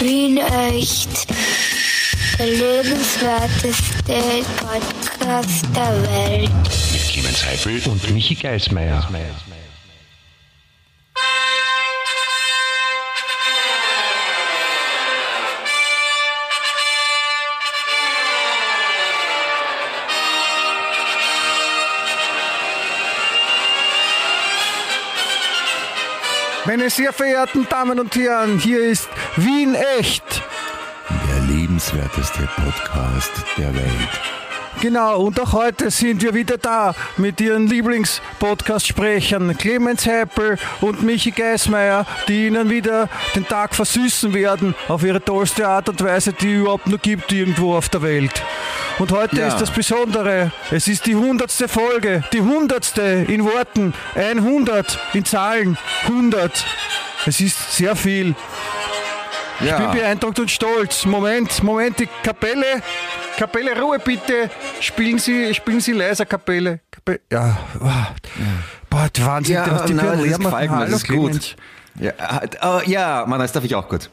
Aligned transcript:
Wien 0.00 0.38
echt. 0.38 1.26
Der 2.38 2.46
lebenswerteste 2.46 4.44
Podcast 4.56 5.66
der 5.76 6.02
Welt. 6.02 6.50
Mit 6.92 7.02
Clemens 7.08 7.44
Heifel 7.44 7.82
und 7.90 8.10
Michi 8.10 8.34
Geismeier. 8.34 9.06
Meine 26.66 26.90
sehr 26.90 27.12
verehrten 27.12 27.66
Damen 27.68 27.98
und 27.98 28.14
Herren, 28.14 28.58
hier 28.58 28.80
ist 28.80 29.08
Wien 29.36 29.74
echt. 29.98 30.42
Der 31.28 31.56
lebenswerteste 31.56 32.48
Podcast 32.56 33.32
der 33.56 33.74
Welt. 33.74 34.39
Genau, 34.80 35.20
und 35.20 35.38
auch 35.40 35.52
heute 35.52 35.90
sind 35.90 36.22
wir 36.22 36.32
wieder 36.32 36.56
da 36.56 36.94
mit 37.18 37.38
Ihren 37.40 37.66
Lieblings-Podcast-Sprechern 37.66 39.58
Clemens 39.58 40.06
Heppel 40.06 40.56
und 40.80 41.02
Michi 41.02 41.32
Geismeier, 41.32 42.06
die 42.28 42.46
Ihnen 42.46 42.70
wieder 42.70 43.08
den 43.34 43.46
Tag 43.46 43.74
versüßen 43.74 44.32
werden 44.32 44.74
auf 44.88 45.02
ihre 45.02 45.22
tollste 45.22 45.68
Art 45.68 45.90
und 45.90 46.02
Weise, 46.02 46.32
die 46.32 46.54
überhaupt 46.54 46.86
nur 46.86 46.98
gibt 46.98 47.30
irgendwo 47.30 47.74
auf 47.74 47.90
der 47.90 48.00
Welt. 48.02 48.42
Und 48.98 49.12
heute 49.12 49.36
Ja. 49.40 49.48
ist 49.48 49.58
das 49.58 49.70
Besondere. 49.70 50.50
Es 50.70 50.88
ist 50.88 51.04
die 51.04 51.16
hundertste 51.16 51.68
Folge, 51.68 52.24
die 52.32 52.40
hundertste 52.40 53.02
in 53.28 53.44
Worten, 53.44 53.92
100 54.14 54.98
in 55.12 55.26
Zahlen, 55.26 55.76
100. 56.06 56.64
Es 57.26 57.40
ist 57.40 57.76
sehr 57.76 57.96
viel. 57.96 58.34
Ich 59.62 59.70
bin 59.74 59.90
beeindruckt 59.90 60.38
und 60.38 60.50
stolz. 60.50 61.04
Moment, 61.04 61.62
Moment, 61.62 61.98
die 61.98 62.08
Kapelle. 62.22 62.82
Kapelle, 63.36 63.80
Ruhe 63.80 63.98
bitte. 63.98 64.50
Spielen 64.80 65.18
Sie, 65.18 65.54
spielen 65.54 65.80
Sie 65.80 65.92
leiser, 65.92 66.26
Kapelle. 66.26 66.80
Kapelle. 66.90 67.20
Ja, 67.32 67.58
wow. 67.78 67.90
Boah, 68.90 69.08
Wahnsinn, 69.20 69.54
Ja, 69.54 69.70
was 69.70 69.84
die 69.84 69.94
na, 69.94 70.02
für 70.02 70.26
Lärm 70.26 70.42
machen. 70.42 70.80
das 70.80 70.90
ist 70.90 71.08
Hallo, 71.08 71.22
gut. 71.22 71.56
Ja, 71.98 72.12
oh, 72.62 72.80
ja, 72.86 73.24
Mann, 73.26 73.38
das 73.40 73.52
darf 73.52 73.64
ich 73.64 73.74
auch 73.74 73.88
gut. 73.88 74.10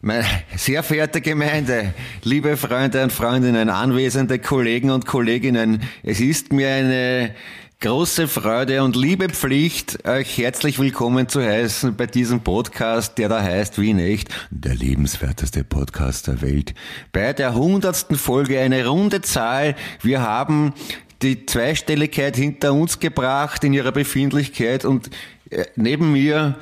Meine 0.00 0.24
sehr 0.56 0.82
verehrte 0.82 1.20
Gemeinde, 1.20 1.94
liebe 2.24 2.56
Freunde 2.56 3.02
und 3.04 3.12
Freundinnen, 3.12 3.70
anwesende 3.70 4.38
Kollegen 4.38 4.90
und 4.90 5.06
Kolleginnen, 5.06 5.82
es 6.02 6.20
ist 6.20 6.52
mir 6.52 6.68
eine 6.74 7.34
große 7.82 8.28
Freude 8.28 8.84
und 8.84 8.94
liebe 8.94 9.28
Pflicht, 9.28 10.06
euch 10.06 10.38
herzlich 10.38 10.78
willkommen 10.78 11.28
zu 11.28 11.42
heißen 11.42 11.96
bei 11.96 12.06
diesem 12.06 12.38
Podcast, 12.38 13.18
der 13.18 13.28
da 13.28 13.42
heißt 13.42 13.80
Wie 13.80 13.92
nicht, 13.92 14.28
der 14.50 14.76
lebenswerteste 14.76 15.64
Podcast 15.64 16.28
der 16.28 16.42
Welt. 16.42 16.74
Bei 17.10 17.32
der 17.32 17.56
hundertsten 17.56 18.16
Folge 18.16 18.60
eine 18.60 18.86
runde 18.86 19.20
Zahl. 19.20 19.74
Wir 20.00 20.22
haben 20.22 20.74
die 21.22 21.44
Zweistelligkeit 21.44 22.36
hinter 22.36 22.72
uns 22.72 23.00
gebracht 23.00 23.64
in 23.64 23.72
ihrer 23.72 23.90
Befindlichkeit 23.90 24.84
und 24.84 25.10
äh, 25.50 25.64
neben 25.74 26.12
mir 26.12 26.54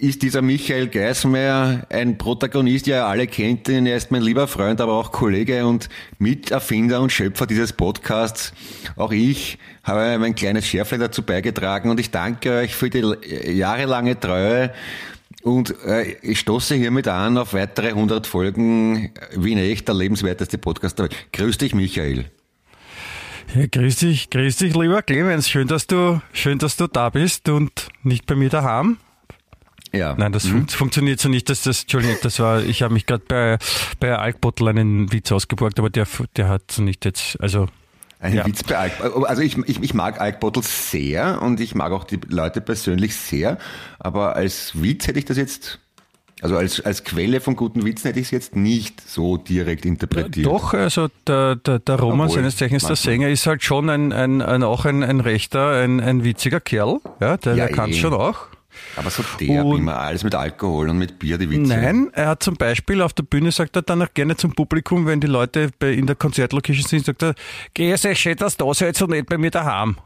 ist 0.00 0.22
dieser 0.22 0.42
Michael 0.42 0.88
Geismeier 0.88 1.86
ein 1.90 2.18
Protagonist, 2.18 2.86
ja, 2.86 3.06
alle 3.06 3.26
kennt 3.26 3.68
ihn, 3.68 3.86
er 3.86 3.96
ist 3.96 4.10
mein 4.10 4.22
lieber 4.22 4.46
Freund, 4.46 4.80
aber 4.80 4.94
auch 4.94 5.12
Kollege 5.12 5.66
und 5.66 5.88
Miterfinder 6.18 7.00
und 7.00 7.10
Schöpfer 7.10 7.46
dieses 7.46 7.72
Podcasts. 7.72 8.52
Auch 8.96 9.12
ich 9.12 9.58
habe 9.82 10.18
mein 10.18 10.34
kleines 10.34 10.66
Schärflein 10.66 11.00
dazu 11.00 11.22
beigetragen 11.22 11.90
und 11.90 12.00
ich 12.00 12.10
danke 12.10 12.52
euch 12.58 12.74
für 12.74 12.90
die 12.90 13.02
jahrelange 13.52 14.18
Treue 14.18 14.72
und 15.42 15.74
äh, 15.84 16.16
ich 16.22 16.40
stoße 16.40 16.74
hiermit 16.74 17.08
an 17.08 17.38
auf 17.38 17.54
weitere 17.54 17.88
100 17.88 18.26
Folgen 18.26 19.12
Wien 19.34 19.58
echt, 19.58 19.88
der 19.88 19.94
lebenswerteste 19.94 20.58
Podcast. 20.58 21.02
Grüß 21.32 21.58
dich, 21.58 21.74
Michael. 21.74 22.26
Ja, 23.54 23.66
grüß 23.66 23.96
dich, 23.96 24.30
grüß 24.30 24.56
dich, 24.56 24.74
lieber 24.74 25.02
Clemens. 25.02 25.48
Schön, 25.48 25.68
dass 25.68 25.86
du, 25.86 26.20
schön, 26.32 26.58
dass 26.58 26.76
du 26.76 26.86
da 26.86 27.08
bist 27.08 27.48
und 27.48 27.88
nicht 28.02 28.26
bei 28.26 28.34
mir 28.34 28.50
daheim. 28.50 28.98
Ja. 29.92 30.14
Nein, 30.18 30.32
das 30.32 30.46
fun 30.46 30.68
funktioniert 30.68 31.20
so 31.20 31.28
nicht. 31.28 31.48
dass 31.48 31.62
das, 31.62 31.82
Entschuldigung, 31.82 32.16
das 32.22 32.38
war, 32.40 32.62
ich 32.62 32.82
habe 32.82 32.92
mich 32.94 33.06
gerade 33.06 33.24
bei, 33.26 33.58
bei 34.00 34.16
Alkbottel 34.16 34.68
einen 34.68 35.12
Witz 35.12 35.32
ausgeborgt, 35.32 35.78
aber 35.78 35.90
der, 35.90 36.06
der 36.36 36.48
hat 36.48 36.70
so 36.70 36.82
nicht 36.82 37.04
jetzt, 37.04 37.40
also, 37.40 37.66
Ein 38.20 38.34
Ja. 38.34 38.46
Witz 38.46 38.62
bei 38.64 38.76
Alk. 38.76 38.92
Also 39.26 39.42
ich, 39.42 39.56
ich, 39.66 39.82
ich 39.82 39.94
mag 39.94 40.20
Alkbottle 40.20 40.62
sehr 40.62 41.40
und 41.40 41.60
ich 41.60 41.74
mag 41.74 41.92
auch 41.92 42.04
die 42.04 42.18
Leute 42.28 42.60
persönlich 42.60 43.14
sehr, 43.16 43.58
aber 43.98 44.36
als 44.36 44.72
Witz 44.82 45.06
hätte 45.06 45.18
ich 45.20 45.24
das 45.24 45.36
jetzt, 45.36 45.78
also 46.42 46.56
als, 46.56 46.80
als 46.80 47.02
Quelle 47.04 47.40
von 47.40 47.56
guten 47.56 47.84
Witzen 47.84 48.08
hätte 48.08 48.20
ich 48.20 48.26
es 48.26 48.30
jetzt 48.30 48.56
nicht 48.56 49.00
so 49.08 49.36
direkt 49.38 49.84
interpretiert. 49.84 50.46
Doch, 50.46 50.74
also 50.74 51.08
der, 51.26 51.56
der, 51.56 51.78
der 51.78 51.94
Roman, 51.96 52.26
Obwohl, 52.26 52.36
seines 52.40 52.56
Zeichens 52.56 52.86
der. 52.86 52.96
Sänger, 52.96 53.28
ist 53.28 53.46
halt 53.46 53.62
schon 53.62 53.88
ein, 53.88 54.12
ein, 54.12 54.42
ein 54.42 54.62
auch 54.62 54.84
ein, 54.84 55.02
ein 55.02 55.20
rechter, 55.20 55.70
ein, 55.82 56.00
ein 56.00 56.24
witziger 56.24 56.60
Kerl. 56.60 57.00
Ja, 57.20 57.36
der, 57.38 57.54
Ja, 57.54 57.66
der 57.66 57.74
kann 57.74 57.90
eh. 57.90 57.94
schon 57.94 58.12
auch. 58.14 58.46
Aber 58.96 59.10
so 59.10 59.22
Und- 59.40 59.78
immer, 59.78 59.98
alles 59.98 60.24
mit 60.24 60.34
Alkohol 60.34 60.88
und 60.90 60.98
mit 60.98 61.18
Bier, 61.18 61.38
die 61.38 61.48
Witze. 61.50 61.68
Nein, 61.76 62.10
er 62.12 62.28
hat 62.28 62.42
zum 62.42 62.56
Beispiel 62.56 63.00
auf 63.02 63.12
der 63.12 63.22
Bühne, 63.22 63.52
sagt 63.52 63.76
er 63.76 63.82
dann 63.82 64.02
auch 64.02 64.12
gerne 64.14 64.36
zum 64.36 64.52
Publikum, 64.52 65.06
wenn 65.06 65.20
die 65.20 65.26
Leute 65.28 65.70
bei, 65.78 65.92
in 65.92 66.06
der 66.06 66.16
Konzertlocation 66.16 66.86
sind, 66.86 67.04
sagt 67.06 67.22
er, 67.22 67.34
geh 67.74 67.92
es 67.92 68.06
schön, 68.18 68.36
dass 68.36 68.56
da 68.56 68.72
seid 68.74 69.00
und 69.02 69.10
nicht 69.10 69.26
bei 69.26 69.38
mir 69.38 69.50
daheim. 69.50 69.96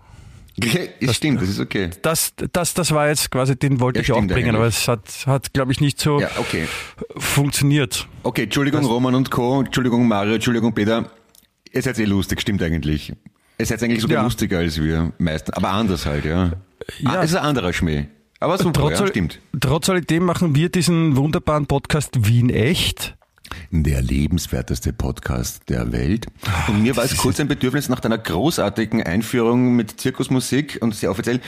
Das 1.00 1.16
stimmt, 1.16 1.40
das 1.40 1.48
ist 1.48 1.60
okay. 1.60 1.88
Das, 2.02 2.34
das, 2.52 2.74
das 2.74 2.90
war 2.92 3.08
jetzt 3.08 3.30
quasi, 3.30 3.56
den 3.56 3.80
wollte 3.80 4.00
Ja, 4.00 4.02
ich 4.02 4.12
auch 4.12 4.22
bringen, 4.26 4.54
aber 4.54 4.66
es 4.66 4.86
hat, 4.86 5.00
hat 5.24 5.54
glaube 5.54 5.72
ich, 5.72 5.80
nicht 5.80 5.98
so 5.98 6.20
Ja, 6.20 6.28
okay. 6.36 6.68
funktioniert. 7.16 8.06
Okay, 8.22 8.42
Entschuldigung 8.44 8.84
Roman 8.84 9.14
und 9.14 9.30
Co., 9.30 9.60
Entschuldigung 9.62 10.06
Mario, 10.06 10.34
Entschuldigung 10.34 10.74
Peter. 10.74 11.10
Ihr 11.72 11.80
seid 11.82 11.98
eh 11.98 12.04
lustig, 12.04 12.40
stimmt 12.42 12.62
eigentlich. 12.62 13.14
Ihr 13.58 13.66
seid 13.66 13.82
eigentlich 13.82 14.02
sogar 14.02 14.18
Ja. 14.18 14.22
lustiger 14.24 14.58
als 14.58 14.78
wir 14.82 15.12
meistens, 15.18 15.54
aber 15.54 15.70
anders 15.70 16.04
halt, 16.04 16.26
ja. 16.26 16.52
Ja. 16.98 17.10
Ah, 17.10 17.22
es 17.22 17.30
ist 17.30 17.36
ein 17.36 17.44
anderer 17.44 17.72
Schmäh. 17.72 18.06
Aber 18.42 18.58
super, 18.58 18.80
Trotz, 18.80 18.98
ja, 18.98 19.06
stimmt. 19.06 19.38
trotz 19.60 19.88
alledem 19.88 20.24
machen 20.24 20.56
wir 20.56 20.68
diesen 20.68 21.16
wunderbaren 21.16 21.66
Podcast 21.66 22.26
Wien 22.26 22.50
echt. 22.50 23.16
Der 23.70 24.02
lebenswerteste 24.02 24.92
Podcast 24.92 25.68
der 25.68 25.92
Welt. 25.92 26.26
Und 26.66 26.82
mir 26.82 26.96
war 26.96 27.04
es 27.04 27.16
kurz 27.16 27.38
ein 27.38 27.46
Bedürfnis 27.46 27.88
nach 27.88 28.00
deiner 28.00 28.18
großartigen 28.18 29.00
Einführung 29.00 29.76
mit 29.76 30.00
Zirkusmusik 30.00 30.78
und 30.80 30.92
sehr 30.92 31.12
offiziell. 31.12 31.40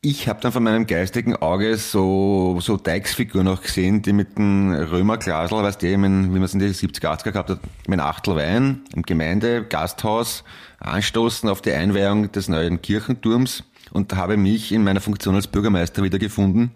Ich 0.00 0.28
habe 0.28 0.40
dann 0.40 0.52
von 0.52 0.62
meinem 0.62 0.86
geistigen 0.86 1.34
Auge 1.34 1.76
so, 1.76 2.58
so 2.60 2.76
Deichsfiguren 2.76 3.46
noch 3.46 3.62
gesehen, 3.62 4.02
die 4.02 4.12
mit 4.12 4.38
dem 4.38 4.72
Römerglasl, 4.72 5.56
weißt 5.56 5.82
du, 5.82 5.86
wie 5.88 5.96
man 5.96 6.42
es 6.42 6.54
in 6.54 6.60
die 6.60 6.66
70er, 6.66 7.18
80er 7.18 7.32
gehabt 7.32 7.50
hat, 7.50 7.60
mit 7.88 7.98
einem 7.98 8.08
Achtel 8.08 8.36
Wein 8.36 8.82
im 8.94 9.02
Gemeinde, 9.02 9.64
Gasthaus 9.64 10.44
anstoßen 10.78 11.48
auf 11.48 11.62
die 11.62 11.72
Einweihung 11.72 12.30
des 12.30 12.48
neuen 12.48 12.80
Kirchenturms 12.80 13.64
und 13.94 14.14
habe 14.14 14.36
mich 14.36 14.72
in 14.72 14.84
meiner 14.84 15.00
Funktion 15.00 15.34
als 15.34 15.46
Bürgermeister 15.46 16.02
wiedergefunden 16.02 16.72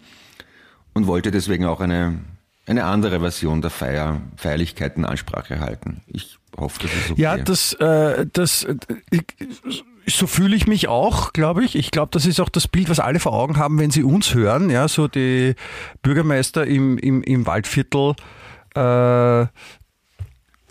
und 0.93 1.05
wollte 1.05 1.29
deswegen 1.29 1.65
auch 1.65 1.81
eine, 1.81 2.19
eine 2.65 2.85
andere 2.85 3.19
Version 3.19 3.61
der 3.61 3.69
Feier, 3.69 4.21
Feierlichkeiten 4.37 5.05
Ansprache 5.05 5.59
halten. 5.59 6.01
Ich 6.07 6.39
hoffe, 6.57 6.79
das 6.81 6.91
ist 6.91 7.11
okay. 7.11 7.21
Ja, 7.21 7.37
das, 7.37 7.73
äh, 7.73 8.25
das, 8.31 8.65
ich, 9.11 9.83
so 10.07 10.27
fühle 10.27 10.55
ich 10.55 10.65
mich 10.65 10.87
auch, 10.87 11.33
glaube 11.33 11.63
ich. 11.65 11.75
Ich 11.75 11.91
glaube, 11.91 12.09
das 12.11 12.25
ist 12.25 12.39
auch 12.39 12.49
das 12.49 12.69
Bild, 12.69 12.89
was 12.89 13.01
alle 13.01 13.19
vor 13.19 13.33
Augen 13.33 13.57
haben, 13.57 13.77
wenn 13.79 13.91
sie 13.91 14.03
uns 14.03 14.33
hören. 14.33 14.69
Ja, 14.69 14.87
so 14.87 15.09
die 15.09 15.55
Bürgermeister 16.01 16.65
im, 16.65 16.97
im, 16.97 17.21
im 17.21 17.45
Waldviertel, 17.45 18.15
äh, 18.75 19.45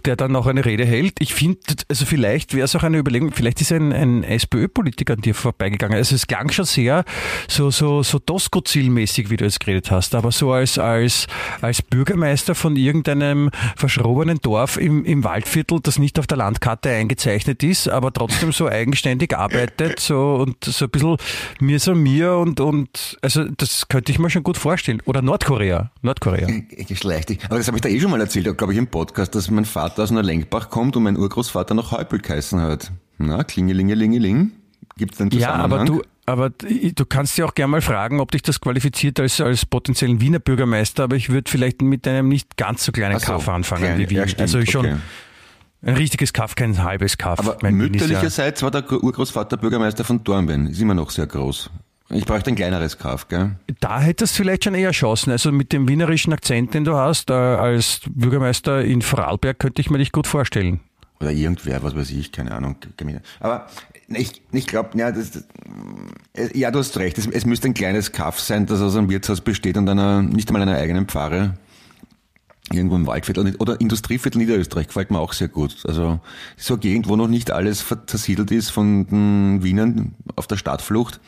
der 0.07 0.17
dann 0.17 0.33
noch 0.33 0.47
eine 0.47 0.65
Rede 0.65 0.85
hält. 0.85 1.15
Ich 1.21 1.35
finde, 1.35 1.59
also 1.89 2.07
vielleicht 2.07 2.55
wäre 2.55 2.65
es 2.65 2.75
auch 2.77 2.83
eine 2.83 2.99
Überlegung, 2.99 3.33
vielleicht 3.33 3.61
ist 3.61 3.73
ein, 3.73 3.93
ein 3.93 4.25
SPÖ-Politiker 4.25 5.15
an 5.15 5.21
dir 5.21 5.35
vorbeigegangen. 5.35 5.97
Also 5.97 6.15
es 6.15 6.27
klang 6.27 6.51
schon 6.51 6.65
sehr 6.65 7.05
so, 7.49 7.71
so, 7.71 8.03
so 8.03 8.19
Tosco-Zielmäßig, 8.19 9.31
wie 9.31 9.37
du 9.37 9.45
jetzt 9.45 9.61
geredet 9.61 9.91
hast, 9.91 10.15
aber 10.15 10.33
so 10.33 10.53
als, 10.53 10.79
als, 10.79 11.27
als 11.61 11.83
Bürgermeister 11.83 12.55
von 12.55 12.77
irgendeinem 12.77 13.51
verschrobenen 13.77 14.39
Dorf 14.41 14.77
im, 14.77 15.05
im 15.05 15.25
Waldviertel, 15.25 15.81
das 15.83 15.99
nicht 15.99 16.19
auf 16.19 16.27
der 16.27 16.39
Landkarte 16.39 16.91
eingezeichnet 16.91 17.63
ist, 17.63 17.89
aber 17.89 18.13
trotzdem 18.13 18.53
so 18.53 18.69
eigenständig 18.69 19.37
arbeitet, 19.37 20.01
so 20.01 20.35
und 20.37 20.65
so 20.65 20.87
ein 20.87 20.91
bisschen 20.91 21.17
mir 21.61 21.81
so 21.81 21.95
mir 21.95 22.37
und, 22.37 22.61
und 22.61 23.19
also 23.23 23.45
das 23.45 23.89
könnte 23.89 24.13
ich 24.13 24.19
mir 24.19 24.31
schon 24.31 24.43
gut 24.43 24.57
vorstellen. 24.57 25.03
Oder 25.05 25.23
Nordkorea. 25.23 25.91
Nordkorea. 26.03 26.49
Geschlechtlich. 26.89 27.45
Aber 27.45 27.59
das 27.59 27.67
habe 27.67 27.77
ich 27.77 27.83
da 27.83 27.89
eh 27.89 28.01
schon 28.01 28.11
mal 28.11 28.21
erzählt, 28.21 28.57
glaube 28.57 28.73
ich, 28.73 28.79
im 28.79 28.87
Podcast, 28.87 29.35
dass 29.35 29.51
mein 29.51 29.65
Vater 29.65 29.88
aus 29.97 30.11
einer 30.11 30.23
Lenkbach 30.23 30.69
kommt 30.71 30.97
und 30.97 31.05
mein 31.05 31.17
Urgroßvater 31.17 31.75
noch 31.75 31.93
Häupl 31.93 32.19
geheißen 32.19 32.61
hat. 32.61 32.91
Na, 33.19 33.45
klingelingelingeling. 33.45 34.53
Gibt's 34.97 35.19
den 35.19 35.31
Ja, 35.31 35.53
Zusammenhang? 35.53 35.73
aber 35.73 35.85
du, 35.85 36.03
aber 36.27 36.51
du 36.51 37.07
kannst 37.07 37.39
ja 37.39 37.45
auch 37.47 37.55
gerne 37.55 37.71
mal 37.71 37.81
fragen, 37.81 38.21
ob 38.21 38.31
dich 38.33 38.43
das 38.43 38.61
qualifiziert 38.61 39.19
als, 39.21 39.41
als 39.41 39.65
potenziellen 39.65 40.21
Wiener 40.21 40.41
Bürgermeister, 40.41 41.05
aber 41.05 41.17
ich 41.17 41.31
würde 41.31 41.51
vielleicht 41.51 41.81
mit 41.83 42.07
einem 42.07 42.29
nicht 42.29 42.57
ganz 42.57 42.85
so 42.85 42.93
kleinen 42.93 43.19
so, 43.19 43.27
Kaff 43.27 43.49
anfangen 43.49 43.83
klein- 43.83 43.99
wie 43.99 44.11
Wien. 44.11 44.19
ja, 44.19 44.27
stimmt, 44.29 44.41
also 44.43 44.65
schon 44.67 44.87
okay. 44.87 44.97
ein 45.83 45.95
richtiges 45.97 46.33
Kaff, 46.33 46.55
kein 46.57 46.83
halbes 46.83 47.17
Kaff. 47.17 47.39
Aber 47.39 47.55
ist 47.57 47.63
ja- 47.63 47.71
mütterlicherseits 47.71 48.63
war 48.63 48.71
der 48.73 48.91
Urgroßvater 48.93 49.57
Bürgermeister 49.57 50.05
von 50.05 50.23
Dornbirn. 50.25 50.67
Ist 50.67 50.81
immer 50.81 50.95
noch 50.95 51.11
sehr 51.11 51.27
groß. 51.27 51.71
Ich 52.11 52.25
bräuchte 52.25 52.51
ein 52.51 52.57
kleineres 52.57 52.97
Kauf, 52.99 53.29
gell? 53.29 53.57
Da 53.81 54.01
hättest 54.01 54.35
du 54.35 54.43
vielleicht 54.43 54.65
schon 54.65 54.75
eher 54.75 54.93
Chancen. 54.93 55.31
Also 55.31 55.53
mit 55.53 55.73
dem 55.73 55.89
wienerischen 55.89 56.33
Akzent, 56.33 56.73
den 56.73 56.85
du 56.85 56.95
hast, 56.95 57.29
äh, 57.29 57.35
als 57.35 58.01
Bürgermeister 58.09 58.83
in 58.83 59.03
Vorarlberg, 59.03 59.59
könnte 59.59 59.83
ich 59.83 59.91
mir 59.91 59.99
dich 59.99 60.11
gut 60.11 60.27
vorstellen. 60.27 60.81
Oder 61.21 61.33
irgendwer, 61.33 61.83
was 61.83 61.95
weiß 61.95 62.11
ich, 62.11 62.33
keine 62.33 62.53
Ahnung. 62.53 62.77
Aber 63.41 63.67
ich, 64.09 64.41
ich 64.53 64.67
glaube, 64.67 64.97
ja, 64.97 65.13
das, 65.13 65.33
das, 65.33 65.45
ja, 66.55 66.71
du 66.71 66.79
hast 66.79 66.97
recht. 66.97 67.19
Es, 67.19 67.27
es 67.27 67.45
müsste 67.45 67.69
ein 67.69 67.75
kleines 67.75 68.13
Kaff 68.13 68.41
sein, 68.41 68.67
das 68.67 68.81
aus 68.81 68.97
einem 68.97 69.11
Wirtshaus 69.11 69.41
besteht 69.43 69.77
und 69.77 69.89
einer, 69.89 70.23
nicht 70.23 70.49
einmal 70.49 70.63
einer 70.63 70.77
eigenen 70.77 71.07
Pfarre. 71.07 71.55
Irgendwo 72.71 72.97
im 72.97 73.07
Waldviertel 73.07 73.57
oder 73.57 73.81
Industrieviertel 73.81 74.39
Niederösterreich 74.39 74.89
gefällt 74.89 75.11
mir 75.11 75.19
auch 75.19 75.33
sehr 75.33 75.49
gut. 75.49 75.77
Also 75.87 76.21
so 76.57 76.75
eine 76.75 76.81
Gegend, 76.81 77.09
wo 77.09 77.17
noch 77.17 77.29
nicht 77.29 77.51
alles 77.51 77.85
zersiedelt 78.07 78.51
ist 78.51 78.71
von 78.71 79.07
den 79.07 79.63
Wienern 79.63 80.15
auf 80.37 80.47
der 80.47 80.57
Stadtflucht. 80.57 81.19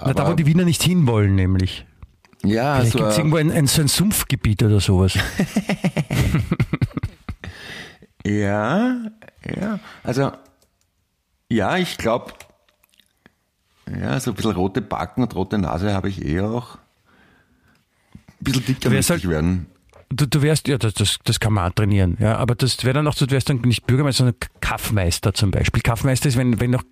Na, 0.00 0.12
da, 0.12 0.28
wo 0.28 0.34
die 0.34 0.46
Wiener 0.46 0.64
nicht 0.64 0.82
hinwollen, 0.82 1.34
nämlich. 1.34 1.86
Ja, 2.44 2.76
Vielleicht 2.76 2.92
so 2.92 2.98
gibt 2.98 3.10
es 3.10 3.18
irgendwo 3.18 3.36
ein, 3.36 3.50
ein, 3.50 3.66
so 3.66 3.80
ein 3.80 3.88
Sumpfgebiet 3.88 4.62
oder 4.62 4.80
sowas. 4.80 5.14
ja, 8.26 8.96
ja. 9.56 9.80
Also, 10.02 10.32
ja, 11.48 11.76
ich 11.78 11.96
glaube, 11.96 12.32
ja, 14.00 14.18
so 14.20 14.32
ein 14.32 14.34
bisschen 14.34 14.52
rote 14.52 14.82
Backen 14.82 15.22
und 15.22 15.34
rote 15.34 15.58
Nase 15.58 15.92
habe 15.94 16.08
ich 16.08 16.24
eh 16.24 16.40
auch. 16.40 16.76
Ein 18.14 18.20
bisschen 18.40 18.64
dicker 18.66 18.90
müsste 18.90 19.14
halt, 19.14 19.28
werden. 19.28 19.66
Du, 20.10 20.26
du 20.26 20.42
wärst, 20.42 20.68
ja, 20.68 20.76
das, 20.76 20.94
das, 20.94 21.18
das 21.24 21.40
kann 21.40 21.52
man 21.52 21.74
trainieren, 21.74 22.16
ja, 22.20 22.36
aber 22.36 22.54
das 22.54 22.84
wäre 22.84 22.94
dann 22.94 23.06
auch 23.06 23.14
so, 23.14 23.26
du 23.26 23.32
wärst 23.32 23.48
dann 23.48 23.60
nicht 23.62 23.86
Bürgermeister, 23.86 24.24
sondern 24.24 24.36
Kaffmeister 24.60 25.32
zum 25.34 25.50
Beispiel. 25.50 25.82
Kaffmeister 25.82 26.28
ist, 26.28 26.36
wenn, 26.36 26.60
wenn 26.60 26.70
noch 26.70 26.84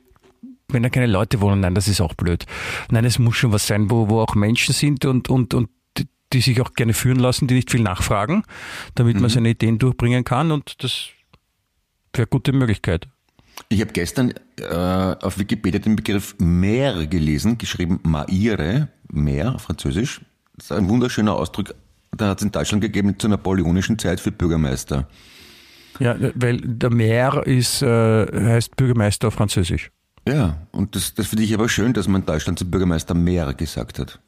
wenn 0.72 0.82
da 0.82 0.88
keine 0.88 1.06
Leute 1.06 1.40
wohnen, 1.40 1.60
nein, 1.60 1.74
das 1.74 1.88
ist 1.88 2.00
auch 2.00 2.14
blöd. 2.14 2.46
Nein, 2.90 3.04
es 3.04 3.18
muss 3.18 3.36
schon 3.36 3.52
was 3.52 3.66
sein, 3.66 3.90
wo, 3.90 4.08
wo 4.08 4.20
auch 4.20 4.34
Menschen 4.34 4.74
sind 4.74 5.04
und, 5.04 5.28
und, 5.28 5.54
und 5.54 5.68
die, 6.32 6.40
sich 6.40 6.60
auch 6.60 6.72
gerne 6.74 6.94
führen 6.94 7.18
lassen, 7.18 7.46
die 7.46 7.54
nicht 7.54 7.70
viel 7.70 7.82
nachfragen, 7.82 8.42
damit 8.94 9.16
mhm. 9.16 9.22
man 9.22 9.30
seine 9.30 9.50
Ideen 9.50 9.78
durchbringen 9.78 10.24
kann 10.24 10.50
und 10.50 10.82
das 10.82 11.08
wäre 12.12 12.22
eine 12.22 12.26
gute 12.26 12.52
Möglichkeit. 12.52 13.06
Ich 13.68 13.80
habe 13.80 13.92
gestern 13.92 14.32
äh, 14.58 14.64
auf 14.64 15.38
Wikipedia 15.38 15.78
den 15.78 15.96
Begriff 15.96 16.34
Meer 16.38 17.06
gelesen, 17.06 17.58
geschrieben 17.58 18.00
Maire, 18.02 18.88
Meer, 19.10 19.58
französisch. 19.58 20.22
Das 20.56 20.66
ist 20.66 20.72
ein 20.72 20.88
wunderschöner 20.88 21.34
Ausdruck, 21.34 21.74
da 22.16 22.28
hat 22.28 22.38
es 22.38 22.44
in 22.44 22.52
Deutschland 22.52 22.82
gegeben 22.82 23.18
zur 23.18 23.30
napoleonischen 23.30 23.98
Zeit 23.98 24.20
für 24.20 24.32
Bürgermeister. 24.32 25.08
Ja, 25.98 26.16
weil 26.34 26.58
der 26.58 26.90
Maire 26.90 27.42
ist, 27.44 27.82
äh, 27.82 27.86
heißt 27.86 28.76
Bürgermeister 28.76 29.28
auf 29.28 29.34
Französisch. 29.34 29.90
Ja, 30.26 30.66
und 30.70 30.94
das, 30.94 31.14
das 31.14 31.26
finde 31.26 31.44
ich 31.44 31.54
aber 31.54 31.68
schön, 31.68 31.92
dass 31.92 32.06
man 32.06 32.22
in 32.22 32.26
Deutschland 32.26 32.58
zum 32.58 32.70
Bürgermeister 32.70 33.14
Meer 33.14 33.52
gesagt 33.54 33.98
hat. 33.98 34.20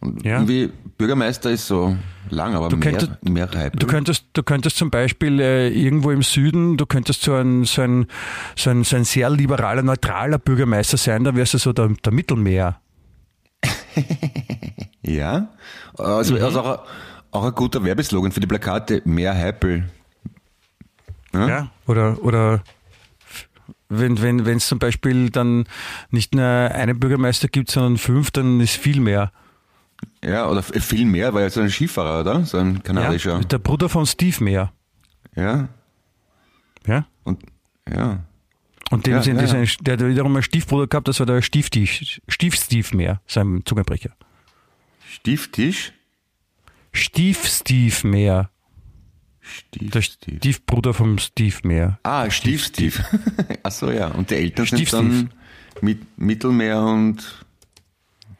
Und 0.00 0.24
ja. 0.24 0.34
irgendwie 0.34 0.70
Bürgermeister 0.96 1.50
ist 1.50 1.66
so 1.66 1.96
lang, 2.30 2.54
aber 2.54 2.68
du 2.68 2.78
könntest, 2.78 3.12
mehr, 3.22 3.48
mehr 3.52 3.70
Du 3.70 3.86
könntest, 3.86 4.26
du 4.32 4.42
könntest 4.42 4.76
zum 4.76 4.90
Beispiel 4.90 5.38
äh, 5.40 5.68
irgendwo 5.68 6.10
im 6.10 6.22
Süden, 6.22 6.76
du 6.76 6.86
könntest 6.86 7.22
so 7.22 7.34
ein, 7.34 7.64
so 7.64 7.82
ein, 7.82 8.06
so 8.56 8.70
ein, 8.70 8.84
so 8.84 8.96
ein 8.96 9.04
sehr 9.04 9.28
liberaler, 9.30 9.82
neutraler 9.82 10.38
Bürgermeister 10.38 10.96
sein, 10.96 11.24
da 11.24 11.34
wärst 11.34 11.54
du 11.54 11.58
so 11.58 11.72
der, 11.72 11.88
der 11.88 12.12
Mittelmeer. 12.12 12.80
ja, 15.02 15.48
also, 15.98 16.34
mhm. 16.34 16.42
also 16.42 16.60
auch, 16.60 16.78
ein, 16.78 16.86
auch 17.30 17.44
ein 17.44 17.54
guter 17.54 17.84
Werbeslogan 17.84 18.32
für 18.32 18.40
die 18.40 18.46
Plakate, 18.46 19.02
mehr 19.04 19.34
Heipel. 19.34 19.90
Ja, 21.34 21.48
ja 21.48 21.70
oder, 21.86 22.22
oder 22.24 22.62
wenn 23.98 24.20
wenn 24.22 24.46
wenn 24.46 24.56
es 24.56 24.66
zum 24.66 24.78
Beispiel 24.78 25.30
dann 25.30 25.64
nicht 26.10 26.34
nur 26.34 26.44
einen 26.44 26.98
Bürgermeister 26.98 27.48
gibt, 27.48 27.70
sondern 27.70 27.98
fünf, 27.98 28.30
dann 28.30 28.60
ist 28.60 28.76
viel 28.76 29.00
mehr. 29.00 29.32
Ja, 30.24 30.48
oder 30.48 30.62
viel 30.62 31.04
mehr, 31.04 31.32
weil 31.34 31.44
er 31.44 31.50
so 31.50 31.60
ein 31.60 31.70
Skifahrer, 31.70 32.20
oder? 32.20 32.44
So 32.44 32.58
ein 32.58 32.82
kanadischer. 32.82 33.38
Ja, 33.38 33.40
der 33.40 33.58
Bruder 33.58 33.88
von 33.88 34.06
Steve 34.06 34.42
Mehr. 34.42 34.72
Ja. 35.36 35.68
Ja. 36.86 37.06
Und 37.24 37.42
ja. 37.88 38.24
Und 38.90 39.06
dem 39.06 39.14
ja, 39.14 39.22
sind 39.22 39.40
ja. 39.40 39.52
Ein, 39.52 39.68
der 39.80 39.94
hat 39.94 40.06
wiederum 40.06 40.34
einen 40.34 40.42
Stiefbruder 40.42 40.86
gehabt, 40.86 41.08
das 41.08 41.18
war 41.18 41.26
der 41.26 41.40
Stieftisch, 41.40 42.20
Stief 42.28 42.54
Steve 42.54 42.96
Mehr, 42.96 43.20
sein 43.26 43.62
Zungenbrecher. 43.64 44.10
Stieftisch? 45.08 45.92
Stief 46.92 47.46
Steve 47.46 48.06
Mehr. 48.06 48.50
Stief 49.42 49.90
der 49.90 50.02
Steve. 50.02 50.36
Stiefbruder 50.36 50.94
vom 50.94 51.18
Steve 51.18 51.56
Meer. 51.64 51.98
Ah, 52.04 52.30
Stief 52.30 52.64
Steve. 52.64 53.04
Ach 53.62 53.72
so, 53.72 53.90
ja. 53.90 54.08
Und 54.08 54.30
die 54.30 54.36
Eltern 54.36 54.66
Stief 54.66 54.90
sind 54.90 55.10
dann 55.12 55.30
mit 55.80 56.18
Mittelmeer 56.18 56.80
und 56.80 57.44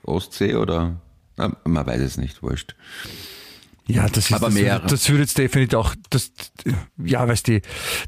Ostsee 0.05 0.55
oder? 0.55 0.97
Na, 1.37 1.57
man 1.65 1.87
weiß 1.87 2.01
es 2.01 2.17
nicht, 2.19 2.43
wurscht. 2.43 2.75
Ja, 3.87 4.07
das 4.07 4.31
ist, 4.31 4.33
aber 4.33 4.47
das, 4.47 4.55
mehr. 4.55 4.79
Das 4.79 5.09
würde 5.09 5.23
jetzt 5.23 5.37
definitiv 5.37 5.77
auch, 5.77 5.95
das, 6.11 6.31
ja, 6.99 7.27
weißt 7.27 7.49
du, 7.49 7.61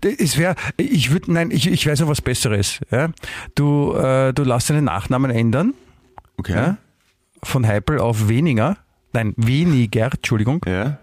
es 0.03 0.39
wäre, 0.39 0.55
ich 0.77 1.11
würde, 1.11 1.33
nein, 1.33 1.51
ich, 1.51 1.67
ich 1.67 1.87
weiß 1.87 2.01
noch 2.01 2.09
was 2.09 2.23
Besseres. 2.23 2.81
Ja? 2.91 3.11
Du, 3.55 3.93
äh, 3.95 4.33
du 4.33 4.45
lässt 4.45 4.71
deinen 4.71 4.85
Nachnamen 4.85 5.31
ändern. 5.33 5.75
Okay. 6.37 6.55
Ja? 6.55 6.77
Von 7.43 7.67
Heipel 7.67 7.99
auf 7.99 8.29
weniger. 8.29 8.79
Nein, 9.13 9.35
weniger, 9.37 10.13
Entschuldigung. 10.13 10.65
Ja. 10.67 10.99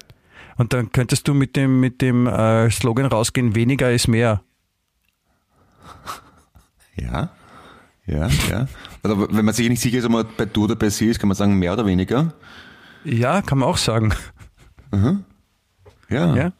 Und 0.62 0.74
dann 0.74 0.92
könntest 0.92 1.28
du 1.28 1.34
mit 1.34 1.56
dem, 1.56 1.80
mit 1.80 2.04
dem 2.04 2.28
äh, 2.28 2.70
Slogan 2.70 3.08
rausgehen, 3.08 3.56
weniger 3.56 3.92
ist 3.92 4.08
mehr. 4.08 4.44
Ja, 6.96 7.32
ja, 8.06 8.28
ja. 8.48 8.68
Also 9.02 9.28
wenn 9.32 9.44
man 9.44 9.56
sich 9.56 9.68
nicht 9.68 9.82
sicher 9.82 9.98
ist, 9.98 10.06
ob 10.06 10.12
man 10.12 10.28
bei 10.38 10.46
du 10.46 10.66
oder 10.66 10.76
bei 10.76 10.92
sie 10.92 11.08
ist, 11.08 11.20
kann 11.20 11.30
man 11.30 11.36
sagen 11.36 11.58
mehr 11.58 11.74
oder 11.74 11.88
weniger. 11.88 12.36
Ja, 13.04 13.42
kann 13.42 13.58
man 13.58 13.70
auch 13.70 13.78
sagen. 13.78 14.14
Mhm. 14.92 15.26
Ja. 16.10 16.36
ja. 16.36 16.52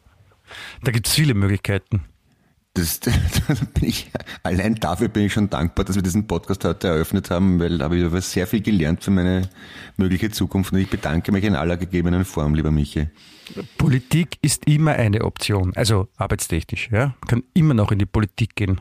Da 0.82 0.90
gibt 0.90 1.06
es 1.06 1.14
viele 1.14 1.34
Möglichkeiten. 1.34 2.02
Das, 2.74 3.00
das 3.00 3.12
bin 3.74 3.84
ich, 3.84 4.10
allein 4.42 4.76
dafür 4.76 5.08
bin 5.08 5.26
ich 5.26 5.32
schon 5.32 5.50
dankbar, 5.50 5.84
dass 5.84 5.94
wir 5.96 6.02
diesen 6.02 6.26
Podcast 6.26 6.64
heute 6.64 6.88
eröffnet 6.88 7.30
haben, 7.30 7.60
weil 7.60 7.78
da 7.78 7.84
habe 7.84 7.98
ich 7.98 8.24
sehr 8.24 8.46
viel 8.46 8.62
gelernt 8.62 9.04
für 9.04 9.10
meine 9.10 9.48
mögliche 9.98 10.30
Zukunft 10.30 10.72
und 10.72 10.78
ich 10.78 10.88
bedanke 10.88 11.32
mich 11.32 11.44
in 11.44 11.54
aller 11.54 11.76
gegebenen 11.76 12.24
Form, 12.24 12.54
lieber 12.54 12.70
Michi. 12.70 13.08
Politik 13.76 14.38
ist 14.40 14.66
immer 14.66 14.92
eine 14.92 15.24
Option, 15.24 15.72
also 15.76 16.08
arbeitstechnisch, 16.16 16.88
ja. 16.90 17.14
kann 17.28 17.42
immer 17.52 17.74
noch 17.74 17.92
in 17.92 17.98
die 17.98 18.06
Politik 18.06 18.54
gehen. 18.54 18.80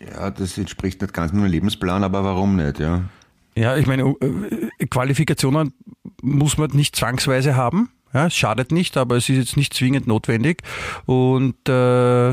Ja, 0.00 0.30
das 0.30 0.56
entspricht 0.56 1.02
nicht 1.02 1.12
ganz 1.12 1.32
meinem 1.32 1.50
Lebensplan, 1.50 2.04
aber 2.04 2.24
warum 2.24 2.56
nicht, 2.56 2.78
ja? 2.78 3.02
Ja, 3.54 3.76
ich 3.76 3.86
meine, 3.86 4.14
äh, 4.20 4.86
Qualifikationen 4.86 5.74
muss 6.22 6.56
man 6.56 6.70
nicht 6.70 6.96
zwangsweise 6.96 7.54
haben. 7.54 7.90
Ja, 8.12 8.26
es 8.26 8.36
schadet 8.36 8.72
nicht, 8.72 8.96
aber 8.96 9.16
es 9.16 9.28
ist 9.28 9.36
jetzt 9.36 9.56
nicht 9.56 9.74
zwingend 9.74 10.06
notwendig. 10.06 10.62
Und 11.06 11.68
äh, 11.68 12.32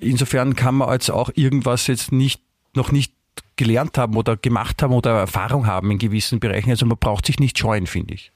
insofern 0.00 0.56
kann 0.56 0.76
man 0.76 0.92
jetzt 0.92 1.10
auch 1.10 1.30
irgendwas 1.34 1.86
jetzt 1.86 2.12
nicht 2.12 2.42
noch 2.74 2.92
nicht 2.92 3.12
gelernt 3.56 3.96
haben 3.98 4.16
oder 4.16 4.36
gemacht 4.36 4.82
haben 4.82 4.92
oder 4.92 5.18
Erfahrung 5.18 5.66
haben 5.66 5.90
in 5.90 5.98
gewissen 5.98 6.40
Bereichen. 6.40 6.70
Also 6.70 6.86
man 6.86 6.98
braucht 6.98 7.26
sich 7.26 7.38
nicht 7.38 7.58
scheuen, 7.58 7.86
finde 7.86 8.14
ich. 8.14 8.32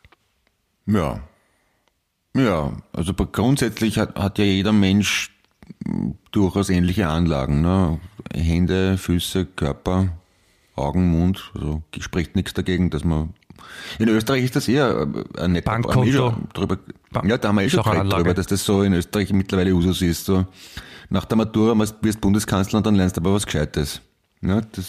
Ja. 0.87 1.21
Ja, 2.35 2.73
also 2.93 3.13
grundsätzlich 3.13 3.99
hat, 3.99 4.17
hat 4.17 4.39
ja 4.39 4.45
jeder 4.45 4.73
Mensch 4.73 5.31
durchaus 6.31 6.71
ähnliche 6.71 7.09
Anlagen. 7.09 7.61
Ne? 7.61 8.01
Hände, 8.33 8.97
Füße, 8.97 9.47
Körper, 9.47 10.09
Augen, 10.81 11.11
Mund. 11.11 11.51
Also 11.55 11.83
spricht 11.99 12.37
nichts 12.37 12.55
dagegen, 12.55 12.91
dass 12.91 13.05
man 13.05 13.35
in 13.99 14.09
Österreich 14.09 14.45
ist 14.45 14.57
das 14.57 14.69
eher 14.69 15.07
äh, 15.37 15.43
ein 15.43 15.53
netter 15.53 15.71
Bankkonto. 15.71 16.35
Drüber, 16.53 16.79
ja, 17.25 17.39
da 17.39 17.49
haben 17.49 17.57
wir 17.57 17.65
eh 17.65 17.71
schon 17.71 17.83
drüber, 17.83 18.35
dass 18.35 18.47
das 18.47 18.65
so 18.65 18.83
in 18.83 18.93
Österreich 18.95 19.33
mittlerweile 19.33 19.75
Usus 19.75 20.03
ist. 20.03 20.25
So, 20.25 20.47
nach 21.09 21.25
der 21.25 21.37
Matura 21.37 21.79
wirst 21.79 22.03
du 22.03 22.21
Bundeskanzler 22.21 22.79
und 22.79 22.87
dann 22.87 22.95
lernst 22.95 23.17
du 23.17 23.21
aber 23.21 23.35
was 23.35 23.47
Gescheites. 23.47 24.01
Ja, 24.43 24.61
das 24.61 24.87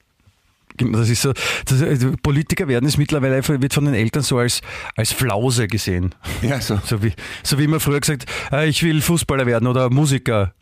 genau, 0.76 0.98
das 0.98 1.08
ist 1.08 1.22
so, 1.22 1.32
das, 1.64 1.82
also 1.82 2.12
Politiker 2.22 2.68
werden 2.68 2.86
es 2.86 2.96
mittlerweile 2.96 3.42
wird 3.46 3.74
von 3.74 3.84
den 3.84 3.94
Eltern 3.94 4.22
so 4.22 4.38
als, 4.38 4.60
als 4.96 5.12
Flause 5.12 5.66
gesehen. 5.66 6.14
Ja, 6.42 6.60
so. 6.60 6.78
So 6.84 7.02
wie, 7.02 7.12
so 7.42 7.58
wie 7.58 7.64
immer 7.64 7.80
früher 7.80 8.00
gesagt, 8.00 8.26
äh, 8.52 8.68
ich 8.68 8.82
will 8.82 9.00
Fußballer 9.00 9.46
werden 9.46 9.66
oder 9.66 9.90
Musiker. 9.90 10.54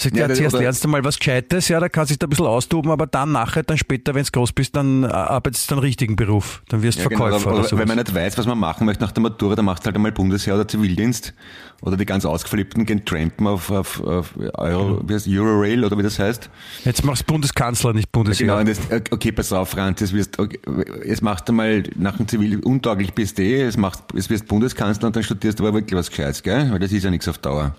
Sagt, 0.00 0.16
ja, 0.16 0.26
ja, 0.26 0.34
zuerst 0.34 0.58
lernst 0.58 0.84
du 0.84 0.88
mal 0.88 1.04
was 1.04 1.18
Gescheites, 1.18 1.68
ja, 1.68 1.78
da 1.78 1.90
kannst 1.90 2.10
du 2.10 2.14
dich 2.14 2.18
da 2.18 2.26
ein 2.26 2.30
bisschen 2.30 2.46
austoben, 2.46 2.90
aber 2.90 3.06
dann 3.06 3.32
nachher, 3.32 3.62
dann 3.62 3.76
später, 3.76 4.14
wenn 4.14 4.24
du 4.24 4.30
groß 4.30 4.52
bist, 4.52 4.74
dann 4.74 5.04
äh, 5.04 5.08
arbeitest 5.08 5.70
du 5.70 5.74
einen 5.74 5.82
richtigen 5.82 6.16
Beruf. 6.16 6.62
Dann 6.68 6.82
wirst 6.82 6.98
du 6.98 7.02
ja, 7.02 7.08
Verkäufer 7.08 7.38
genau, 7.38 7.60
oder, 7.60 7.66
oder 7.66 7.78
Wenn 7.78 7.88
man 7.88 7.98
nicht 7.98 8.14
weiß, 8.14 8.38
was 8.38 8.46
man 8.46 8.58
machen 8.58 8.86
möchte 8.86 9.04
nach 9.04 9.12
der 9.12 9.22
Matura, 9.22 9.56
dann 9.56 9.66
machst 9.66 9.84
du 9.84 9.86
halt 9.86 9.96
einmal 9.96 10.12
Bundesheer 10.12 10.54
oder 10.54 10.66
Zivildienst. 10.66 11.34
Oder 11.82 11.96
die 11.96 12.04
ganz 12.04 12.26
ausgeflippten 12.26 12.84
gehen 12.84 13.04
trampen 13.06 13.46
auf, 13.46 13.70
auf, 13.70 14.02
auf 14.04 14.34
Euro, 14.54 15.00
wie 15.06 15.14
heißt 15.14 15.26
Eurorail 15.28 15.82
oder 15.82 15.96
wie 15.96 16.02
das 16.02 16.18
heißt. 16.18 16.50
Jetzt 16.84 17.04
machst 17.04 17.22
du 17.22 17.32
Bundeskanzler, 17.32 17.94
nicht 17.94 18.12
Bundesheer. 18.12 18.48
Ja, 18.48 18.62
genau, 18.62 18.74
das, 18.88 19.10
okay, 19.10 19.32
pass 19.32 19.50
auf, 19.52 19.70
Franz, 19.70 20.12
wirst, 20.12 20.38
okay, 20.38 20.58
jetzt 21.06 21.22
machst 21.22 21.48
du 21.48 21.54
mal 21.54 21.82
nach 21.96 22.18
dem 22.18 22.28
Zivil 22.28 22.60
untauglich 22.60 23.14
bist 23.14 23.38
du 23.38 23.42
eh, 23.42 23.64
jetzt, 23.64 23.78
machst, 23.78 24.02
jetzt 24.14 24.28
wirst 24.28 24.46
Bundeskanzler 24.46 25.06
und 25.06 25.16
dann 25.16 25.22
studierst 25.22 25.58
du 25.58 25.66
aber 25.66 25.78
wirklich 25.78 25.98
was 25.98 26.10
Gescheites, 26.10 26.42
gell? 26.42 26.70
Weil 26.70 26.80
das 26.80 26.92
ist 26.92 27.02
ja 27.02 27.10
nichts 27.10 27.28
auf 27.28 27.38
Dauer. 27.38 27.74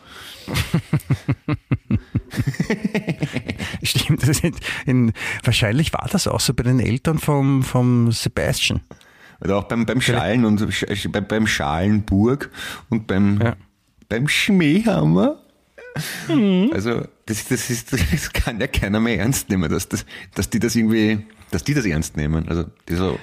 Stimmt, 3.83 4.27
das 4.27 4.39
in, 4.39 4.55
in, 4.85 5.13
wahrscheinlich 5.43 5.93
war 5.93 6.07
das 6.11 6.27
auch 6.27 6.39
so 6.39 6.53
bei 6.53 6.63
den 6.63 6.79
Eltern 6.79 7.19
vom, 7.19 7.63
vom 7.63 8.11
Sebastian. 8.11 8.81
Oder 9.41 9.57
auch 9.57 9.63
beim, 9.63 9.85
beim 9.85 10.01
Schalen 10.01 10.45
und 10.45 10.65
beim, 11.11 11.27
beim 11.27 11.47
Schalenburg 11.47 12.51
und 12.89 13.07
beim, 13.07 13.41
ja. 13.41 13.55
beim 14.07 14.27
Schmähhammer. 14.27 15.41
Mhm. 16.27 16.69
Also 16.73 17.05
das, 17.25 17.47
das, 17.47 17.69
ist, 17.69 17.91
das 18.11 18.31
kann 18.33 18.59
ja 18.59 18.67
keiner 18.67 18.99
mehr 18.99 19.19
ernst 19.19 19.49
nehmen, 19.49 19.69
dass, 19.69 19.89
das, 19.89 20.05
dass 20.35 20.49
die 20.49 20.59
das 20.59 20.75
irgendwie, 20.75 21.25
dass 21.49 21.63
die 21.63 21.73
das 21.73 21.85
ernst 21.85 22.17
nehmen. 22.17 22.47
Also 22.47 22.65
die 22.87 22.95
so, 22.95 23.19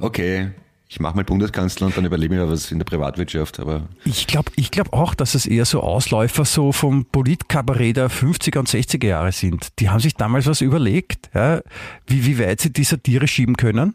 okay, 0.00 0.50
ich 0.92 0.98
mache 0.98 1.14
mal 1.14 1.24
Bundeskanzler 1.24 1.86
und 1.86 1.96
dann 1.96 2.04
überlebe 2.04 2.34
ich 2.34 2.40
mal 2.40 2.50
was 2.50 2.72
in 2.72 2.78
der 2.80 2.84
Privatwirtschaft. 2.84 3.60
Aber 3.60 3.88
ich 4.04 4.26
glaube 4.26 4.50
ich 4.56 4.72
glaub 4.72 4.92
auch, 4.92 5.14
dass 5.14 5.36
es 5.36 5.46
eher 5.46 5.64
so 5.64 5.82
Ausläufer 5.82 6.44
so 6.44 6.72
vom 6.72 7.04
Politkabarett 7.04 7.96
der 7.96 8.10
50er 8.10 8.58
und 8.58 8.68
60er 8.68 9.06
Jahre 9.06 9.30
sind. 9.30 9.68
Die 9.78 9.88
haben 9.88 10.00
sich 10.00 10.14
damals 10.14 10.46
was 10.46 10.60
überlegt, 10.60 11.30
ja, 11.32 11.60
wie, 12.08 12.26
wie 12.26 12.40
weit 12.40 12.60
sie 12.60 12.72
die 12.72 12.82
Satire 12.82 13.28
schieben 13.28 13.56
können 13.56 13.94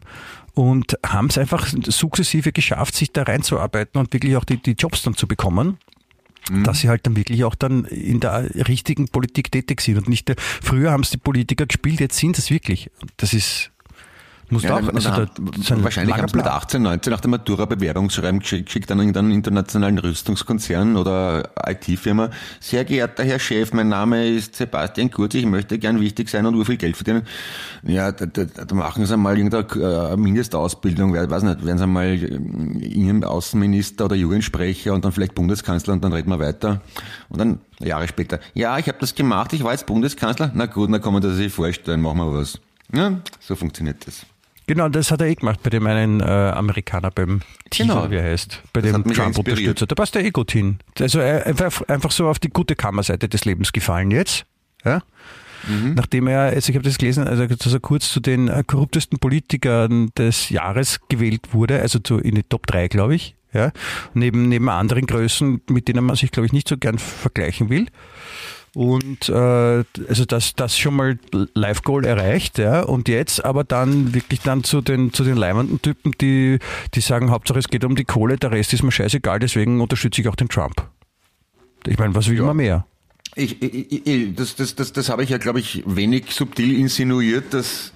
und 0.54 0.96
haben 1.04 1.26
es 1.26 1.36
einfach 1.36 1.68
sukzessive 1.86 2.52
geschafft, 2.52 2.94
sich 2.94 3.12
da 3.12 3.24
reinzuarbeiten 3.24 4.00
und 4.00 4.14
wirklich 4.14 4.34
auch 4.38 4.44
die, 4.44 4.56
die 4.56 4.72
Jobs 4.72 5.02
dann 5.02 5.14
zu 5.14 5.28
bekommen 5.28 5.76
mhm. 6.48 6.64
dass 6.64 6.80
sie 6.80 6.88
halt 6.88 7.06
dann 7.06 7.14
wirklich 7.14 7.44
auch 7.44 7.54
dann 7.54 7.84
in 7.84 8.20
der 8.20 8.48
richtigen 8.68 9.08
Politik 9.08 9.52
tätig 9.52 9.82
sind 9.82 9.98
und 9.98 10.08
nicht, 10.08 10.32
früher 10.38 10.92
haben 10.92 11.02
es 11.02 11.10
die 11.10 11.18
Politiker 11.18 11.66
gespielt, 11.66 12.00
jetzt 12.00 12.16
sind 12.16 12.38
es 12.38 12.50
wirklich. 12.50 12.90
Das 13.18 13.34
ist 13.34 13.70
muss 14.48 14.62
ja, 14.62 14.76
auch, 14.76 14.94
also 14.94 15.10
da, 15.10 15.26
wahrscheinlich 15.82 16.16
haben 16.16 16.28
sie 16.28 16.36
mit 16.36 16.46
18, 16.46 16.80
19 16.80 17.10
nach 17.10 17.20
der 17.20 17.30
Matura 17.30 17.64
Bewerbungsschreiben 17.64 18.38
geschickt 18.38 18.90
an 18.92 19.00
irgendeinen 19.00 19.32
internationalen 19.32 19.98
Rüstungskonzern 19.98 20.96
oder 20.96 21.50
IT-Firma. 21.66 22.30
Sehr 22.60 22.84
geehrter 22.84 23.24
Herr 23.24 23.40
Chef, 23.40 23.72
mein 23.72 23.88
Name 23.88 24.28
ist 24.28 24.54
Sebastian 24.54 25.10
Kurz, 25.10 25.34
ich 25.34 25.46
möchte 25.46 25.78
gern 25.80 26.00
wichtig 26.00 26.28
sein 26.28 26.46
und 26.46 26.54
nur 26.54 26.64
viel 26.64 26.76
Geld 26.76 26.96
verdienen. 26.96 27.22
Ja, 27.82 28.12
da, 28.12 28.26
da, 28.26 28.44
da 28.44 28.74
machen 28.74 29.04
Sie 29.04 29.16
mal 29.16 29.36
irgendeine 29.36 30.12
äh, 30.12 30.16
Mindestausbildung, 30.16 31.12
weiß 31.14 31.42
nicht, 31.42 31.66
werden 31.66 31.78
Sie 31.78 31.86
mal 31.88 32.14
Innen 32.14 33.24
Außenminister 33.24 34.04
oder 34.04 34.14
Jugendsprecher 34.14 34.94
und 34.94 35.04
dann 35.04 35.10
vielleicht 35.10 35.34
Bundeskanzler 35.34 35.92
und 35.92 36.04
dann 36.04 36.12
reden 36.12 36.30
wir 36.30 36.38
weiter. 36.38 36.82
Und 37.30 37.40
dann 37.40 37.58
Jahre 37.80 38.06
später, 38.06 38.38
ja, 38.54 38.78
ich 38.78 38.86
habe 38.86 38.98
das 39.00 39.16
gemacht, 39.16 39.52
ich 39.54 39.64
war 39.64 39.72
jetzt 39.72 39.86
Bundeskanzler. 39.86 40.52
Na 40.54 40.66
gut, 40.66 40.92
dann 40.92 41.02
kann 41.02 41.12
man 41.12 41.22
das 41.22 41.34
sich 41.34 41.52
vorstellen, 41.52 42.00
machen 42.00 42.18
wir 42.18 42.32
was. 42.32 42.60
Ja, 42.94 43.20
so 43.40 43.56
funktioniert 43.56 44.06
das. 44.06 44.24
Genau, 44.66 44.88
das 44.88 45.12
hat 45.12 45.20
er 45.20 45.28
eh 45.28 45.34
gemacht 45.36 45.60
bei 45.62 45.70
dem 45.70 45.86
einen 45.86 46.20
äh, 46.20 46.24
Amerikaner 46.24 47.12
beim 47.12 47.40
Teaser, 47.70 47.94
genau. 47.94 48.10
wie 48.10 48.16
er 48.16 48.24
heißt, 48.24 48.62
bei 48.72 48.80
das 48.80 48.92
dem 48.92 49.04
Trump-Unterstützer. 49.04 49.86
Da 49.86 49.94
passt 49.94 50.16
er 50.16 50.24
eh 50.24 50.30
gut 50.30 50.50
hin. 50.50 50.78
Also 50.98 51.20
er 51.20 51.46
einfach, 51.46 51.82
einfach 51.82 52.10
so 52.10 52.28
auf 52.28 52.40
die 52.40 52.48
gute 52.48 52.74
Kammerseite 52.74 53.28
des 53.28 53.44
Lebens 53.44 53.72
gefallen 53.72 54.10
jetzt. 54.10 54.44
Ja? 54.84 55.02
Mhm. 55.68 55.94
Nachdem 55.94 56.26
er, 56.26 56.40
also 56.40 56.70
ich 56.70 56.76
habe 56.76 56.84
das 56.84 56.98
gelesen, 56.98 57.28
also 57.28 57.46
dass 57.46 57.72
er 57.72 57.80
kurz 57.80 58.10
zu 58.10 58.18
den 58.18 58.48
äh, 58.48 58.64
korruptesten 58.66 59.20
Politikern 59.20 60.10
des 60.18 60.50
Jahres 60.50 60.98
gewählt 61.08 61.52
wurde, 61.52 61.80
also 61.80 62.00
zu, 62.00 62.18
in 62.18 62.34
die 62.34 62.42
Top 62.42 62.66
3, 62.66 62.88
glaube 62.88 63.14
ich. 63.14 63.36
Ja? 63.52 63.70
Neben, 64.14 64.48
neben 64.48 64.68
anderen 64.68 65.06
Größen, 65.06 65.60
mit 65.70 65.86
denen 65.86 66.04
man 66.04 66.16
sich, 66.16 66.32
glaube 66.32 66.46
ich, 66.46 66.52
nicht 66.52 66.68
so 66.68 66.76
gern 66.76 66.98
vergleichen 66.98 67.70
will. 67.70 67.86
Und 68.76 69.30
äh, 69.30 69.84
also 70.06 70.26
das, 70.26 70.54
das 70.54 70.76
schon 70.76 70.96
mal 70.96 71.18
Live-Goal 71.54 72.04
erreicht, 72.04 72.58
ja. 72.58 72.82
Und 72.82 73.08
jetzt 73.08 73.42
aber 73.42 73.64
dann 73.64 74.12
wirklich 74.12 74.40
dann 74.40 74.64
zu 74.64 74.82
den, 74.82 75.14
zu 75.14 75.24
den 75.24 75.38
leimenden 75.38 75.80
Typen, 75.80 76.12
die, 76.20 76.58
die 76.92 77.00
sagen, 77.00 77.30
Hauptsache 77.30 77.58
es 77.58 77.68
geht 77.68 77.84
um 77.84 77.96
die 77.96 78.04
Kohle, 78.04 78.36
der 78.36 78.50
Rest 78.50 78.74
ist 78.74 78.82
mir 78.82 78.92
scheißegal, 78.92 79.38
deswegen 79.38 79.80
unterstütze 79.80 80.20
ich 80.20 80.28
auch 80.28 80.36
den 80.36 80.50
Trump. 80.50 80.86
Ich 81.86 81.98
meine, 81.98 82.14
was 82.14 82.28
will 82.28 82.36
ja. 82.36 82.44
man 82.44 82.58
mehr? 82.58 82.86
Ich, 83.34 83.62
ich, 83.62 84.06
ich, 84.06 84.34
das, 84.34 84.56
das, 84.56 84.74
das, 84.74 84.92
das 84.92 85.08
habe 85.08 85.24
ich 85.24 85.30
ja, 85.30 85.38
glaube 85.38 85.60
ich, 85.60 85.82
wenig 85.86 86.32
subtil 86.32 86.78
insinuiert, 86.78 87.54
dass, 87.54 87.94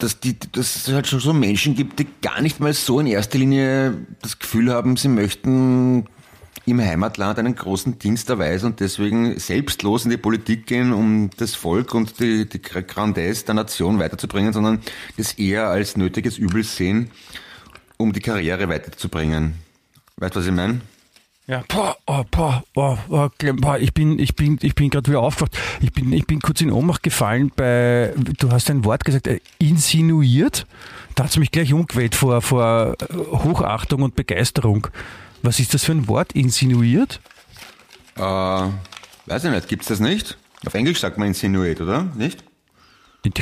dass, 0.00 0.18
die, 0.18 0.36
dass 0.50 0.74
es 0.74 0.92
halt 0.92 1.06
schon 1.06 1.20
so 1.20 1.32
Menschen 1.32 1.76
gibt, 1.76 2.00
die 2.00 2.08
gar 2.22 2.42
nicht 2.42 2.58
mal 2.58 2.72
so 2.72 2.98
in 2.98 3.06
erster 3.06 3.38
Linie 3.38 4.04
das 4.20 4.36
Gefühl 4.40 4.72
haben, 4.72 4.96
sie 4.96 5.06
möchten 5.08 6.06
im 6.66 6.80
Heimatland 6.80 7.38
einen 7.38 7.54
großen 7.54 7.98
Dienst 7.98 8.30
erweisen 8.30 8.66
und 8.66 8.80
deswegen 8.80 9.38
selbstlos 9.38 10.04
in 10.04 10.10
die 10.10 10.16
Politik 10.16 10.66
gehen, 10.66 10.92
um 10.92 11.30
das 11.36 11.54
Volk 11.54 11.94
und 11.94 12.20
die, 12.20 12.48
die 12.48 12.60
Grandesse 12.60 13.44
der 13.46 13.54
Nation 13.54 13.98
weiterzubringen, 13.98 14.52
sondern 14.52 14.80
das 15.16 15.34
eher 15.34 15.68
als 15.68 15.96
nötiges 15.96 16.38
Übel 16.38 16.64
sehen, 16.64 17.10
um 17.96 18.12
die 18.12 18.20
Karriere 18.20 18.68
weiterzubringen. 18.68 19.54
Weißt 20.16 20.34
du, 20.34 20.40
was 20.40 20.46
ich 20.46 20.52
meine? 20.52 20.80
Ja, 21.46 21.62
boah, 21.68 21.94
oh, 22.06 22.24
boah, 22.30 22.64
boah, 22.72 22.98
boah, 23.06 23.30
boah, 23.38 23.78
ich 23.78 23.92
bin, 23.92 24.18
ich 24.18 24.34
bin, 24.34 24.58
ich 24.62 24.74
bin 24.74 24.88
gerade 24.88 25.10
wieder 25.10 25.20
aufgewacht. 25.20 25.58
Ich 25.82 25.92
bin, 25.92 26.10
ich 26.14 26.26
bin 26.26 26.40
kurz 26.40 26.62
in 26.62 26.72
Ohnmacht 26.72 27.02
gefallen 27.02 27.52
bei, 27.54 28.14
du 28.16 28.50
hast 28.50 28.70
ein 28.70 28.86
Wort 28.86 29.04
gesagt, 29.04 29.26
äh, 29.26 29.40
insinuiert. 29.58 30.66
Da 31.14 31.24
hat 31.24 31.30
es 31.30 31.36
mich 31.36 31.50
gleich 31.50 31.74
umgewählt 31.74 32.14
vor, 32.14 32.40
vor 32.40 32.96
Hochachtung 33.12 34.00
und 34.00 34.14
Begeisterung. 34.14 34.88
Was 35.44 35.60
ist 35.60 35.74
das 35.74 35.84
für 35.84 35.92
ein 35.92 36.08
Wort? 36.08 36.32
Insinuiert? 36.32 37.20
Äh, 38.16 38.20
weiß 38.20 39.44
ich 39.44 39.50
nicht. 39.50 39.68
Gibt 39.68 39.82
es 39.82 39.88
das 39.88 40.00
nicht? 40.00 40.38
Auf 40.64 40.72
Englisch 40.72 41.00
sagt 41.00 41.18
man 41.18 41.28
insinuate, 41.28 41.82
oder? 41.82 42.04
Nicht? 42.16 42.42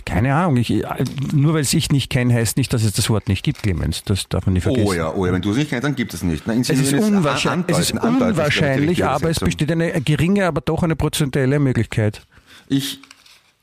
Keine 0.04 0.34
Ahnung. 0.34 0.56
Ich, 0.56 0.70
nur 1.32 1.54
weil 1.54 1.60
es 1.60 1.72
ich 1.74 1.92
nicht 1.92 2.10
kenne, 2.10 2.34
heißt 2.34 2.56
nicht, 2.56 2.72
dass 2.72 2.82
es 2.82 2.92
das 2.92 3.08
Wort 3.08 3.28
nicht 3.28 3.44
gibt, 3.44 3.62
Clemens. 3.62 4.02
Das 4.02 4.28
darf 4.28 4.46
man 4.46 4.54
nicht 4.54 4.64
vergessen. 4.64 4.86
Oh 4.86 4.92
ja, 4.92 5.14
oh 5.14 5.26
ja. 5.26 5.32
wenn 5.32 5.42
du 5.42 5.52
es 5.52 5.56
nicht 5.56 5.70
kennst, 5.70 5.84
dann 5.84 5.94
gibt 5.94 6.12
es 6.12 6.24
nicht. 6.24 6.44
Na, 6.46 6.54
es 6.54 6.70
ist, 6.70 6.92
unwahrscheinlich, 6.92 7.68
es 7.68 7.78
ist 7.78 7.92
unwahrscheinlich 7.92 9.04
aber 9.04 9.30
es 9.30 9.38
besteht 9.38 9.70
eine 9.70 10.00
geringe, 10.00 10.46
aber 10.46 10.60
doch 10.60 10.82
eine 10.82 10.96
prozentuelle 10.96 11.60
Möglichkeit. 11.60 12.22
Ich, 12.68 13.00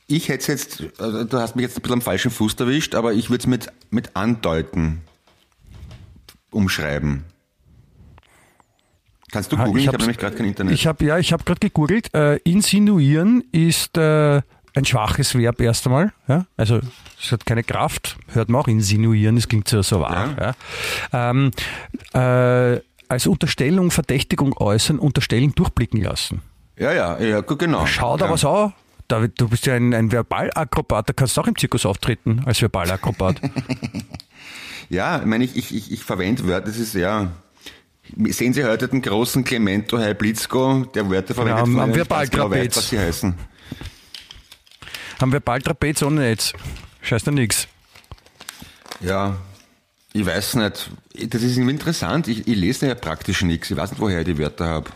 ich 0.07 0.29
hätte 0.29 0.39
es 0.39 0.47
jetzt, 0.47 0.83
also 0.97 1.25
du 1.25 1.37
hast 1.37 1.57
mich 1.57 1.63
jetzt 1.63 1.77
ein 1.77 1.81
bisschen 1.81 1.95
am 1.95 2.01
falschen 2.01 2.31
Fuß 2.31 2.55
erwischt, 2.55 2.95
aber 2.95 3.13
ich 3.13 3.29
würde 3.29 3.41
es 3.41 3.47
mit, 3.47 3.67
mit 3.89 4.15
andeuten 4.15 5.01
umschreiben. 6.51 7.25
Kannst 9.31 9.51
du 9.51 9.57
googeln? 9.57 9.77
Ich, 9.77 9.87
habe 9.87 9.97
nämlich 9.97 10.17
gerade 10.17 10.35
kein 10.35 10.47
Internet. 10.47 10.73
Ich 10.73 10.87
habe 10.87 11.05
ja, 11.05 11.17
ich 11.17 11.31
habe 11.33 11.43
gerade 11.43 11.59
gegoogelt. 11.59 12.13
Äh, 12.13 12.37
insinuieren 12.37 13.43
ist 13.51 13.97
äh, 13.97 14.41
ein 14.73 14.85
schwaches 14.85 15.35
Verb 15.35 15.61
erst 15.61 15.85
einmal. 15.85 16.13
Ja? 16.27 16.45
Also 16.57 16.79
es 17.21 17.31
hat 17.31 17.45
keine 17.45 17.63
Kraft. 17.63 18.17
Hört 18.29 18.49
man 18.49 18.61
auch 18.61 18.67
insinuieren. 18.67 19.35
Das 19.35 19.47
klingt 19.47 19.67
so, 19.67 19.81
so 19.81 19.99
wahr. 19.99 20.35
Ja. 20.37 20.55
ja. 21.13 21.29
Ähm, 21.31 21.51
äh, 22.13 22.81
als 23.09 23.27
Unterstellung, 23.27 23.91
Verdächtigung 23.91 24.55
äußern, 24.57 24.99
unterstellen, 24.99 25.53
durchblicken 25.55 26.01
lassen. 26.01 26.41
Ja, 26.77 26.93
ja, 26.93 27.19
ja, 27.19 27.41
genau. 27.41 27.85
Schau 27.85 28.17
da 28.17 28.25
ja. 28.25 28.31
was 28.31 28.45
an. 28.45 28.73
David, 29.09 29.41
du 29.41 29.49
bist 29.49 29.65
ja 29.65 29.73
ein, 29.73 29.93
ein 29.93 30.11
Verbalakrobat, 30.11 31.09
da 31.09 31.13
kannst 31.13 31.35
du 31.35 31.41
auch 31.41 31.47
im 31.47 31.57
Zirkus 31.57 31.85
auftreten 31.85 32.43
als 32.45 32.61
Verbalakrobat. 32.61 33.41
ja, 34.89 35.19
ich 35.19 35.25
meine, 35.25 35.43
ich, 35.43 35.57
ich, 35.57 35.75
ich, 35.75 35.91
ich 35.91 36.03
verwende 36.03 36.47
Wörter, 36.47 36.67
das 36.67 36.77
ist 36.77 36.93
ja 36.93 37.31
Sehen 38.29 38.53
Sie 38.53 38.63
heute 38.63 38.87
den 38.87 39.01
großen 39.01 39.43
Clemento 39.43 39.97
Heiblitzko, 39.97 40.85
der 40.93 41.09
Wörter 41.09 41.33
verwendet 41.33 41.67
ja, 41.67 41.81
haben 41.81 41.95
wir 41.95 42.05
bald 42.05 42.31
genau 42.31 42.49
weiß, 42.49 42.75
was 42.75 42.89
sie 42.89 42.99
heißen. 42.99 43.35
Haben 45.19 45.31
wir 45.33 45.39
bald 45.39 45.65
Trapez 45.65 46.01
ohne 46.01 46.21
Netz? 46.21 46.53
Scheiß 47.01 47.23
da 47.23 47.31
nix. 47.31 47.67
Ja, 49.01 49.37
ich 50.13 50.25
weiß 50.25 50.55
nicht. 50.55 50.91
Das 51.27 51.43
ist 51.43 51.57
irgendwie 51.57 51.73
interessant. 51.73 52.27
Ich, 52.27 52.47
ich 52.47 52.55
lese 52.55 52.87
ja 52.87 52.95
praktisch 52.95 53.41
nichts. 53.41 53.69
Ich 53.69 53.77
weiß 53.77 53.91
nicht, 53.91 54.01
woher 54.01 54.19
ich 54.19 54.25
die 54.25 54.37
Wörter 54.37 54.65
habe. 54.65 54.89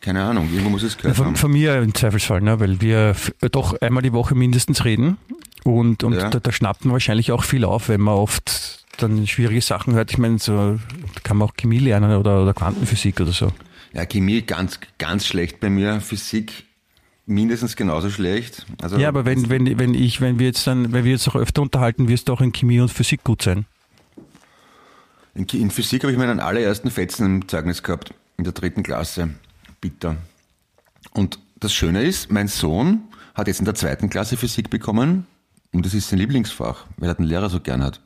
Keine 0.00 0.24
Ahnung, 0.24 0.48
irgendwo 0.50 0.70
muss 0.70 0.82
es 0.82 0.96
gehört 0.96 1.14
ja, 1.14 1.16
von, 1.16 1.26
haben. 1.26 1.36
Von 1.36 1.52
mir 1.52 1.76
im 1.78 1.94
Zweifelsfall, 1.94 2.40
ne? 2.40 2.58
weil 2.58 2.80
wir 2.80 3.14
doch 3.52 3.80
einmal 3.80 4.02
die 4.02 4.12
Woche 4.12 4.34
mindestens 4.34 4.84
reden 4.84 5.18
und, 5.62 6.04
und 6.04 6.14
ja. 6.14 6.30
da, 6.30 6.40
da 6.40 6.52
schnappt 6.52 6.86
man 6.86 6.94
wahrscheinlich 6.94 7.32
auch 7.32 7.44
viel 7.44 7.64
auf, 7.64 7.90
wenn 7.90 8.00
man 8.00 8.14
oft 8.14 8.79
dann 9.02 9.26
schwierige 9.26 9.60
Sachen 9.60 9.94
hört. 9.94 10.10
Ich 10.10 10.18
meine, 10.18 10.38
so 10.38 10.78
kann 11.22 11.36
man 11.36 11.48
auch 11.48 11.54
Chemie 11.54 11.78
lernen 11.78 12.16
oder, 12.16 12.42
oder 12.42 12.54
Quantenphysik 12.54 13.20
oder 13.20 13.32
so. 13.32 13.52
Ja, 13.92 14.06
Chemie 14.06 14.42
ganz, 14.42 14.80
ganz 14.98 15.26
schlecht 15.26 15.60
bei 15.60 15.70
mir. 15.70 16.00
Physik 16.00 16.64
mindestens 17.26 17.76
genauso 17.76 18.10
schlecht. 18.10 18.66
Also 18.80 18.98
ja, 18.98 19.08
aber 19.08 19.24
wenn, 19.24 19.48
wenn, 19.48 19.78
wenn 19.78 19.94
ich, 19.94 20.20
wenn 20.20 20.38
wir 20.38 20.46
jetzt 20.46 20.66
dann, 20.66 20.92
wenn 20.92 21.04
wir 21.04 21.12
jetzt 21.12 21.28
auch 21.28 21.36
öfter 21.36 21.62
unterhalten, 21.62 22.08
wirst 22.08 22.28
du 22.28 22.32
auch 22.32 22.40
in 22.40 22.52
Chemie 22.52 22.80
und 22.80 22.90
Physik 22.90 23.24
gut 23.24 23.42
sein. 23.42 23.66
In, 25.34 25.46
in 25.46 25.70
Physik 25.70 26.02
habe 26.02 26.12
ich 26.12 26.18
meinen 26.18 26.40
allerersten 26.40 26.90
Fetzen 26.90 27.26
im 27.26 27.48
Zeugnis 27.48 27.82
gehabt, 27.82 28.12
in 28.36 28.44
der 28.44 28.52
dritten 28.52 28.82
Klasse. 28.82 29.30
Bitter. 29.80 30.16
Und 31.12 31.38
das 31.58 31.72
Schöne 31.72 32.02
ist, 32.02 32.30
mein 32.30 32.48
Sohn 32.48 33.02
hat 33.34 33.46
jetzt 33.46 33.60
in 33.60 33.64
der 33.64 33.74
zweiten 33.74 34.10
Klasse 34.10 34.36
Physik 34.36 34.70
bekommen 34.70 35.26
und 35.72 35.86
das 35.86 35.94
ist 35.94 36.08
sein 36.08 36.18
Lieblingsfach, 36.18 36.86
weil 36.96 37.08
er 37.08 37.14
den 37.14 37.24
Lehrer 37.26 37.48
so 37.48 37.60
gern 37.60 37.82
hat. 37.82 38.00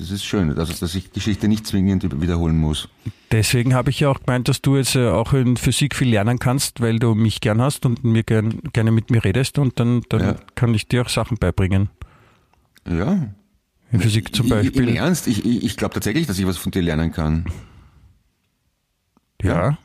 Das 0.00 0.10
ist 0.10 0.24
schön, 0.24 0.56
also 0.56 0.72
dass 0.72 0.94
ich 0.94 1.12
Geschichte 1.12 1.46
nicht 1.46 1.66
zwingend 1.66 2.22
wiederholen 2.22 2.56
muss. 2.56 2.88
Deswegen 3.30 3.74
habe 3.74 3.90
ich 3.90 4.00
ja 4.00 4.08
auch 4.08 4.20
gemeint, 4.20 4.48
dass 4.48 4.62
du 4.62 4.76
jetzt 4.76 4.96
äh, 4.96 5.06
auch 5.08 5.34
in 5.34 5.58
Physik 5.58 5.94
viel 5.94 6.08
lernen 6.08 6.38
kannst, 6.38 6.80
weil 6.80 6.98
du 6.98 7.14
mich 7.14 7.42
gern 7.42 7.60
hast 7.60 7.84
und 7.84 8.02
mir 8.02 8.22
gern, 8.22 8.62
gerne 8.72 8.92
mit 8.92 9.10
mir 9.10 9.22
redest 9.22 9.58
und 9.58 9.78
dann, 9.78 10.00
dann 10.08 10.20
ja. 10.20 10.36
kann 10.54 10.72
ich 10.72 10.88
dir 10.88 11.02
auch 11.02 11.10
Sachen 11.10 11.36
beibringen. 11.36 11.90
Ja. 12.88 13.28
In 13.92 14.00
Physik 14.00 14.34
zum 14.34 14.48
Beispiel. 14.48 14.88
Im 14.88 14.96
Ernst, 14.96 15.26
ich, 15.26 15.44
ich, 15.44 15.64
ich 15.64 15.76
glaube 15.76 15.92
tatsächlich, 15.92 16.26
dass 16.26 16.38
ich 16.38 16.46
was 16.46 16.56
von 16.56 16.72
dir 16.72 16.80
lernen 16.80 17.12
kann. 17.12 17.44
Ja. 19.42 19.52
ja. 19.52 19.78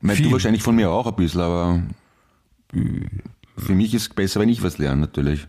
Meinst 0.00 0.24
du 0.24 0.32
wahrscheinlich 0.32 0.64
von 0.64 0.74
mir 0.74 0.90
auch 0.90 1.06
ein 1.06 1.14
bisschen, 1.14 1.42
aber 1.42 1.80
Für 3.56 3.72
mich 3.72 3.94
ist 3.94 4.02
es 4.02 4.08
besser, 4.08 4.40
wenn 4.40 4.48
ich 4.48 4.64
was 4.64 4.78
lerne, 4.78 5.02
natürlich. 5.02 5.46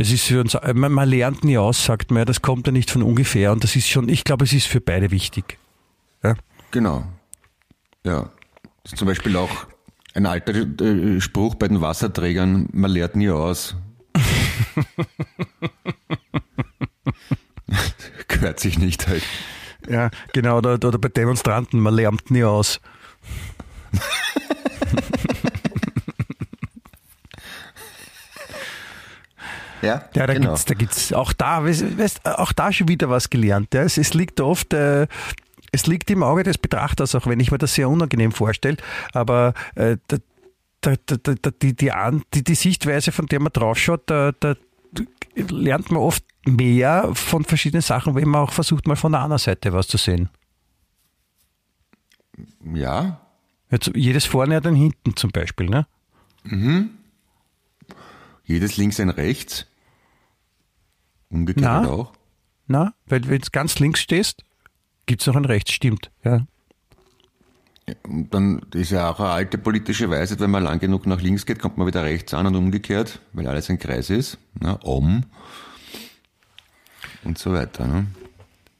Es 0.00 0.12
ist 0.12 0.26
für 0.26 0.40
uns, 0.40 0.56
man, 0.74 0.92
man 0.92 1.08
lernt 1.08 1.42
nie 1.42 1.58
aus, 1.58 1.84
sagt 1.84 2.12
man, 2.12 2.24
das 2.24 2.40
kommt 2.40 2.68
ja 2.68 2.72
nicht 2.72 2.88
von 2.88 3.02
ungefähr 3.02 3.50
und 3.50 3.64
das 3.64 3.74
ist 3.74 3.88
schon, 3.88 4.08
ich 4.08 4.22
glaube, 4.22 4.44
es 4.44 4.52
ist 4.52 4.68
für 4.68 4.80
beide 4.80 5.10
wichtig. 5.10 5.58
Ja? 6.22 6.36
Genau. 6.70 7.04
Ja. 8.04 8.30
Das 8.84 8.92
ist 8.92 8.98
zum 8.98 9.08
Beispiel 9.08 9.36
auch 9.36 9.66
ein 10.14 10.24
alter 10.24 10.54
äh, 10.54 11.20
Spruch 11.20 11.56
bei 11.56 11.66
den 11.66 11.80
Wasserträgern, 11.80 12.68
man 12.72 12.92
lernt 12.92 13.16
nie 13.16 13.28
aus. 13.30 13.74
Gehört 18.28 18.60
sich 18.60 18.78
nicht 18.78 19.08
halt. 19.08 19.24
Ja, 19.88 20.10
genau, 20.32 20.58
oder, 20.58 20.74
oder 20.74 20.98
bei 20.98 21.08
Demonstranten, 21.08 21.80
man 21.80 21.94
lernt 21.94 22.30
nie 22.30 22.44
aus. 22.44 22.80
Ja, 29.82 30.04
Ja, 30.14 30.26
da 30.26 30.34
genau. 30.34 30.48
gibt's, 30.48 30.64
da 30.64 30.74
gibt's 30.74 31.12
auch 31.12 31.32
da, 31.32 31.64
weißt, 31.64 32.26
auch 32.26 32.52
da 32.52 32.72
schon 32.72 32.88
wieder 32.88 33.08
was 33.10 33.30
gelernt. 33.30 33.74
Ja. 33.74 33.82
Es, 33.82 33.98
es 33.98 34.14
liegt 34.14 34.40
oft, 34.40 34.72
äh, 34.74 35.06
es 35.72 35.86
liegt 35.86 36.10
im 36.10 36.22
Auge 36.22 36.42
des 36.42 36.58
Betrachters, 36.58 37.14
auch 37.14 37.26
wenn 37.26 37.40
ich 37.40 37.50
mir 37.50 37.58
das 37.58 37.74
sehr 37.74 37.88
unangenehm 37.88 38.32
vorstelle. 38.32 38.76
Aber 39.12 39.54
äh, 39.74 39.96
da, 40.08 40.16
da, 40.80 40.94
da, 41.06 41.50
die, 41.62 41.74
die, 41.74 41.90
die, 42.34 42.44
die 42.44 42.54
Sichtweise, 42.54 43.12
von 43.12 43.26
der 43.26 43.40
man 43.40 43.52
draufschaut, 43.52 44.02
da, 44.06 44.32
da 44.40 44.54
lernt 45.34 45.90
man 45.90 46.02
oft 46.02 46.24
mehr 46.46 47.10
von 47.14 47.44
verschiedenen 47.44 47.82
Sachen, 47.82 48.14
wenn 48.14 48.28
man 48.28 48.42
auch 48.42 48.52
versucht, 48.52 48.86
mal 48.86 48.96
von 48.96 49.12
der 49.12 49.20
anderen 49.20 49.38
Seite 49.38 49.72
was 49.72 49.88
zu 49.88 49.96
sehen. 49.96 50.30
Ja, 52.72 53.20
Jetzt, 53.70 53.90
jedes 53.94 54.24
vorne 54.24 54.56
hat 54.56 54.66
einen 54.66 54.76
hinten 54.76 55.14
zum 55.16 55.30
Beispiel. 55.30 55.68
Ne? 55.68 55.86
Jedes 58.48 58.76
links 58.76 58.98
ein 58.98 59.10
rechts. 59.10 59.66
Umgekehrt 61.30 61.64
Na? 61.64 61.88
auch. 61.88 62.12
Na, 62.66 62.94
weil 63.06 63.28
wenn 63.28 63.40
du 63.40 63.48
ganz 63.52 63.78
links 63.78 64.00
stehst, 64.00 64.42
gibt 65.06 65.20
es 65.20 65.26
noch 65.26 65.36
ein 65.36 65.44
rechts, 65.44 65.72
stimmt. 65.72 66.10
Ja. 66.24 66.46
Und 68.02 68.34
dann 68.34 68.60
ist 68.74 68.90
ja 68.90 69.10
auch 69.10 69.20
eine 69.20 69.30
alte 69.30 69.56
politische 69.56 70.10
Weisheit, 70.10 70.40
wenn 70.40 70.50
man 70.50 70.62
lang 70.62 70.78
genug 70.78 71.06
nach 71.06 71.20
links 71.22 71.46
geht, 71.46 71.58
kommt 71.58 71.78
man 71.78 71.86
wieder 71.86 72.04
rechts 72.04 72.34
an 72.34 72.46
und 72.46 72.56
umgekehrt, 72.56 73.20
weil 73.32 73.46
alles 73.46 73.70
ein 73.70 73.78
Kreis 73.78 74.10
ist. 74.10 74.38
Na, 74.60 74.72
um. 74.72 75.24
Und 77.24 77.38
so 77.38 77.52
weiter. 77.52 77.86
Ne? 77.86 78.06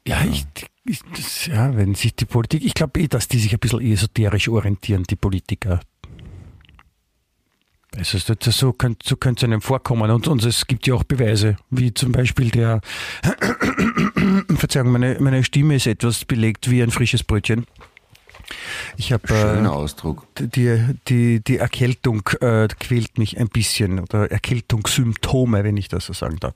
Ja, 0.07 0.23
ich, 0.23 0.45
ich 0.85 1.01
das, 1.15 1.47
ja, 1.47 1.75
wenn 1.75 1.95
sich 1.95 2.15
die 2.15 2.25
Politik, 2.25 2.63
ich 2.63 2.75
glaube 2.75 2.99
eh, 2.99 3.07
dass 3.07 3.27
die 3.27 3.39
sich 3.39 3.53
ein 3.53 3.59
bisschen 3.59 3.81
esoterisch 3.81 4.49
orientieren, 4.49 5.03
die 5.03 5.15
Politiker. 5.15 5.79
Also 7.97 8.17
so 8.37 8.73
könnte 8.73 9.07
so 9.07 9.15
könnte 9.15 9.45
es 9.45 9.51
einem 9.51 9.61
vorkommen. 9.61 10.11
Und, 10.11 10.27
und 10.27 10.43
es 10.43 10.67
gibt 10.67 10.85
ja 10.87 10.93
auch 10.93 11.03
Beweise, 11.03 11.57
wie 11.69 11.93
zum 11.93 12.11
Beispiel 12.11 12.49
der, 12.51 12.81
Verzeihung, 14.55 14.91
meine, 14.91 15.17
meine 15.19 15.43
Stimme 15.43 15.75
ist 15.75 15.87
etwas 15.87 16.25
belegt 16.25 16.69
wie 16.69 16.83
ein 16.83 16.91
frisches 16.91 17.23
Brötchen. 17.23 17.65
Ich 18.97 19.11
habe 19.11 19.27
Schöner 19.27 19.69
äh, 19.69 19.73
Ausdruck. 19.73 20.25
die, 20.39 20.95
die, 21.07 21.43
die 21.43 21.57
Erkältung 21.57 22.27
äh, 22.41 22.67
quält 22.79 23.17
mich 23.17 23.39
ein 23.39 23.47
bisschen 23.47 23.99
oder 23.99 24.31
Erkältungssymptome, 24.31 25.63
wenn 25.63 25.77
ich 25.77 25.87
das 25.87 26.05
so 26.05 26.13
sagen 26.13 26.37
darf. 26.39 26.55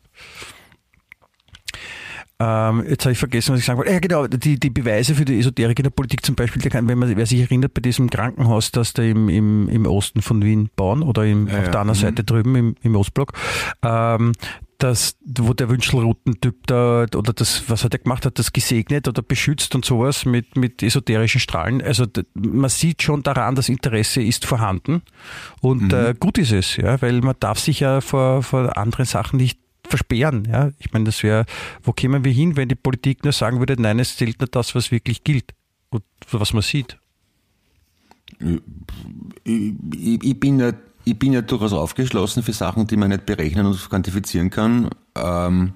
Ähm, 2.43 2.83
jetzt 2.89 3.05
habe 3.05 3.13
ich 3.13 3.17
vergessen, 3.19 3.53
was 3.53 3.59
ich 3.59 3.65
sagen 3.65 3.77
wollte. 3.79 3.93
Ja, 3.93 3.99
genau, 3.99 4.27
die, 4.27 4.59
die 4.59 4.69
Beweise 4.69 5.15
für 5.15 5.23
die 5.23 5.39
Esoterik 5.39 5.79
in 5.79 5.83
der 5.83 5.91
Politik 5.91 6.25
zum 6.25 6.35
Beispiel, 6.35 6.61
der 6.61 6.71
kann, 6.71 6.87
wenn 6.89 6.97
man, 6.97 7.15
wer 7.15 7.25
sich 7.25 7.39
erinnert, 7.39 7.73
bei 7.73 7.81
diesem 7.81 8.09
Krankenhaus, 8.09 8.71
das 8.71 8.91
da 8.93 9.01
im, 9.03 9.29
im, 9.29 9.69
im 9.69 9.85
Osten 9.85 10.21
von 10.21 10.43
Wien 10.43 10.69
bauen 10.75 11.03
oder 11.03 11.25
im, 11.25 11.47
Ja, 11.47 11.59
auf 11.59 11.65
ja. 11.65 11.71
der 11.71 11.81
anderen 11.81 11.99
Mhm. 11.99 12.01
Seite 12.01 12.23
drüben 12.23 12.55
im, 12.55 12.75
im 12.81 12.95
Ostblock, 12.95 13.31
ähm, 13.83 14.33
das, 14.79 15.15
wo 15.23 15.53
der 15.53 15.69
Wünschelroutentyp 15.69 16.67
da, 16.67 17.05
oder 17.15 17.31
das, 17.31 17.63
was 17.69 17.85
hat 17.85 17.93
er 17.93 17.99
gemacht 17.99 18.25
hat, 18.25 18.37
das 18.37 18.51
gesegnet 18.51 19.07
oder 19.07 19.21
beschützt 19.21 19.75
und 19.75 19.85
sowas 19.85 20.25
mit, 20.25 20.57
mit 20.57 20.83
esoterischen 20.83 21.39
Strahlen. 21.39 21.81
Also 21.81 22.05
man 22.33 22.69
sieht 22.69 23.01
schon 23.01 23.23
daran, 23.23 23.55
das 23.55 23.69
Interesse 23.69 24.21
ist 24.21 24.45
vorhanden 24.45 25.01
und 25.61 25.93
äh, 25.93 26.13
gut 26.19 26.37
ist 26.37 26.51
es, 26.51 26.75
ja, 26.75 27.01
weil 27.01 27.21
man 27.21 27.35
darf 27.39 27.59
sich 27.59 27.79
ja 27.79 28.01
vor, 28.01 28.43
vor 28.43 28.75
anderen 28.75 29.05
Sachen 29.05 29.37
nicht 29.37 29.57
versperren. 29.87 30.45
Ja. 30.49 30.71
Ich 30.79 30.91
meine, 30.91 31.05
das 31.05 31.23
wäre, 31.23 31.45
wo 31.83 31.93
kämen 31.93 32.23
wir 32.23 32.31
hin, 32.31 32.55
wenn 32.55 32.69
die 32.69 32.75
Politik 32.75 33.23
nur 33.23 33.33
sagen 33.33 33.59
würde, 33.59 33.81
nein, 33.81 33.99
es 33.99 34.15
zählt 34.15 34.39
nur 34.39 34.47
das, 34.47 34.75
was 34.75 34.91
wirklich 34.91 35.23
gilt 35.23 35.53
und 35.89 36.03
was 36.31 36.53
man 36.53 36.61
sieht. 36.61 36.97
Ich, 39.43 40.23
ich, 40.23 40.39
bin 40.39 40.59
ja, 40.59 40.73
ich 41.05 41.17
bin 41.17 41.33
ja 41.33 41.41
durchaus 41.41 41.73
aufgeschlossen 41.73 42.43
für 42.43 42.53
Sachen, 42.53 42.87
die 42.87 42.97
man 42.97 43.09
nicht 43.09 43.25
berechnen 43.25 43.65
und 43.65 43.89
quantifizieren 43.89 44.49
kann. 44.49 44.89
Ähm, 45.15 45.73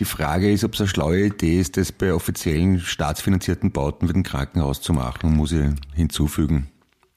die 0.00 0.04
Frage 0.04 0.50
ist, 0.50 0.64
ob 0.64 0.74
es 0.74 0.80
eine 0.80 0.88
schlaue 0.88 1.26
Idee 1.26 1.60
ist, 1.60 1.76
das 1.76 1.92
bei 1.92 2.12
offiziellen 2.12 2.80
staatsfinanzierten 2.80 3.72
Bauten 3.72 4.08
wie 4.08 4.12
dem 4.12 4.22
Krankenhaus 4.22 4.80
zu 4.80 4.92
machen, 4.92 5.36
muss 5.36 5.52
ich 5.52 5.66
hinzufügen. 5.94 6.68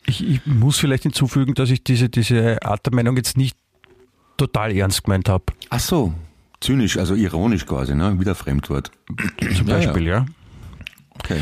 Ich, 0.06 0.28
ich 0.28 0.46
muss 0.46 0.80
vielleicht 0.80 1.04
hinzufügen, 1.04 1.54
dass 1.54 1.70
ich 1.70 1.84
diese, 1.84 2.10
diese 2.10 2.62
Art 2.64 2.86
der 2.86 2.94
Meinung 2.94 3.16
jetzt 3.18 3.38
nicht 3.38 3.56
total 4.38 4.76
ernst 4.76 5.04
gemeint 5.04 5.30
habe. 5.30 5.46
Ach 5.70 5.80
so, 5.80 6.14
zynisch, 6.62 6.98
also 6.98 7.16
ironisch 7.16 7.66
quasi, 7.66 7.94
ne? 7.96 8.20
Wieder 8.20 8.36
Fremdwort. 8.36 8.92
Zum 9.58 9.66
Beispiel, 9.66 10.08
ja. 10.08 10.26
Okay. 11.20 11.42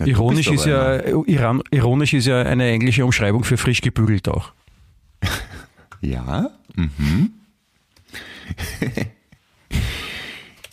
Ja, 0.00 0.06
Ironisch 0.06 0.48
ist 0.48 0.66
ja, 0.66 1.00
Iran, 1.26 1.62
ironisch 1.70 2.14
ist 2.14 2.26
ja 2.26 2.42
eine 2.42 2.68
englische 2.70 3.04
Umschreibung 3.04 3.44
für 3.44 3.56
frisch 3.56 3.80
gebügelt 3.80 4.28
auch. 4.28 4.52
Ja? 6.00 6.50
Mhm. 6.76 7.30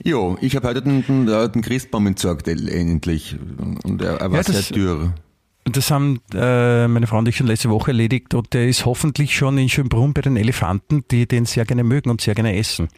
jo, 0.03 0.37
ich 0.41 0.55
habe 0.55 0.67
heute 0.67 0.81
den, 0.81 1.05
den, 1.05 1.25
den 1.25 1.61
Christbaum 1.61 2.07
entsorgt, 2.07 2.47
endlich. 2.47 3.37
Und 3.83 4.01
er, 4.01 4.17
er 4.19 4.29
war 4.31 4.37
Ja, 4.37 4.43
sehr 4.43 4.55
das- 4.55 4.69
dürr. 4.69 5.13
Und 5.63 5.77
das 5.77 5.91
haben 5.91 6.19
äh, 6.33 6.87
meine 6.87 7.05
Frau 7.05 7.19
und 7.19 7.27
ich 7.27 7.37
schon 7.37 7.45
letzte 7.45 7.69
Woche 7.69 7.91
erledigt 7.91 8.33
und 8.33 8.51
der 8.53 8.67
ist 8.67 8.83
hoffentlich 8.85 9.35
schon 9.37 9.59
in 9.59 9.69
Schönbrunn 9.69 10.11
bei 10.11 10.21
den 10.21 10.35
Elefanten, 10.35 11.05
die 11.11 11.27
den 11.27 11.45
sehr 11.45 11.65
gerne 11.65 11.83
mögen 11.83 12.09
und 12.09 12.19
sehr 12.19 12.33
gerne 12.33 12.57
essen. 12.57 12.89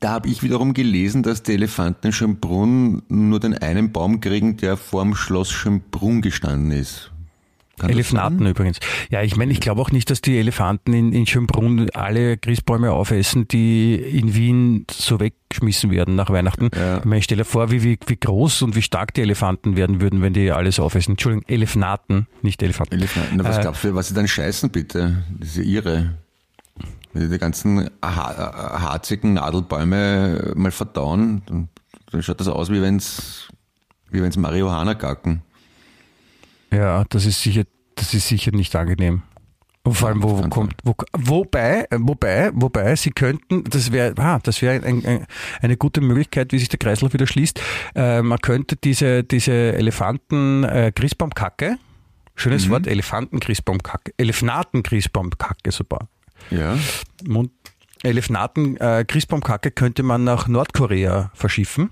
Da 0.00 0.10
habe 0.10 0.28
ich 0.28 0.42
wiederum 0.42 0.74
gelesen, 0.74 1.22
dass 1.22 1.42
die 1.42 1.52
Elefanten 1.52 2.08
in 2.08 2.12
Schönbrunn 2.12 3.02
nur 3.08 3.40
den 3.40 3.54
einen 3.54 3.92
Baum 3.92 4.20
kriegen, 4.20 4.56
der 4.56 4.76
vorm 4.76 5.14
Schloss 5.14 5.50
Schönbrunn 5.50 6.20
gestanden 6.22 6.72
ist. 6.72 7.12
Kann 7.78 7.90
Elefanten 7.90 8.44
übrigens. 8.44 8.80
Ja, 9.08 9.22
ich 9.22 9.36
meine, 9.36 9.52
ich 9.52 9.60
glaube 9.60 9.80
auch 9.80 9.92
nicht, 9.92 10.10
dass 10.10 10.20
die 10.20 10.36
Elefanten 10.36 10.92
in, 10.92 11.12
in 11.12 11.26
Schönbrunn 11.26 11.88
alle 11.90 12.36
Christbäume 12.36 12.90
aufessen, 12.90 13.46
die 13.46 13.94
in 13.94 14.34
Wien 14.34 14.84
so 14.90 15.20
weggeschmissen 15.20 15.92
werden 15.92 16.16
nach 16.16 16.30
Weihnachten. 16.30 16.70
Ja. 16.74 16.98
Ich 16.98 17.04
meine, 17.04 17.18
ich 17.18 17.24
stelle 17.24 17.44
vor, 17.44 17.70
wie, 17.70 17.84
wie, 17.84 17.96
wie 18.06 18.16
groß 18.16 18.62
und 18.62 18.74
wie 18.74 18.82
stark 18.82 19.14
die 19.14 19.20
Elefanten 19.20 19.76
werden 19.76 20.00
würden, 20.00 20.22
wenn 20.22 20.32
die 20.32 20.50
alles 20.50 20.80
aufessen. 20.80 21.12
Entschuldigung, 21.12 21.44
Elefanten, 21.48 22.26
nicht 22.42 22.60
Elefanten. 22.64 22.94
Elefanten. 22.94 23.36
Na, 23.36 23.44
was 23.44 23.58
Äh, 23.58 23.60
glaubst 23.60 23.84
du, 23.84 23.94
was 23.94 24.08
sie 24.08 24.14
dann 24.14 24.26
scheißen, 24.26 24.70
bitte? 24.70 25.22
Das 25.38 25.50
ist 25.50 25.58
ja 25.58 25.62
irre. 25.62 26.14
Wenn 27.18 27.30
die 27.30 27.38
ganzen 27.38 27.90
ha 28.00 28.80
harzigen 28.80 29.34
Nadelbäume 29.34 30.52
mal 30.54 30.70
verdauen, 30.70 31.42
dann, 31.46 31.68
dann 32.12 32.22
schaut 32.22 32.38
das 32.38 32.46
aus, 32.46 32.70
wie 32.70 32.80
wenn's, 32.80 33.48
wie 34.10 34.22
wenn's 34.22 34.36
Marihuana 34.36 34.92
gacken. 34.92 35.42
Ja, 36.70 37.04
das 37.08 37.26
ist 37.26 37.42
sicher, 37.42 37.64
das 37.96 38.14
ist 38.14 38.28
sicher 38.28 38.52
nicht 38.52 38.76
angenehm. 38.76 39.22
Und 39.82 39.94
vor 39.94 40.08
allem, 40.08 40.22
wo, 40.22 40.38
wo 40.38 40.48
kommt, 40.48 40.74
wo, 40.84 40.94
wobei, 41.16 41.86
äh, 41.90 41.96
wobei, 41.98 42.50
wobei, 42.52 42.94
sie 42.94 43.10
könnten, 43.10 43.64
das 43.64 43.90
wäre, 43.90 44.14
ah, 44.18 44.38
das 44.40 44.62
wäre 44.62 44.84
ein, 44.84 45.04
ein, 45.04 45.26
eine 45.60 45.76
gute 45.76 46.00
Möglichkeit, 46.00 46.52
wie 46.52 46.58
sich 46.58 46.68
der 46.68 46.78
Kreislauf 46.78 47.14
wieder 47.14 47.26
schließt. 47.26 47.60
Äh, 47.96 48.22
man 48.22 48.38
könnte 48.38 48.76
diese, 48.76 49.24
diese 49.24 49.52
Elefanten 49.52 50.62
äh, 50.62 50.92
schönes 52.36 52.70
Wort, 52.70 52.86
Elefanten 52.86 53.40
Christbaumkacke, 53.40 54.12
Elefnaten 54.18 54.84
Christbaumkacke 54.84 55.72
sogar. 55.72 56.08
Ja. 56.50 56.78
Mund, 57.26 57.50
Elefnaten 58.02 58.76
äh, 58.76 59.04
Christbaumkacke 59.06 59.70
könnte 59.70 60.02
man 60.02 60.24
nach 60.24 60.48
Nordkorea 60.48 61.30
verschiffen. 61.34 61.90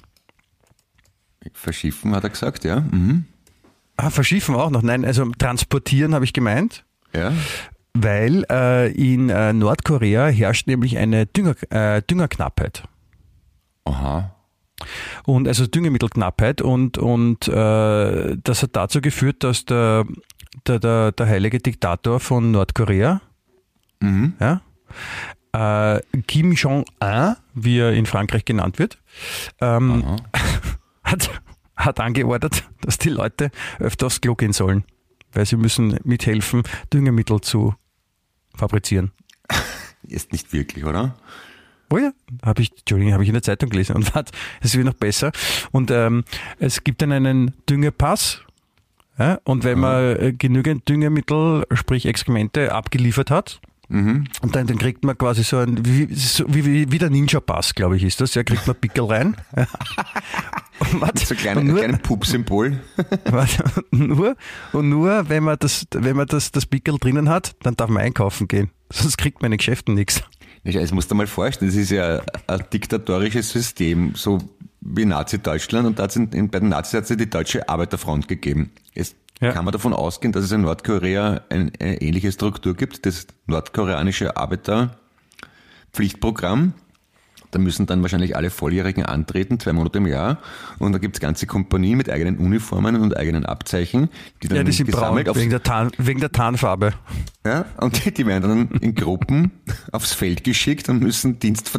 Verschiffen, 1.52 2.14
hat 2.14 2.24
er 2.24 2.30
gesagt, 2.30 2.64
ja. 2.64 2.80
Mhm. 2.80 3.26
Ah, 3.96 4.10
verschiffen 4.10 4.54
auch 4.54 4.70
noch. 4.70 4.82
Nein, 4.82 5.04
also 5.04 5.30
transportieren 5.38 6.14
habe 6.14 6.24
ich 6.24 6.32
gemeint. 6.32 6.84
Ja. 7.14 7.32
Weil 7.94 8.44
äh, 8.50 8.92
in 8.92 9.30
äh, 9.30 9.52
Nordkorea 9.52 10.26
herrscht 10.26 10.66
nämlich 10.66 10.98
eine 10.98 11.26
Dünger, 11.26 11.54
äh, 11.70 12.02
Düngerknappheit. 12.02 12.84
Aha. 13.84 14.34
Und 15.24 15.48
also 15.48 15.66
Düngemittelknappheit 15.66 16.60
und, 16.60 16.98
und 16.98 17.48
äh, 17.48 18.36
das 18.42 18.62
hat 18.62 18.76
dazu 18.76 19.00
geführt, 19.00 19.42
dass 19.42 19.64
der, 19.64 20.04
der, 20.66 20.78
der, 20.78 21.12
der 21.12 21.26
heilige 21.26 21.58
Diktator 21.58 22.20
von 22.20 22.50
Nordkorea, 22.50 23.22
Mhm. 24.00 24.34
ja, 24.40 24.60
äh, 25.56 26.00
Kim 26.26 26.52
Jong-un, 26.52 27.36
wie 27.54 27.78
er 27.78 27.92
in 27.92 28.06
Frankreich 28.06 28.44
genannt 28.44 28.78
wird, 28.78 28.98
ähm, 29.60 30.04
hat, 31.02 31.30
hat 31.76 32.00
angeordnet, 32.00 32.64
dass 32.82 32.98
die 32.98 33.08
Leute 33.08 33.50
öfter 33.78 34.06
aufs 34.06 34.20
Klo 34.20 34.34
gehen 34.34 34.52
sollen, 34.52 34.84
weil 35.32 35.46
sie 35.46 35.56
müssen 35.56 35.98
mithelfen, 36.04 36.62
Düngemittel 36.92 37.40
zu 37.40 37.74
fabrizieren. 38.54 39.12
Ist 40.02 40.32
nicht 40.32 40.52
wirklich, 40.52 40.84
oder? 40.84 41.16
Oh 41.90 41.98
ja, 41.98 42.12
habe 42.44 42.62
ich, 42.62 42.72
Entschuldigung, 42.78 43.12
habe 43.12 43.22
ich 43.22 43.28
in 43.28 43.34
der 43.34 43.42
Zeitung 43.42 43.70
gelesen 43.70 43.96
und 43.96 44.14
warte, 44.14 44.32
es 44.60 44.76
wird 44.76 44.86
noch 44.86 44.94
besser. 44.94 45.32
Und 45.70 45.90
ähm, 45.90 46.24
es 46.58 46.84
gibt 46.84 47.02
dann 47.02 47.12
einen 47.12 47.54
Düngepass. 47.68 48.42
Ja, 49.18 49.40
und 49.44 49.64
wenn 49.64 49.78
man 49.78 50.16
äh, 50.16 50.32
genügend 50.36 50.86
Düngemittel, 50.88 51.64
sprich 51.72 52.04
Exkremente, 52.04 52.74
abgeliefert 52.74 53.30
hat, 53.30 53.60
und 53.88 54.28
dann, 54.56 54.66
dann 54.66 54.78
kriegt 54.78 55.04
man 55.04 55.16
quasi 55.16 55.44
so 55.44 55.58
ein, 55.58 55.84
wie, 55.86 56.12
so, 56.12 56.44
wie, 56.48 56.90
wie 56.90 56.98
der 56.98 57.10
Ninja-Pass, 57.10 57.74
glaube 57.74 57.96
ich, 57.96 58.02
ist 58.02 58.20
das. 58.20 58.34
Ja, 58.34 58.42
kriegt 58.42 58.66
man 58.66 58.74
Pickel 58.76 59.04
rein. 59.04 59.36
Warte, 60.92 61.24
So 61.24 61.34
ein 61.34 61.38
kleines 61.38 61.60
und 61.62 61.68
nur, 61.68 61.78
kleine 61.78 61.98
Pup-Symbol. 61.98 62.80
nur, 63.90 64.36
und 64.72 64.88
nur, 64.88 65.28
wenn 65.28 65.44
man 65.44 65.56
das, 65.58 65.86
wenn 65.92 66.16
man 66.16 66.26
das, 66.26 66.50
das 66.50 66.66
Pickel 66.66 66.98
drinnen 66.98 67.28
hat, 67.28 67.54
dann 67.62 67.76
darf 67.76 67.88
man 67.88 68.02
einkaufen 68.02 68.48
gehen. 68.48 68.70
Sonst 68.90 69.18
kriegt 69.18 69.40
man 69.40 69.46
in 69.46 69.52
den 69.52 69.58
Geschäften 69.58 69.94
nichts. 69.94 70.22
Das 70.64 70.92
musst 70.92 71.10
du 71.10 71.14
dir 71.14 71.18
mal 71.18 71.26
vorstellen, 71.28 71.70
das 71.70 71.76
ist 71.76 71.90
ja 71.90 72.22
ein 72.48 72.64
diktatorisches 72.72 73.50
System, 73.50 74.14
so 74.16 74.38
wie 74.80 75.04
Nazi-Deutschland 75.04 75.86
und 75.86 75.98
da 75.98 76.04
hat's 76.04 76.16
in, 76.16 76.28
in, 76.30 76.48
bei 76.48 76.58
den 76.58 76.68
Nazis 76.68 76.94
hat 76.94 77.04
es 77.04 77.10
ja 77.10 77.16
die 77.16 77.30
Deutsche 77.30 77.68
Arbeiterfront 77.68 78.28
gegeben. 78.28 78.72
Jetzt 78.94 79.16
Ja. 79.40 79.52
kann 79.52 79.64
man 79.66 79.72
davon 79.72 79.92
ausgehen, 79.92 80.32
dass 80.32 80.44
es 80.44 80.52
in 80.52 80.62
Nordkorea 80.62 81.42
ein, 81.50 81.70
eine 81.78 82.00
ähnliche 82.00 82.32
Struktur 82.32 82.74
gibt, 82.74 83.04
das 83.04 83.26
nordkoreanische 83.46 84.34
Arbeiterpflichtprogramm. 84.36 86.72
Da 87.52 87.60
müssen 87.60 87.86
dann 87.86 88.02
wahrscheinlich 88.02 88.34
alle 88.36 88.50
Volljährigen 88.50 89.06
antreten, 89.06 89.60
zwei 89.60 89.72
Monate 89.72 89.98
im 89.98 90.06
Jahr. 90.06 90.38
Und 90.78 90.92
da 90.92 90.98
gibt's 90.98 91.20
ganze 91.20 91.46
Kompanien 91.46 91.96
mit 91.96 92.10
eigenen 92.10 92.38
Uniformen 92.38 92.96
und 92.96 93.16
eigenen 93.16 93.46
Abzeichen, 93.46 94.10
die 94.42 94.48
dann 94.48 94.58
Ja, 94.58 94.64
die 94.64 94.72
sind 94.72 94.90
braun, 94.90 95.00
gesammelt 95.02 95.28
aufs 95.28 95.40
wegen 95.40 95.50
der, 95.50 95.62
Tarn, 95.62 95.90
wegen 95.96 96.20
der 96.20 96.32
Tarnfarbe. 96.32 96.92
ja, 97.46 97.64
und 97.80 98.04
die, 98.04 98.12
die 98.12 98.26
werden 98.26 98.68
dann 98.68 98.80
in 98.80 98.94
Gruppen 98.94 99.52
aufs 99.92 100.12
Feld 100.12 100.42
geschickt 100.44 100.88
und 100.88 101.00
müssen 101.00 101.38
Dienst, 101.38 101.70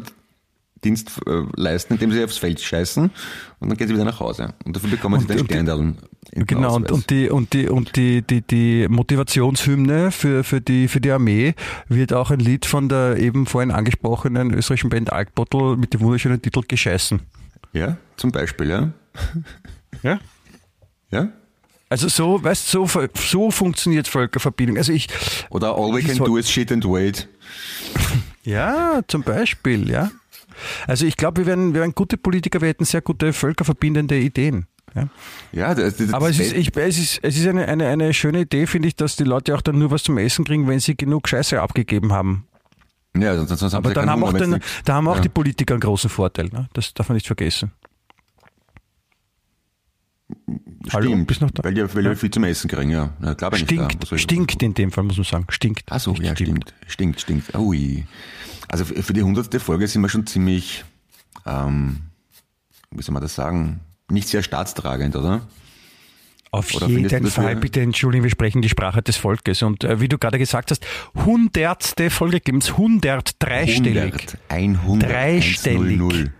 Dienst 0.83 1.11
äh, 1.27 1.43
leisten, 1.55 1.95
indem 1.95 2.11
sie 2.11 2.23
aufs 2.23 2.37
Feld 2.37 2.61
scheißen 2.61 3.11
und 3.59 3.69
dann 3.69 3.77
gehen 3.77 3.87
sie 3.89 3.93
wieder 3.93 4.05
nach 4.05 4.19
Hause. 4.21 4.53
Und 4.63 4.75
dafür 4.75 4.89
bekommen 4.89 5.19
sie 5.19 5.25
Und- 5.25 5.31
dann 5.31 5.37
die- 5.39 5.43
Sterndallen. 5.53 5.89
im 5.89 5.97
Genau, 6.31 6.75
und, 6.75 6.91
und 6.91 7.09
die, 7.09 7.29
und 7.29 7.53
die, 7.53 7.67
und 7.67 7.95
die, 7.95 8.21
die, 8.21 8.41
die 8.41 8.87
Motivationshymne 8.89 10.11
für, 10.11 10.43
für 10.43 10.61
die, 10.61 10.87
für 10.87 11.01
die 11.01 11.11
Armee 11.11 11.55
wird 11.87 12.13
auch 12.13 12.31
ein 12.31 12.39
Lied 12.39 12.65
von 12.65 12.89
der 12.89 13.17
eben 13.17 13.45
vorhin 13.45 13.71
angesprochenen 13.71 14.53
österreichischen 14.53 14.89
Band 14.89 15.11
Alkbottle 15.11 15.77
mit 15.77 15.93
dem 15.93 16.01
wunderschönen 16.01 16.41
Titel 16.41 16.61
Gescheißen. 16.67 17.21
Ja, 17.73 17.97
zum 18.17 18.31
Beispiel, 18.31 18.69
ja. 18.69 18.91
Ja? 20.03 20.19
Ja? 21.09 21.29
Also 21.89 22.09
so, 22.09 22.43
weißt 22.43 22.67
so, 22.67 22.87
so 23.15 23.49
funktioniert 23.49 24.07
Völkerverbindung. 24.07 24.77
Also 24.77 24.91
ich, 24.91 25.07
Oder 25.49 25.75
all 25.75 25.93
we 25.93 26.03
can 26.03 26.17
do 26.17 26.37
is 26.37 26.49
shit 26.49 26.71
and 26.71 26.83
wait. 26.85 27.29
ja, 28.43 29.01
zum 29.07 29.23
Beispiel, 29.23 29.89
ja. 29.89 30.11
Also 30.85 31.05
ich 31.05 31.15
glaube, 31.15 31.41
wir 31.41 31.45
wären, 31.45 31.73
wir 31.73 31.81
wären 31.81 31.95
gute 31.95 32.17
Politiker, 32.17 32.61
wir 32.61 32.67
hätten 32.67 32.83
sehr 32.83 33.01
gute 33.01 33.31
völkerverbindende 33.31 34.19
Ideen. 34.19 34.67
Ja. 34.97 35.09
Ja, 35.51 35.75
das, 35.75 35.97
das, 35.97 36.13
Aber 36.13 36.29
es 36.29 36.39
ist, 36.39 36.53
ich, 36.53 36.75
es 36.75 36.97
ist, 36.97 37.19
es 37.23 37.37
ist 37.37 37.47
eine, 37.47 37.67
eine, 37.67 37.87
eine 37.87 38.13
schöne 38.13 38.41
Idee, 38.41 38.67
finde 38.67 38.87
ich, 38.89 38.95
dass 38.95 39.15
die 39.15 39.23
Leute 39.23 39.55
auch 39.55 39.61
dann 39.61 39.77
nur 39.77 39.91
was 39.91 40.03
zum 40.03 40.17
Essen 40.17 40.43
kriegen, 40.45 40.67
wenn 40.67 40.79
sie 40.79 40.95
genug 40.97 41.27
Scheiße 41.29 41.61
abgegeben 41.61 42.11
haben. 42.13 42.45
ja, 43.17 43.35
sonst, 43.37 43.57
sonst 43.59 43.73
Aber 43.73 43.89
sie 43.89 43.95
dann 43.95 44.09
haben 44.09 44.23
auch, 44.23 44.29
Hunger, 44.29 44.39
wenn's 44.41 44.53
nix- 44.55 44.81
da 44.85 44.95
haben 44.95 45.07
auch 45.07 45.15
ja. 45.15 45.21
die 45.21 45.29
Politiker 45.29 45.73
einen 45.75 45.81
großen 45.81 46.09
Vorteil. 46.09 46.47
Ne? 46.51 46.67
Das 46.73 46.93
darf 46.93 47.09
man 47.09 47.15
nicht 47.15 47.27
vergessen. 47.27 47.71
Hallo, 50.91 51.07
Stimmt, 51.09 51.27
bist 51.27 51.41
noch 51.41 51.51
da? 51.51 51.63
weil 51.63 51.73
die, 51.73 51.95
weil 51.95 52.03
die 52.03 52.15
viel 52.15 52.31
zum 52.31 52.43
Essen 52.43 52.69
kriegen, 52.69 52.89
ja. 52.91 53.13
ja 53.21 53.33
bin 53.33 53.59
ich. 53.59 53.59
Stinkt, 53.65 54.05
soll 54.07 54.17
ich- 54.17 54.23
stinkt 54.23 54.61
in 54.63 54.73
dem 54.73 54.91
Fall, 54.91 55.03
muss 55.05 55.17
man 55.17 55.23
sagen. 55.23 55.45
Stinkt. 55.49 55.83
Ach 55.89 55.99
so, 55.99 56.11
Nicht 56.11 56.23
ja, 56.23 56.35
stimmt. 56.35 56.73
Stinkt, 56.87 57.21
stinkt. 57.21 57.55
Ui. 57.55 58.05
Also 58.67 58.83
für 58.85 59.01
für 59.01 59.13
die 59.13 59.23
hundertste 59.23 59.59
Folge 59.61 59.87
sind 59.87 60.01
wir 60.01 60.09
schon 60.09 60.27
ziemlich, 60.27 60.83
ähm, 61.45 62.01
wie 62.91 63.01
soll 63.01 63.13
man 63.13 63.21
das 63.23 63.35
sagen, 63.35 63.79
nicht 64.09 64.27
sehr 64.27 64.43
staatstragend, 64.43 65.15
oder? 65.15 65.41
Auf 66.51 66.73
Oder 66.73 66.87
jeden 66.87 67.27
Fall, 67.27 67.57
bitte 67.57 67.81
entschuldigen, 67.81 68.23
wir 68.23 68.31
sprechen 68.31 68.61
die 68.61 68.69
Sprache 68.69 69.01
des 69.01 69.17
Volkes. 69.17 69.63
Und 69.63 69.83
äh, 69.83 69.99
wie 69.99 70.07
du 70.07 70.17
gerade 70.17 70.37
gesagt 70.39 70.71
hast, 70.71 70.85
hundertste 71.13 72.09
Folge 72.09 72.39
gibt 72.39 72.63
es, 72.63 72.77
hundert, 72.77 73.31
dreistellig. 73.39 74.13
100, 74.47 74.85
100, 74.87 75.11
Dreistellig. 75.11 75.99
100. 75.99 76.31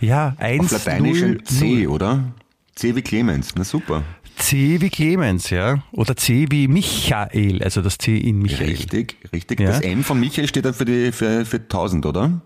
Ja, 0.00 0.28
Auf 0.28 0.40
1, 0.40 0.70
Lateinisch 0.70 1.20
0, 1.20 1.28
ein 1.28 1.44
C, 1.44 1.86
oder? 1.88 2.32
C 2.76 2.94
wie 2.94 3.02
Clemens, 3.02 3.54
na 3.56 3.64
super. 3.64 4.04
C 4.36 4.80
wie 4.80 4.88
Clemens, 4.90 5.50
ja. 5.50 5.82
Oder 5.90 6.16
C 6.16 6.46
wie 6.50 6.68
Michael, 6.68 7.60
also 7.64 7.82
das 7.82 7.98
C 7.98 8.16
in 8.16 8.38
Michael. 8.38 8.68
Richtig, 8.68 9.16
richtig. 9.32 9.58
Ja. 9.58 9.70
Das 9.70 9.80
M 9.80 10.04
von 10.04 10.20
Michael 10.20 10.46
steht 10.46 10.64
dann 10.64 10.74
für 10.74 10.84
die, 10.84 11.10
für, 11.10 11.44
für 11.44 11.56
1000, 11.56 12.06
oder? 12.06 12.40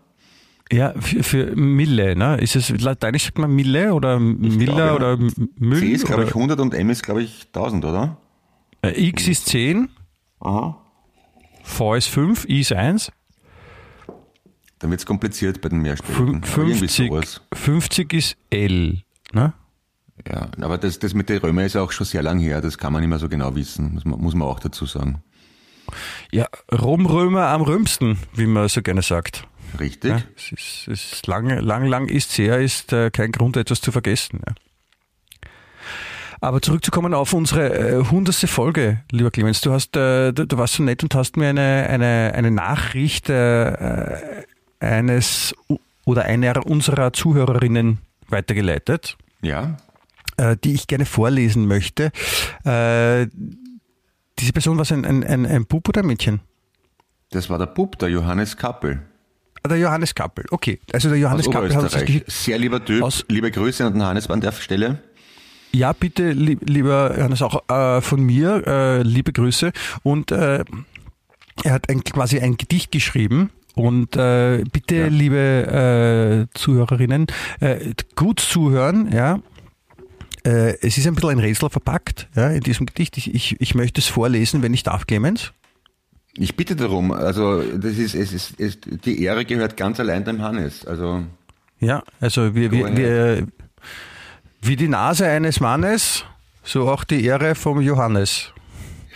Ja, 0.71 0.95
für, 0.99 1.23
für 1.23 1.57
Mille, 1.57 2.17
ne? 2.17 2.39
Ist 2.39 2.57
es 2.57 2.69
lateinisch 2.81 3.25
sagt 3.25 3.39
man 3.39 3.51
Mille 3.51 3.95
oder 3.95 4.19
ja. 4.21 4.95
oder 4.95 5.19
Müll? 5.57 5.81
C 5.81 5.93
ist, 5.93 6.07
glaube 6.07 6.23
ich, 6.23 6.29
oder, 6.29 6.37
100 6.37 6.61
und 6.61 6.75
M 6.75 6.91
ist, 6.91 7.03
glaube 7.03 7.23
ich, 7.23 7.47
1000, 7.55 7.85
oder? 7.85 8.17
äh, 8.83 9.09
X 9.09 9.29
ist 9.29 9.47
10, 9.47 9.89
Aha. 10.41 10.79
V 11.63 11.95
ist 11.95 12.09
5, 12.09 12.49
I 12.49 12.61
ist 12.61 12.73
1, 12.73 13.13
Dann 14.79 14.91
wird's 14.91 15.07
kompliziert 15.07 15.61
bei 15.61 15.69
den 15.69 15.85
irgendwie 15.85 16.43
50, 16.43 17.09
sowas. 17.09 17.41
50 17.53 18.13
ist 18.13 18.37
L, 18.51 19.03
ne? 19.33 19.55
Ja, 20.29 20.49
aber 20.61 20.79
das, 20.79 20.99
das 20.99 21.15
mit 21.15 21.29
den 21.29 21.39
Römer 21.39 21.65
ist 21.65 21.77
auch 21.77 21.91
schon 21.91 22.07
sehr 22.07 22.23
lang 22.23 22.39
her, 22.39 22.61
das 22.61 22.79
kann 22.79 22.93
man 22.93 23.01
nicht 23.01 23.09
mehr 23.09 23.19
so 23.19 23.29
genau 23.29 23.55
wissen, 23.55 23.95
muss 23.95 24.05
man, 24.05 24.21
muss 24.21 24.35
man 24.35 24.47
auch 24.49 24.61
dazu 24.61 24.87
sagen. 24.87 25.23
Ja, 26.31 26.47
Romrömer 26.71 27.49
am 27.49 27.63
römsten, 27.63 28.19
wie 28.35 28.47
man 28.47 28.69
so 28.69 28.83
gerne 28.83 29.03
sagt. 29.03 29.47
Richtig? 29.79 30.11
Ja, 30.11 30.23
es 30.37 30.53
ist, 30.53 30.89
es 30.89 31.13
ist 31.13 31.27
lang, 31.27 31.49
lang, 31.49 31.87
lang 31.87 32.09
ist 32.09 32.37
her, 32.39 32.59
ist 32.61 32.93
äh, 32.93 33.11
kein 33.11 33.33
Grund, 33.33 33.57
etwas 33.57 33.81
zu 33.81 33.93
vergessen. 33.93 34.41
Ja. 34.47 34.55
Aber 36.41 36.61
zurückzukommen 36.61 37.15
auf 37.15 37.33
unsere 37.33 38.01
äh, 38.01 38.05
hundertste 38.05 38.49
Folge, 38.49 39.01
lieber 39.13 39.31
Clemens, 39.31 39.61
du 39.61 39.73
hast, 39.73 39.97
äh, 39.97 40.33
du, 40.33 40.45
du 40.45 40.59
warst 40.59 40.75
so 40.75 40.83
nett 40.83 41.03
und 41.05 41.15
hast 41.15 41.37
mir 41.37 41.49
eine, 41.49 41.87
eine, 41.89 42.33
eine 42.35 42.51
Nachricht 42.51 43.31
äh, 43.31 43.69
äh, 43.71 44.45
eines 44.81 45.55
oder 46.05 46.25
einer 46.25 46.67
unserer 46.67 47.13
Zuhörerinnen 47.13 47.99
weitergeleitet, 48.29 49.17
Ja? 49.41 49.77
äh, 50.37 50.57
die 50.65 50.75
ich 50.75 50.89
gerne 50.89 51.07
vorlesen 51.07 51.67
möchte. 51.69 52.11
Äh, 52.65 53.29
diese 54.41 54.53
Person 54.53 54.79
war 54.79 54.91
ein, 54.91 55.05
ein, 55.05 55.23
ein, 55.23 55.47
ein 55.47 55.65
Bub 55.67 55.89
oder 55.89 56.01
ein 56.01 56.07
Mädchen? 56.09 56.41
Das 57.31 57.49
war 57.49 57.59
der 57.59 57.67
Bub, 57.67 57.99
der 58.01 58.09
Johannes 58.09 58.57
Kappel 58.57 59.03
Der 59.69 59.77
Johannes 59.79 60.15
Kappel, 60.15 60.45
okay. 60.51 60.81
Also 60.93 61.09
der 61.09 61.19
Johannes 61.19 61.47
aus 61.47 61.53
Kappel 61.55 61.69
hat 61.75 61.83
uns 61.83 61.93
das 61.93 62.03
Oberösterreich. 62.03 62.25
geschickt. 62.25 62.31
Sehr 62.45 62.59
lieber 62.59 62.85
Typ, 62.85 63.03
Aus- 63.03 63.25
liebe 63.29 63.51
Grüße 63.51 63.85
an 63.85 63.93
den 63.95 64.03
Hannes 64.03 64.29
an 64.29 64.41
der 64.41 64.53
Stelle. 64.53 64.99
Ja, 65.73 65.93
bitte, 65.93 66.33
lieb, 66.33 66.69
lieber 66.69 67.17
Johannes, 67.17 67.41
auch 67.43 67.63
äh, 67.71 68.01
von 68.03 68.23
mir, 68.23 68.63
äh, 68.67 69.03
liebe 69.03 69.33
Grüße. 69.33 69.73
Und 70.03 70.31
äh, 70.33 70.65
er 71.65 71.73
hat 71.73 71.89
ein, 71.89 72.03
quasi 72.05 72.41
ein 72.41 72.57
Gedicht 72.57 72.91
geschrieben. 72.93 73.51
Und 73.75 74.17
äh, 74.17 74.65
bitte, 74.71 74.97
Ja. 74.97 75.07
liebe 75.07 76.49
äh, 76.53 76.59
Zuhörerinnen, 76.59 77.27
äh, 77.61 77.95
gut 78.17 78.41
zuhören, 78.41 79.11
ja. 79.13 79.39
Äh, 80.45 80.77
es 80.83 80.99
ist 80.99 81.07
ein 81.07 81.15
bisschen 81.15 81.31
ein 81.31 81.39
Rätsel 81.39 81.71
verpackt, 81.71 82.29
ja, 82.35 82.51
in 82.51 82.61
diesem 82.61 82.85
Gedicht. 82.85 83.17
Ich, 83.17 83.33
ich, 83.33 83.61
ich 83.61 83.75
möchte 83.75 84.01
es 84.01 84.09
vorlesen, 84.09 84.61
wenn 84.63 84.75
ich 84.75 84.83
darf, 84.83 85.07
Clemens. 85.07 85.53
Ich 86.39 86.57
bitte 86.57 86.77
darum, 86.77 87.13
also 87.13 87.63
das 87.63 87.99
ist, 87.99 88.15
es 88.15 88.33
ist, 88.33 88.59
es, 88.59 88.79
die 88.81 89.23
Ehre 89.23 89.45
gehört 89.45 89.77
ganz 89.77 90.01
allein 90.01 90.25
dem 90.25 90.41
Hannes. 90.41 90.87
Also 90.87 91.25
Ja, 91.79 92.03
also 92.21 92.55
wir, 92.55 92.71
wir, 92.71 92.97
wir, 92.97 93.47
wie 94.63 94.77
die 94.77 94.89
Nase 94.89 95.27
eines 95.27 95.61
Mannes, 95.61 96.25
so 96.65 96.89
auch 96.89 97.05
die 97.05 97.23
Ehre 97.25 97.55
vom 97.55 97.83
Johannes. 97.83 98.51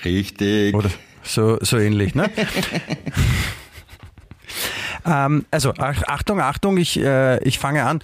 richtig. 0.05 0.75
Oder 0.75 0.91
so, 1.23 1.57
so 1.63 1.79
ähnlich, 1.79 2.15
ne? 2.15 2.31
ähm, 5.07 5.47
also, 5.51 5.73
ach, 5.79 6.03
Achtung, 6.07 6.41
Achtung, 6.41 6.77
ich, 6.77 7.01
äh, 7.01 7.43
ich 7.43 7.59
fange 7.59 7.85
an. 7.85 8.03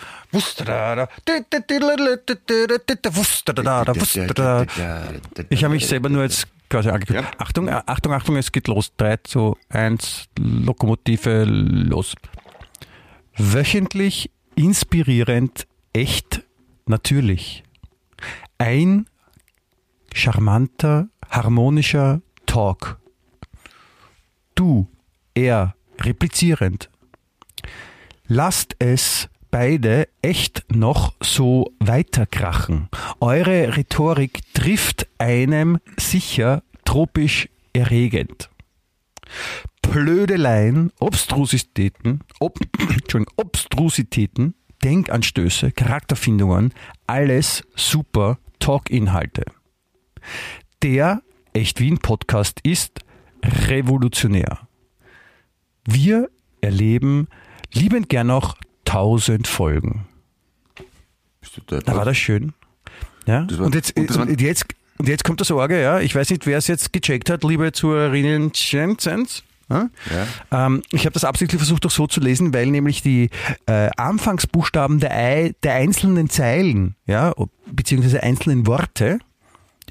Ich 5.51 5.65
habe 5.65 5.75
mich 5.75 5.87
selber 5.87 6.09
nur 6.09 6.23
jetzt 6.23 6.47
quasi 6.73 6.89
angekündigt. 6.89 7.29
Ja. 7.33 7.41
Achtung, 7.41 7.69
äh, 7.69 7.83
Achtung, 7.87 8.13
Achtung, 8.13 8.37
es 8.37 8.51
geht 8.51 8.67
los. 8.67 8.93
3, 8.97 9.19
2, 9.25 9.55
1, 9.69 10.29
Lokomotive, 10.39 11.45
los. 11.45 12.15
Wöchentlich 13.37 14.31
inspirierend, 14.57 15.67
echt, 15.93 16.43
natürlich. 16.87 17.63
Ein 18.59 19.07
charmanter, 20.15 21.09
harmonischer 21.31 22.23
Talk. 22.47 22.99
Du, 24.55 24.89
er, 25.35 25.75
replizierend. 26.01 26.91
Lasst 28.27 28.77
es 28.79 29.29
beide 29.53 30.09
echt 30.23 30.65
noch 30.75 31.15
so 31.23 31.73
weiterkrachen. 31.79 32.89
Eure 33.21 33.77
Rhetorik 33.77 34.41
trifft 34.55 35.07
einem 35.19 35.79
sicher 35.97 36.65
tropisch 36.85 37.49
erregend. 37.73 38.51
Blödeleien, 39.83 40.91
Obstrusitäten, 40.99 42.21
Ob, 42.41 42.59
Obstrusitäten, 43.37 44.55
Denkanstöße, 44.83 45.71
Charakterfindungen, 45.71 46.73
alles 47.07 47.63
super 47.77 48.39
Talk-Inhalte. 48.59 49.45
Der 50.83 51.23
Echt 51.53 51.79
Wien 51.79 51.99
Podcast 51.99 52.61
ist 52.63 53.01
revolutionär. 53.45 54.67
Wir 55.85 56.31
erleben 56.63 57.29
liebend 57.73 58.09
gern 58.09 58.29
noch 58.29 58.57
1000 58.93 59.47
Folgen. 59.47 60.07
Da 61.67 61.97
war 61.97 62.05
das 62.05 62.17
schön. 62.17 62.53
Ja? 63.27 63.43
Das 63.43 63.59
war- 63.59 63.67
und, 63.67 63.75
jetzt, 63.75 63.97
und 63.97 64.11
und, 64.17 64.41
jetzt, 64.41 64.67
und 64.99 65.09
jetzt 65.09 65.25
kommt 65.25 65.41
das 65.41 65.51
Orge, 65.51 65.81
ja. 65.81 66.01
Ich 66.01 66.15
weiß 66.15 66.31
nicht, 66.31 66.47
wer 66.47 66.59
es 66.59 66.67
jetzt 66.67 66.93
gecheckt 66.93 67.31
hat, 67.31 67.45
liebe 67.45 67.73
Zuhörerinnen. 67.73 68.53
Jensens. 68.55 69.43
Ja? 69.71 69.89
Ja. 70.51 70.67
Ähm, 70.67 70.83
ich 70.91 71.07
habe 71.07 71.15
das 71.15 71.25
absichtlich 71.25 71.59
versucht, 71.59 71.87
auch 71.87 71.91
so 71.91 72.07
zu 72.07 72.21
lesen, 72.21 72.53
weil 72.53 72.67
nämlich 72.67 73.03
die 73.03 73.31
äh, 73.67 73.89
Anfangsbuchstaben 73.97 75.01
der, 75.01 75.53
der 75.63 75.75
einzelnen 75.75 76.29
Zeilen, 76.29 76.95
ja, 77.07 77.33
beziehungsweise 77.71 78.23
einzelnen 78.23 78.67
Worte, 78.67 79.19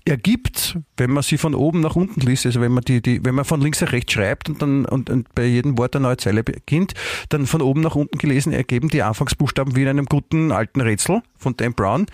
ergibt, 0.06 0.78
wenn 0.98 1.12
man 1.12 1.24
sie 1.24 1.38
von 1.38 1.54
oben 1.54 1.82
nach 1.82 1.96
unten 1.96 2.22
liest, 2.22 2.46
also 2.46 2.62
wenn 2.62 2.72
man 2.72 2.84
die, 2.84 3.02
die, 3.02 3.24
wenn 3.24 3.36
man 3.36 3.46
von 3.46 3.62
links 3.62 3.82
nach 3.82 3.92
rechts 3.92 4.14
schreibt 4.14 4.50
und 4.50 4.62
dann 4.62 4.86
und, 4.86 5.10
und 5.10 5.34
bei 5.36 5.46
jedem 5.46 5.78
Wort 5.78 5.96
eine 5.96 6.04
neue 6.04 6.18
Zeile 6.18 6.44
beginnt, 6.44 6.94
dann 7.30 7.48
von 7.48 7.62
oben 7.62 7.82
nach 7.82 7.96
unten 7.96 8.18
gelesen 8.18 8.52
ergeben 8.52 8.90
die 8.90 9.04
Anfangsbuchstaben 9.04 9.76
wie 9.76 9.84
in 9.84 9.88
einem 9.88 10.06
guten 10.06 10.52
alten 10.52 10.82
Rätsel 10.82 11.22
von 11.38 11.56
Dan 11.56 11.74
Brown, 11.74 12.08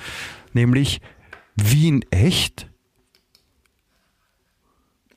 nämlich 0.54 1.02
Wien 1.56 2.06
echt. 2.12 2.68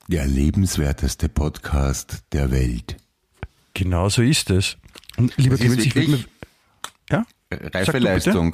Der 0.08 0.26
lebenswerteste 0.26 1.28
Podcast 1.28 2.24
der 2.32 2.50
Welt. 2.50 2.96
Genau 3.74 4.08
so 4.08 4.22
ist 4.22 4.50
es. 4.50 4.76
Und 5.16 5.36
lieber 5.36 5.56
Clemens, 5.56 5.84
ich 5.84 5.94
würde 5.94 6.10
mir, 6.10 6.24
ja? 7.10 7.26
Reife 7.52 8.00
du 8.00 8.14
bitte. 8.14 8.52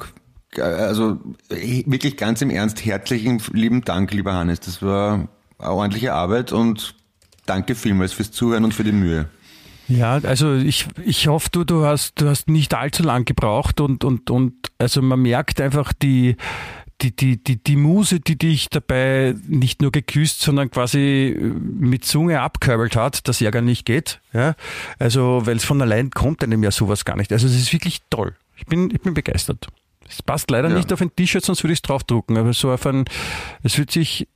Also 0.55 1.19
eh, 1.49 1.83
wirklich 1.85 2.17
ganz 2.17 2.41
im 2.41 2.49
Ernst, 2.49 2.85
herzlichen 2.85 3.41
lieben 3.51 3.83
Dank, 3.83 4.13
lieber 4.13 4.33
Hannes. 4.33 4.59
Das 4.59 4.81
war 4.81 5.27
eine 5.59 5.69
ordentliche 5.69 6.13
Arbeit 6.13 6.51
und 6.51 6.95
danke 7.45 7.75
vielmals 7.75 8.13
fürs 8.13 8.31
Zuhören 8.31 8.63
und 8.63 8.73
für 8.73 8.83
die 8.83 8.91
Mühe. 8.91 9.29
Ja, 9.87 10.19
also 10.23 10.53
ich, 10.53 10.87
ich 11.05 11.27
hoffe, 11.27 11.49
du, 11.51 11.63
du 11.63 11.85
hast, 11.85 12.19
du 12.19 12.27
hast 12.27 12.49
nicht 12.49 12.73
allzu 12.73 13.03
lang 13.03 13.23
gebraucht 13.25 13.79
und, 13.79 14.03
und, 14.03 14.29
und 14.29 14.53
also 14.77 15.01
man 15.01 15.21
merkt 15.21 15.61
einfach 15.61 15.93
die, 15.93 16.35
die, 17.01 17.15
die, 17.15 17.41
die, 17.41 17.63
die 17.63 17.75
Muse, 17.75 18.19
die 18.19 18.37
dich 18.37 18.69
dabei 18.69 19.35
nicht 19.47 19.81
nur 19.81 19.91
geküsst, 19.91 20.41
sondern 20.41 20.71
quasi 20.71 21.37
mit 21.39 22.03
Zunge 22.03 22.41
abkörbelt 22.41 22.95
hat, 22.95 23.27
das 23.27 23.39
ja 23.39 23.51
gar 23.51 23.61
nicht 23.61 23.85
geht. 23.85 24.19
Ja? 24.33 24.55
Also, 24.99 25.45
weil 25.45 25.57
es 25.57 25.65
von 25.65 25.81
allein 25.81 26.09
kommt 26.09 26.43
einem 26.43 26.63
ja 26.63 26.71
sowas 26.71 27.05
gar 27.05 27.15
nicht. 27.15 27.31
Also 27.31 27.47
es 27.47 27.55
ist 27.55 27.71
wirklich 27.71 28.01
toll. 28.09 28.35
Ich 28.57 28.65
bin, 28.65 28.89
ich 28.91 29.01
bin 29.01 29.13
begeistert. 29.13 29.67
Es 30.09 30.21
passt 30.23 30.49
leider 30.51 30.69
Ja. 30.69 30.75
nicht 30.75 30.91
auf 30.93 31.01
ein 31.01 31.13
T-Shirt, 31.15 31.43
sonst 31.43 31.63
würde 31.63 31.73
ich 31.73 31.79
es 31.79 31.81
draufdrucken. 31.83 32.37
Aber 32.37 32.53
so 32.53 32.71
auf 32.71 32.85
ein, 32.85 33.05
es 33.63 33.77
wird 33.77 33.91
sich, 33.91 34.27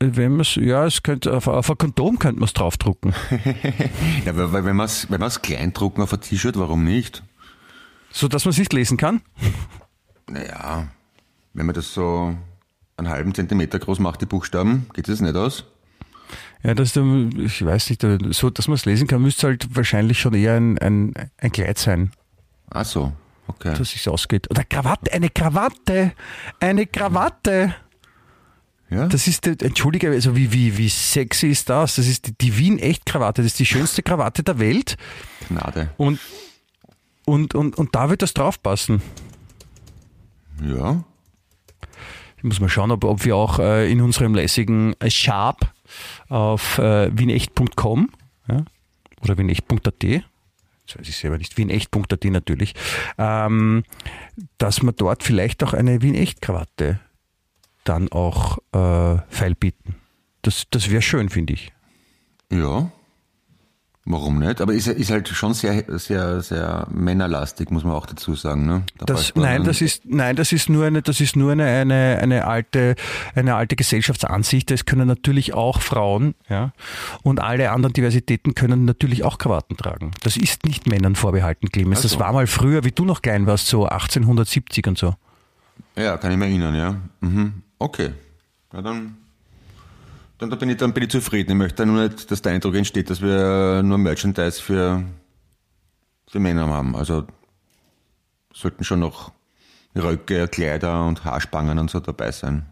wenn 0.00 0.32
man 0.32 0.40
es, 0.40 0.54
ja, 0.56 0.84
es 0.86 1.02
könnte, 1.02 1.34
auf, 1.36 1.46
auf 1.48 1.70
ein 1.70 1.78
Kondom 1.78 2.18
könnte 2.18 2.38
man 2.40 2.46
es 2.46 2.52
draufdrucken. 2.52 3.14
Ja, 4.24 4.36
weil, 4.36 4.52
weil 4.52 4.64
wenn 4.64 4.76
wir 4.76 4.84
es 4.84 5.10
wenn 5.10 5.20
wir's 5.20 5.40
klein 5.42 5.72
drucken 5.72 6.02
auf 6.02 6.12
ein 6.12 6.20
T-Shirt, 6.20 6.58
warum 6.58 6.84
nicht? 6.84 7.22
So 8.10 8.28
dass 8.28 8.44
man 8.44 8.50
es 8.50 8.58
nicht 8.58 8.72
lesen 8.72 8.96
kann? 8.96 9.20
Naja, 10.28 10.88
wenn 11.54 11.66
man 11.66 11.74
das 11.74 11.92
so 11.94 12.36
einen 12.96 13.08
halben 13.08 13.34
Zentimeter 13.34 13.78
groß 13.78 13.98
macht, 14.00 14.20
die 14.20 14.26
Buchstaben, 14.26 14.86
geht 14.92 15.08
das 15.08 15.20
nicht 15.20 15.36
aus? 15.36 15.64
Ja, 16.62 16.74
das, 16.74 16.96
ähm, 16.96 17.30
ich 17.36 17.64
weiß 17.64 17.88
nicht, 17.90 18.04
so 18.34 18.50
dass 18.50 18.66
man 18.68 18.74
es 18.74 18.84
lesen 18.84 19.06
kann, 19.06 19.22
müsste 19.22 19.46
halt 19.46 19.74
wahrscheinlich 19.76 20.20
schon 20.20 20.34
eher 20.34 20.54
ein, 20.56 20.76
ein, 20.78 21.14
ein 21.38 21.52
Kleid 21.52 21.78
sein, 21.78 22.10
Ach 22.70 22.84
so, 22.84 23.12
okay. 23.48 23.74
dass 23.76 23.94
es 23.94 24.08
ausgeht. 24.08 24.50
Oder 24.50 24.64
Krawatte, 24.64 25.12
eine 25.12 25.30
Krawatte, 25.30 26.12
eine 26.60 26.86
Krawatte. 26.86 27.74
ja? 28.90 29.06
Das 29.06 29.26
ist, 29.26 29.46
entschuldige, 29.46 30.10
also 30.10 30.36
wie, 30.36 30.52
wie, 30.52 30.76
wie 30.78 30.88
sexy 30.88 31.48
ist 31.48 31.68
das? 31.68 31.96
Das 31.96 32.06
ist 32.06 32.26
die, 32.26 32.38
die 32.38 32.56
Wien-Echt-Krawatte, 32.56 33.42
das 33.42 33.52
ist 33.52 33.58
die 33.58 33.66
schönste 33.66 34.02
Krawatte 34.02 34.42
der 34.42 34.58
Welt 34.58 34.96
Gnade. 35.48 35.90
und, 35.96 36.20
und, 37.24 37.54
und, 37.54 37.76
und 37.76 37.94
da 37.94 38.10
wird 38.10 38.22
das 38.22 38.34
draufpassen. 38.34 39.02
Ja. 40.62 41.04
Ich 42.36 42.44
muss 42.44 42.60
mal 42.60 42.68
schauen, 42.68 42.92
ob, 42.92 43.04
ob 43.04 43.24
wir 43.24 43.36
auch 43.36 43.58
äh, 43.58 43.90
in 43.90 44.00
unserem 44.00 44.34
lässigen 44.34 44.94
Sharp 45.08 45.72
auf 46.28 46.78
äh, 46.78 47.10
wienecht.com 47.16 48.10
ja, 48.48 48.64
oder 49.22 49.38
wienecht.at, 49.38 50.04
das 50.88 50.98
weiß 50.98 51.08
ich 51.08 51.16
selber 51.16 51.38
nicht, 51.38 51.56
wienecht.at 51.56 52.24
natürlich, 52.24 52.74
ähm, 53.18 53.84
dass 54.58 54.82
wir 54.82 54.92
dort 54.92 55.22
vielleicht 55.22 55.62
auch 55.62 55.74
eine 55.74 56.02
Wienecht-Krawatte 56.02 57.00
dann 57.84 58.10
auch 58.10 58.58
äh, 58.72 59.18
feilbieten. 59.28 59.96
Das, 60.42 60.64
das 60.70 60.90
wäre 60.90 61.02
schön, 61.02 61.28
finde 61.28 61.54
ich. 61.54 61.72
Ja. 62.50 62.90
Warum 64.10 64.38
nicht? 64.38 64.62
Aber 64.62 64.72
ist, 64.72 64.86
ist 64.86 65.10
halt 65.10 65.28
schon 65.28 65.52
sehr, 65.52 65.84
sehr, 65.98 66.40
sehr 66.40 66.86
männerlastig, 66.90 67.70
muss 67.70 67.84
man 67.84 67.92
auch 67.92 68.06
dazu 68.06 68.34
sagen. 68.34 68.64
Ne? 68.64 68.82
Da 68.96 69.04
Das, 69.04 69.34
nein, 69.34 69.64
das 69.64 69.82
ist, 69.82 70.06
nein, 70.06 70.34
das 70.34 70.50
ist 70.50 70.70
nur 70.70 70.86
eine, 70.86 71.02
das 71.02 71.20
ist 71.20 71.36
nur 71.36 71.52
eine, 71.52 71.66
eine, 71.66 72.18
eine 72.22 72.46
alte, 72.46 72.94
eine 73.34 73.54
alte 73.54 73.76
Gesellschaftsansicht. 73.76 74.70
Es 74.70 74.86
können 74.86 75.06
natürlich 75.06 75.52
auch 75.52 75.82
Frauen, 75.82 76.34
ja, 76.48 76.72
und 77.22 77.40
alle 77.40 77.70
anderen 77.70 77.92
Diversitäten 77.92 78.54
können 78.54 78.86
natürlich 78.86 79.24
auch 79.24 79.36
Krawatten 79.36 79.76
tragen. 79.76 80.12
Das 80.22 80.38
ist 80.38 80.64
nicht 80.64 80.86
Männern 80.86 81.14
vorbehalten, 81.14 81.68
Clemens. 81.68 81.98
Ach 81.98 82.02
Das 82.04 82.18
war 82.18 82.32
mal 82.32 82.46
früher, 82.46 82.84
wie 82.84 82.92
du 82.92 83.04
noch 83.04 83.20
klein 83.20 83.46
warst, 83.46 83.66
so 83.66 83.84
1870 83.84 84.86
und 84.86 84.96
so. 84.96 85.16
Ja, 85.96 86.16
kann 86.16 86.32
ich 86.32 86.38
mir 86.38 86.46
erinnern, 86.46 86.74
ja. 86.74 86.96
Mhm. 87.20 87.62
Okay. 87.78 88.12
Ja, 88.72 88.80
dann, 88.80 89.18
dann, 90.38 90.50
dann, 90.50 90.58
bin 90.58 90.70
ich, 90.70 90.76
dann 90.76 90.92
bin 90.92 91.02
ich 91.04 91.10
zufrieden. 91.10 91.50
Ich 91.52 91.56
möchte 91.56 91.84
nur 91.86 92.08
nicht, 92.08 92.30
dass 92.30 92.42
der 92.42 92.52
Eindruck 92.52 92.74
entsteht, 92.74 93.10
dass 93.10 93.20
wir 93.20 93.82
nur 93.82 93.98
Merchandise 93.98 94.60
für, 94.62 95.04
für 96.28 96.38
Männer 96.40 96.68
haben. 96.68 96.94
Also 96.96 97.26
sollten 98.52 98.84
schon 98.84 99.00
noch 99.00 99.32
Röcke, 99.96 100.48
Kleider 100.48 101.06
und 101.06 101.24
Haarspangen 101.24 101.78
und 101.78 101.90
so 101.90 102.00
dabei 102.00 102.30
sein. 102.32 102.66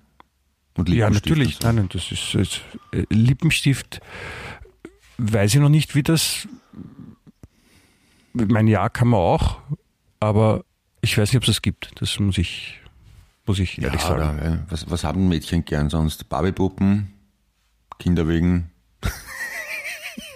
Und 0.76 0.88
Ja, 0.88 1.08
Lippenstift 1.08 1.26
natürlich. 1.26 1.54
und 1.56 1.62
So. 1.62 1.72
Nein, 1.72 1.88
das 1.92 2.12
ist, 2.12 2.34
ist 2.34 2.60
äh, 2.92 3.04
Lippenstift. 3.10 4.00
Weiß 5.18 5.54
ich 5.54 5.60
noch 5.60 5.70
nicht, 5.70 5.94
wie 5.94 6.02
das. 6.02 6.46
Mein 8.34 8.66
Ja 8.68 8.90
kann 8.90 9.08
man 9.08 9.20
auch, 9.20 9.60
aber 10.20 10.62
ich 11.00 11.16
weiß 11.16 11.30
nicht, 11.30 11.36
ob 11.38 11.42
es 11.44 11.46
das 11.56 11.62
gibt. 11.62 11.90
Das 12.00 12.18
muss 12.18 12.36
ich, 12.36 12.74
muss 13.46 13.58
ich 13.58 13.78
Ja, 13.78 13.84
ehrlich 13.84 14.02
sagen. 14.02 14.36
oder, 14.38 14.44
äh, 14.44 14.58
was, 14.68 14.90
was 14.90 15.04
haben 15.04 15.26
Mädchen 15.28 15.64
gern 15.64 15.88
sonst? 15.88 16.28
Barbiepuppen, 16.28 17.10
Kinderwegen. 17.98 18.70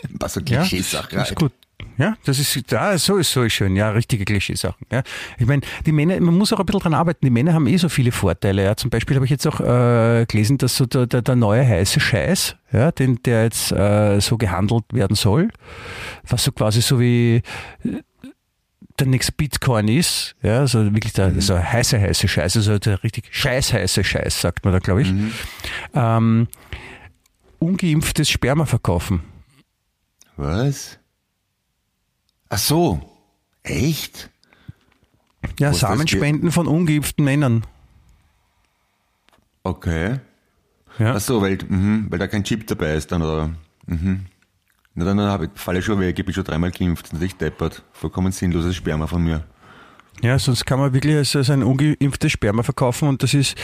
Ein 0.09 0.19
paar 0.19 0.29
so 0.29 0.41
Ja, 0.41 0.61
Klischeesachen. 0.63 1.19
ist 1.19 1.35
gut. 1.35 1.53
Ja, 1.97 2.17
das 2.25 2.39
ist, 2.39 2.71
ja, 2.71 2.97
so 2.97 3.17
ist 3.17 3.31
so 3.31 3.47
schön. 3.49 3.77
Ja, 3.77 3.91
richtige 3.91 4.25
Klischeesachen. 4.25 4.87
Ja. 4.91 5.03
Ich 5.39 5.47
meine, 5.47 5.61
die 5.85 5.93
Männer, 5.93 6.19
man 6.21 6.37
muss 6.37 6.53
auch 6.53 6.59
ein 6.61 6.65
bisschen 6.67 6.81
dran 6.81 6.95
arbeiten. 6.95 7.25
Die 7.25 7.31
Männer 7.31 7.53
haben 7.53 7.67
eh 7.67 7.77
so 7.77 7.89
viele 7.91 8.11
Vorteile. 8.13 8.65
Ja. 8.65 8.77
Zum 8.77 8.89
Beispiel 8.91 9.17
habe 9.17 9.25
ich 9.27 9.31
jetzt 9.31 9.47
auch 9.47 9.61
äh, 9.61 10.25
gelesen, 10.27 10.57
dass 10.57 10.77
so 10.77 10.87
der, 10.87 11.07
der, 11.07 11.21
der 11.21 11.37
neue 11.37 11.67
heiße 11.67 12.01
Scheiß, 12.01 12.57
ja, 12.73 12.91
den, 12.91 13.23
der 13.23 13.45
jetzt 13.45 13.73
äh, 13.73 14.19
so 14.21 14.39
gehandelt 14.39 14.85
werden 14.93 15.15
soll, 15.15 15.51
was 16.27 16.45
so 16.45 16.53
quasi 16.53 16.81
so 16.81 17.01
wie 17.01 17.43
der 18.99 19.07
nächste 19.07 19.33
Bitcoin 19.33 19.89
ist, 19.89 20.37
ja, 20.43 20.61
also 20.61 20.85
wirklich 20.95 21.15
der, 21.15 21.41
so 21.41 21.55
ein 21.55 21.73
heiße, 21.73 21.99
heiße 22.01 22.29
Scheiß, 22.29 22.57
also 22.57 22.79
der 22.79 23.03
richtig 23.03 23.29
scheißheiße 23.31 24.05
Scheiß, 24.05 24.41
sagt 24.41 24.65
man 24.65 24.75
da, 24.75 24.79
glaube 24.79 25.03
ich. 25.03 25.13
Ähm, 25.95 26.49
ungeimpftes 27.61 28.29
Sperma 28.29 28.67
verkaufen. 28.67 29.23
Was? 30.37 30.99
Ach 32.49 32.59
so. 32.59 33.01
Echt? 33.63 34.31
Ja, 35.59 35.69
das 35.71 35.81
Samenspenden 35.81 36.51
von 36.51 36.67
ungeimpften 36.67 37.25
Männern. 37.25 37.65
Okay. 39.63 40.19
Ja. 40.99 41.15
Ach 41.15 41.21
so, 41.21 41.41
weil, 41.43 41.59
mhm, 41.69 42.07
weil 42.09 42.19
da 42.19 42.27
kein 42.27 42.45
Chip 42.45 42.67
dabei 42.67 42.95
ist 42.95 43.13
dann, 43.13 43.23
oder? 43.23 43.51
Mhm. 43.87 44.27
Na 44.95 45.05
dann, 45.05 45.19
dann 45.19 45.45
ich, 45.45 45.51
falle 45.55 45.79
ich 45.79 45.85
schon 45.85 46.01
weg, 46.01 46.19
ich 46.19 46.25
bin 46.25 46.35
schon 46.35 46.45
dreimal 46.45 46.71
geimpft, 46.71 47.11
echt 47.21 47.41
deppert. 47.41 47.83
Vollkommen 47.93 48.33
sinnloses 48.33 48.75
Sperma 48.77 49.07
von 49.07 49.23
mir. 49.23 49.45
ja, 50.23 50.39
sonst 50.39 50.67
kann 50.67 50.79
man 50.79 50.93
wirklich 50.93 51.17
als, 51.17 51.37
als 51.37 51.51
ein 51.51 51.63
ungeimpftes 51.63 52.33
Sperma 52.33 52.63
verkaufen 52.63 53.09
und 53.09 53.23
das 53.23 53.35
ist, 53.35 53.57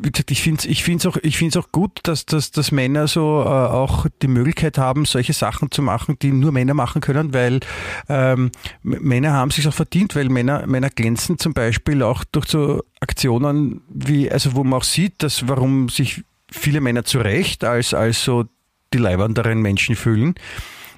wie 0.00 0.10
gesagt, 0.10 0.30
ich 0.30 0.42
finde 0.42 0.60
es 0.60 0.64
ich 0.64 0.82
find's 0.82 1.06
auch, 1.06 1.16
ich 1.22 1.38
find's 1.38 1.56
auch 1.56 1.70
gut, 1.70 2.00
dass, 2.02 2.26
dass, 2.26 2.50
dass 2.50 2.72
Männer 2.72 3.06
so 3.06 3.42
äh, 3.42 3.48
auch 3.48 4.06
die 4.22 4.28
Möglichkeit 4.28 4.76
haben, 4.76 5.04
solche 5.04 5.32
Sachen 5.32 5.70
zu 5.70 5.82
machen, 5.82 6.16
die 6.20 6.32
nur 6.32 6.52
Männer 6.52 6.74
machen 6.74 7.00
können, 7.00 7.32
weil 7.32 7.60
ähm, 8.08 8.50
Männer 8.82 9.32
haben 9.32 9.50
sich 9.50 9.68
auch 9.68 9.74
verdient, 9.74 10.16
weil 10.16 10.28
Männer, 10.28 10.66
Männer 10.66 10.90
glänzen 10.90 11.38
zum 11.38 11.54
Beispiel 11.54 12.02
auch 12.02 12.24
durch 12.24 12.46
so 12.46 12.82
Aktionen 13.00 13.82
wie, 13.88 14.30
also 14.30 14.54
wo 14.54 14.64
man 14.64 14.80
auch 14.80 14.84
sieht, 14.84 15.22
dass 15.22 15.48
warum 15.48 15.88
sich 15.88 16.24
viele 16.50 16.80
Männer 16.80 17.04
zu 17.04 17.18
Recht 17.18 17.64
als, 17.64 17.94
als 17.94 18.24
so 18.24 18.44
die 18.92 18.98
leibenderen 18.98 19.60
Menschen 19.60 19.96
fühlen. 19.96 20.34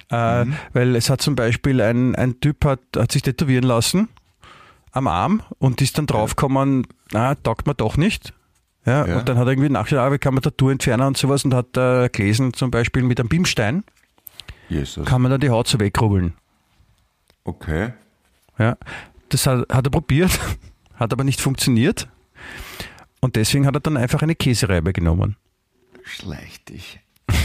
Äh, 0.09 0.45
Weil 0.73 0.95
es 0.95 1.09
hat 1.09 1.21
zum 1.21 1.35
Beispiel 1.35 1.81
ein, 1.81 2.15
ein 2.15 2.39
Typ 2.39 2.63
hat, 2.65 2.79
hat 2.95 3.11
sich 3.11 3.21
tätowieren 3.21 3.65
lassen 3.65 4.07
am 4.91 5.07
Arm 5.07 5.43
und 5.59 5.81
ist 5.81 5.97
dann 5.97 6.07
draufgekommen, 6.07 6.87
na, 7.11 7.35
taugt 7.35 7.67
mir 7.67 7.75
doch 7.75 7.97
nicht. 7.97 8.33
Ja, 8.87 9.05
Ja. 9.05 9.19
Und 9.19 9.27
dann 9.27 9.37
hat 9.37 9.45
er 9.47 9.51
irgendwie 9.51 9.69
nachgeschaut, 9.69 10.13
wie 10.13 10.17
kann 10.17 10.33
man 10.33 10.41
Tattoo 10.41 10.69
entfernen 10.69 11.05
und 11.05 11.17
sowas 11.17 11.43
und 11.43 11.53
hat 11.53 11.75
äh, 11.75 12.07
gelesen, 12.09 12.53
zum 12.53 12.71
Beispiel 12.71 13.03
mit 13.03 13.19
einem 13.19 13.27
Bimstein 13.27 13.83
Jesus. 14.69 15.05
kann 15.05 15.21
man 15.21 15.29
dann 15.29 15.41
die 15.41 15.49
Haut 15.49 15.67
so 15.67 15.79
wegrubbeln. 15.79 16.33
Okay. 17.43 17.93
Ja, 18.57 18.77
das 19.29 19.45
hat, 19.45 19.67
hat 19.71 19.85
er 19.85 19.91
probiert, 19.91 20.39
hat 20.95 21.11
aber 21.11 21.25
nicht 21.25 21.41
funktioniert. 21.41 22.07
Und 23.19 23.35
deswegen 23.35 23.65
hat 23.65 23.75
er 23.75 23.81
dann 23.81 23.97
einfach 23.97 24.21
eine 24.21 24.35
Käsereibe 24.35 24.93
genommen. 24.93 25.35
Schleich 26.03 26.63
dich. 26.63 27.01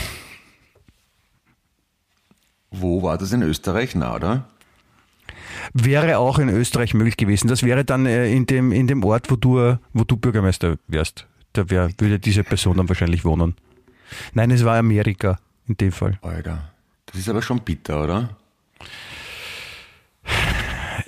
Wo 2.70 3.02
war 3.02 3.18
das 3.18 3.32
in 3.32 3.42
Österreich? 3.42 3.96
Na, 3.96 4.14
oder? 4.14 4.48
Wäre 5.72 6.18
auch 6.18 6.38
in 6.38 6.48
Österreich 6.48 6.94
möglich 6.94 7.16
gewesen. 7.16 7.48
Das 7.48 7.64
wäre 7.64 7.84
dann 7.84 8.06
äh, 8.06 8.32
in 8.32 8.46
dem, 8.46 8.70
in 8.70 8.86
dem 8.86 9.02
Ort, 9.04 9.30
wo 9.30 9.36
du, 9.36 9.76
wo 9.92 10.04
du 10.04 10.16
Bürgermeister 10.16 10.76
wärst. 10.86 11.26
Da 11.52 11.68
wär, 11.68 11.90
würde 11.98 12.18
diese 12.18 12.44
Person 12.44 12.76
dann 12.76 12.88
wahrscheinlich 12.88 13.24
wohnen. 13.24 13.54
Nein, 14.32 14.50
es 14.50 14.64
war 14.64 14.78
Amerika 14.78 15.38
in 15.66 15.76
dem 15.76 15.92
Fall. 15.92 16.18
Alter. 16.22 16.72
Das 17.06 17.16
ist 17.16 17.28
aber 17.28 17.42
schon 17.42 17.60
bitter, 17.60 18.02
oder? 18.02 18.36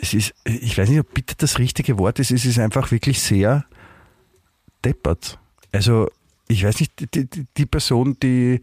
Es 0.00 0.12
ist, 0.12 0.34
ich 0.44 0.76
weiß 0.76 0.88
nicht, 0.88 1.00
ob 1.00 1.14
bitte 1.14 1.34
das 1.36 1.58
richtige 1.58 1.98
Wort 1.98 2.18
ist. 2.18 2.30
Es 2.30 2.44
ist 2.44 2.58
einfach 2.58 2.90
wirklich 2.90 3.20
sehr 3.20 3.64
deppert. 4.84 5.38
Also, 5.72 6.08
ich 6.48 6.64
weiß 6.64 6.80
nicht, 6.80 7.14
die, 7.14 7.26
die, 7.26 7.46
die 7.56 7.66
Person, 7.66 8.18
die, 8.22 8.60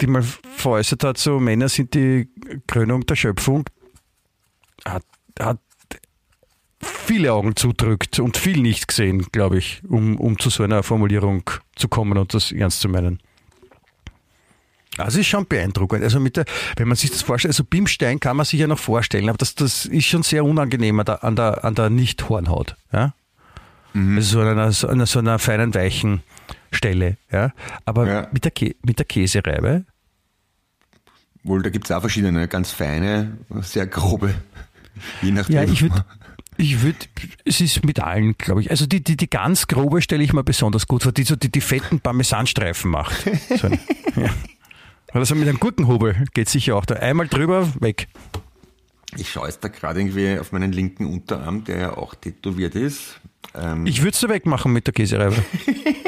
die 0.00 0.06
mal 0.06 0.22
veräußert 0.22 1.04
hat, 1.04 1.18
so 1.18 1.40
Männer 1.40 1.68
sind 1.68 1.94
die 1.94 2.28
Krönung 2.66 3.06
der 3.06 3.16
Schöpfung, 3.16 3.64
hat, 4.84 5.04
hat 5.40 5.58
viele 7.08 7.32
Augen 7.32 7.56
zudrückt 7.56 8.18
und 8.20 8.36
viel 8.36 8.60
nicht 8.60 8.86
gesehen, 8.88 9.26
glaube 9.32 9.58
ich, 9.58 9.82
um, 9.88 10.16
um 10.18 10.38
zu 10.38 10.50
so 10.50 10.62
einer 10.62 10.82
Formulierung 10.82 11.42
zu 11.74 11.88
kommen 11.88 12.18
und 12.18 12.34
das 12.34 12.52
ernst 12.52 12.80
zu 12.80 12.88
meinen. 12.88 13.20
Also 14.98 15.20
ist 15.20 15.26
schon 15.28 15.46
beeindruckend. 15.46 16.02
Also 16.02 16.20
mit 16.20 16.36
der, 16.36 16.44
wenn 16.76 16.88
man 16.88 16.96
sich 16.96 17.10
das 17.10 17.22
vorstellt, 17.22 17.50
also 17.50 17.64
Bimstein 17.64 18.20
kann 18.20 18.36
man 18.36 18.44
sich 18.44 18.60
ja 18.60 18.66
noch 18.66 18.78
vorstellen, 18.78 19.28
aber 19.28 19.38
das, 19.38 19.54
das 19.54 19.86
ist 19.86 20.04
schon 20.06 20.22
sehr 20.22 20.44
unangenehm 20.44 20.98
an 21.00 21.06
der, 21.06 21.24
an 21.24 21.36
der, 21.36 21.64
an 21.64 21.74
der 21.74 21.88
Nicht-Hornhaut. 21.90 22.76
Ja? 22.92 23.14
Also 23.94 24.20
so 24.20 24.40
an 24.40 24.48
einer, 24.48 24.72
so 24.72 24.86
einer, 24.88 25.06
so 25.06 25.18
einer 25.20 25.38
feinen, 25.38 25.74
weichen 25.74 26.22
Stelle. 26.72 27.16
Ja? 27.32 27.52
Aber 27.84 28.06
Ja. 28.06 28.28
mit, 28.32 28.44
der 28.44 28.50
Kä 28.52 28.74
mit 28.84 28.98
der 28.98 29.06
Käsereibe, 29.06 29.84
Wohl, 31.44 31.62
da 31.62 31.70
gibt 31.70 31.86
es 31.86 31.92
auch 31.92 32.00
verschiedene, 32.00 32.46
ganz 32.48 32.72
feine, 32.72 33.38
sehr 33.62 33.86
grobe. 33.86 34.34
Je 35.22 35.30
nachdem. 35.30 35.54
ja, 35.54 35.62
ich 35.62 35.80
würde, 35.80 36.04
ich 36.58 36.82
würde, 36.82 36.98
es 37.44 37.60
ist 37.60 37.84
mit 37.84 38.00
allen, 38.00 38.36
glaube 38.36 38.60
ich. 38.60 38.70
Also 38.70 38.84
die, 38.86 39.02
die, 39.02 39.16
die 39.16 39.30
ganz 39.30 39.66
grobe 39.68 40.02
stelle 40.02 40.22
ich 40.24 40.32
mir 40.32 40.44
besonders 40.44 40.86
gut 40.86 41.04
vor, 41.04 41.12
die 41.12 41.22
so 41.22 41.36
die, 41.36 41.50
die 41.50 41.60
fetten 41.60 42.00
Parmesanstreifen 42.00 42.90
macht. 42.90 43.24
So 43.56 43.68
ein, 43.68 43.78
ja. 44.16 44.30
Oder 45.14 45.24
so 45.24 45.34
mit 45.34 45.48
einem 45.48 45.60
Gurkenhobel 45.60 46.26
geht 46.34 46.48
sicher 46.48 46.76
auch 46.76 46.84
da. 46.84 46.96
Einmal 46.96 47.28
drüber, 47.28 47.72
weg. 47.80 48.08
Ich 49.16 49.30
schaue 49.30 49.46
jetzt 49.46 49.64
da 49.64 49.68
gerade 49.68 50.00
irgendwie 50.00 50.38
auf 50.38 50.52
meinen 50.52 50.72
linken 50.72 51.06
Unterarm, 51.06 51.64
der 51.64 51.78
ja 51.78 51.96
auch 51.96 52.14
tätowiert 52.14 52.74
ist. 52.74 53.20
Ähm, 53.54 53.86
Ich 53.86 54.00
würde 54.00 54.10
es 54.10 54.20
so 54.20 54.28
wegmachen 54.28 54.72
mit 54.72 54.86
der 54.86 54.92
Käsereibe. 54.92 55.42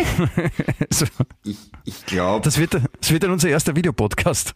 so, 0.90 1.06
ich 1.44 1.56
ich 1.84 2.04
glaube, 2.06 2.44
das, 2.44 2.58
wird, 2.58 2.74
das 2.74 3.10
wird 3.10 3.22
dann 3.22 3.30
unser 3.30 3.48
erster 3.48 3.74
Videopodcast. 3.74 4.54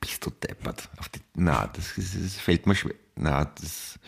bist 0.00 0.26
du 0.26 0.30
deppert. 0.30 0.88
Auf 0.96 1.08
die, 1.10 1.20
na, 1.34 1.68
das, 1.72 1.96
ist, 1.96 2.16
das 2.16 2.34
fällt 2.34 2.66
mir 2.66 2.74
schwer. 2.74 2.94
Na, 3.16 3.44
das. 3.44 3.98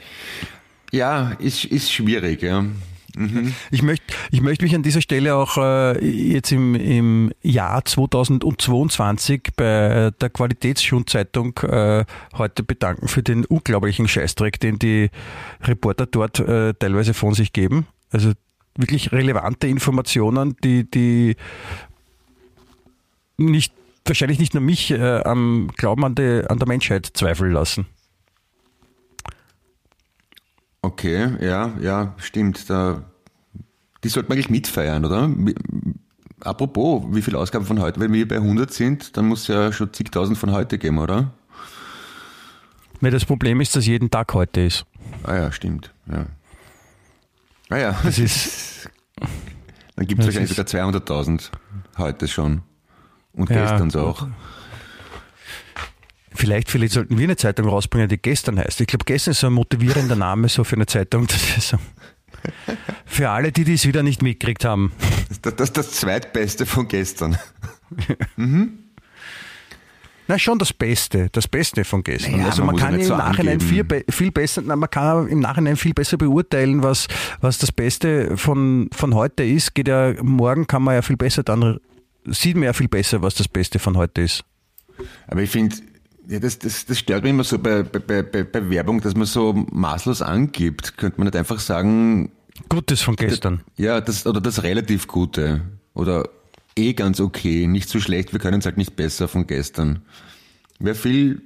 Ja, 0.93 1.33
ist, 1.39 1.65
ist 1.65 1.91
schwierig, 1.91 2.43
ja. 2.43 2.65
Ich 3.71 3.83
möchte 3.83 4.05
ich 4.31 4.41
möchte 4.41 4.65
mich 4.65 4.75
an 4.75 4.83
dieser 4.83 5.03
Stelle 5.03 5.37
auch 5.37 5.59
äh, 5.59 6.03
jetzt 6.05 6.51
im, 6.51 6.75
im 6.75 7.33
Jahr 7.43 7.85
2022 7.85 9.51
bei 9.55 10.11
der 10.19 10.31
Qualitätsschundzeitung 10.31 11.59
äh, 11.59 12.05
heute 12.39 12.63
bedanken 12.63 13.09
für 13.09 13.23
den 13.23 13.45
unglaublichen 13.45 14.09
Scheißdreck, 14.09 14.59
den 14.61 14.79
die 14.79 15.11
Reporter 15.63 16.07
dort 16.07 16.41
äh, 16.41 16.73
teilweise 16.73 17.13
von 17.13 17.35
sich 17.35 17.53
geben. 17.53 17.87
Also 18.11 18.33
wirklich 18.77 19.13
relevante 19.13 19.67
Informationen, 19.67 20.57
die, 20.65 20.91
die 20.91 21.37
nicht, 23.37 23.75
wahrscheinlich 24.07 24.39
nicht 24.39 24.55
nur 24.55 24.63
mich 24.63 24.91
äh, 24.91 25.21
am 25.23 25.71
Glauben 25.77 26.05
an, 26.05 26.15
die, 26.15 26.45
an 26.49 26.59
der 26.59 26.69
Menschheit 26.69 27.11
zweifeln 27.13 27.53
lassen. 27.53 27.87
Okay, 30.83 31.37
ja, 31.41 31.73
ja, 31.81 32.15
stimmt. 32.19 32.69
Da, 32.69 33.05
die 34.03 34.09
sollten 34.09 34.29
wir 34.29 34.35
eigentlich 34.35 34.51
mitfeiern, 34.51 35.05
oder? 35.05 35.31
Apropos, 36.41 37.05
wie 37.11 37.23
viele 37.23 37.39
Ausgaben 37.39 37.65
von 37.65 37.81
heute? 37.81 38.01
Wenn 38.01 38.13
wir 38.13 38.27
bei 38.27 38.37
100 38.37 38.73
sind, 38.73 39.17
dann 39.17 39.27
muss 39.27 39.43
es 39.43 39.47
ja 39.47 39.73
schon 39.73 39.93
zigtausend 39.93 40.37
von 40.37 40.51
heute 40.51 40.79
geben, 40.79 40.99
oder? 40.99 41.33
Weil 43.01 43.13
das 43.13 43.25
Problem 43.25 43.61
ist, 43.61 43.75
dass 43.77 43.87
jeden 43.87 44.11
Tag 44.11 44.35
heute 44.35 44.63
ist. 44.63 44.85
Ah 45.23 45.37
ja, 45.37 45.53
stimmt. 45.53 45.93
Ja. 46.11 46.27
Ah 47.71 47.79
ja, 47.79 48.01
Das 48.03 48.19
ist 48.19 48.91
dann 49.97 50.07
gibt 50.07 50.21
es 50.21 50.27
wahrscheinlich 50.27 50.51
sogar 50.51 50.67
200.000 50.67 51.51
heute 51.99 52.27
schon. 52.27 52.63
Und 53.35 53.51
Ja, 53.51 53.63
gestern 53.63 53.91
so 53.91 54.01
auch. 54.01 54.27
Vielleicht, 56.35 56.71
vielleicht 56.71 56.95
sollten 56.95 57.19
wir 57.19 57.25
eine 57.25 57.37
Zeitung 57.37 57.69
rausbringen, 57.69 58.09
die 58.09 58.19
gestern 58.19 58.59
heißt. 58.59 58.81
Ich 58.81 58.87
glaube, 58.87 59.05
gestern 59.05 59.33
ist 59.33 59.41
so 59.41 59.49
ein 59.49 59.53
motivierender 59.53 60.17
Name 60.17 60.49
so 60.49 60.65
für 60.65 60.77
eine 60.77 60.87
Zeitung. 60.87 61.27
So. 61.61 61.77
Für 63.07 63.31
alle, 63.31 63.53
die 63.53 63.63
dies 63.63 63.87
wieder 63.87 64.03
nicht 64.03 64.21
mitgekriegt 64.21 64.65
haben. 64.65 64.93
Das, 65.43 65.55
das 65.55 65.69
ist 65.69 65.77
das 65.77 65.91
zweitbeste 65.93 66.67
von 66.67 66.89
gestern. 66.89 67.39
Na, 70.29 70.39
schon 70.39 70.59
das 70.59 70.73
Beste, 70.73 71.29
das 71.33 71.47
Beste 71.47 71.85
von 71.85 72.03
gestern. 72.03 72.33
Naja, 72.33 72.47
also 72.47 72.65
man 72.65 72.75
man, 72.75 72.77
ja 72.77 72.87
kann 72.87 72.95
nicht 72.95 73.03
im 73.03 73.09
so 73.09 73.17
Nachhinein 73.17 73.61
viel, 73.61 73.85
viel 74.09 74.31
besser, 74.31 74.63
na, 74.65 74.77
man 74.77 74.89
kann 74.89 75.29
im 75.29 75.41
Nachhinein 75.41 75.77
viel 75.77 75.95
besser 75.95 76.17
beurteilen, 76.17 76.83
was, 76.83 77.09
was 77.41 77.59
das 77.59 77.71
Beste 77.71 78.37
von, 78.37 78.89
von 78.93 79.15
heute 79.15 79.43
ist. 79.43 79.75
Geht 79.75 79.89
ja, 79.89 80.15
morgen 80.23 80.67
kann 80.67 80.83
man 80.83 80.95
ja 80.95 81.03
viel 81.03 81.17
besser 81.17 81.43
dann, 81.43 81.79
sieht 82.25 82.57
man 82.57 82.65
ja 82.65 82.73
viel 82.73 82.89
besser, 82.89 83.21
was 83.21 83.35
das 83.35 83.49
Beste 83.49 83.79
von 83.79 83.97
heute 83.97 84.23
ist. 84.23 84.45
Aber 85.27 85.43
ich 85.43 85.51
finde, 85.51 85.77
ja, 86.29 86.39
das, 86.39 86.59
das, 86.59 86.87
das 86.87 86.99
stört 86.99 87.23
mich 87.23 87.31
immer 87.31 87.45
so 87.45 87.59
bei, 87.59 87.83
bei, 87.83 88.23
bei, 88.23 88.45
bei 88.45 88.71
Werbung, 88.71 89.01
dass 89.01 89.15
man 89.15 89.27
so 89.27 89.53
maßlos 89.71 90.23
angibt. 90.23 90.97
Könnte 90.97 91.19
man 91.19 91.27
nicht 91.27 91.37
einfach 91.37 91.59
sagen, 91.59 92.31
Gutes 92.69 93.03
von 93.03 93.17
gestern. 93.17 93.63
ja, 93.77 94.01
das, 94.01 94.27
oder 94.27 94.41
das 94.41 94.63
relativ 94.63 95.09
Gute. 95.09 95.63
Oder 95.95 96.29
eh 96.77 96.93
ganz 96.95 97.21
okay, 97.21 97.67
nicht 97.67 97.89
so 97.89 98.01
schlecht, 98.01 98.33
wir 98.33 98.41
können 98.41 98.61
es 98.61 98.67
halt 98.67 98.77
nicht 98.77 98.97
besser 98.97 99.29
von 99.29 99.47
gestern. 99.47 100.03
Wäre 100.79 100.95
viel 100.95 101.43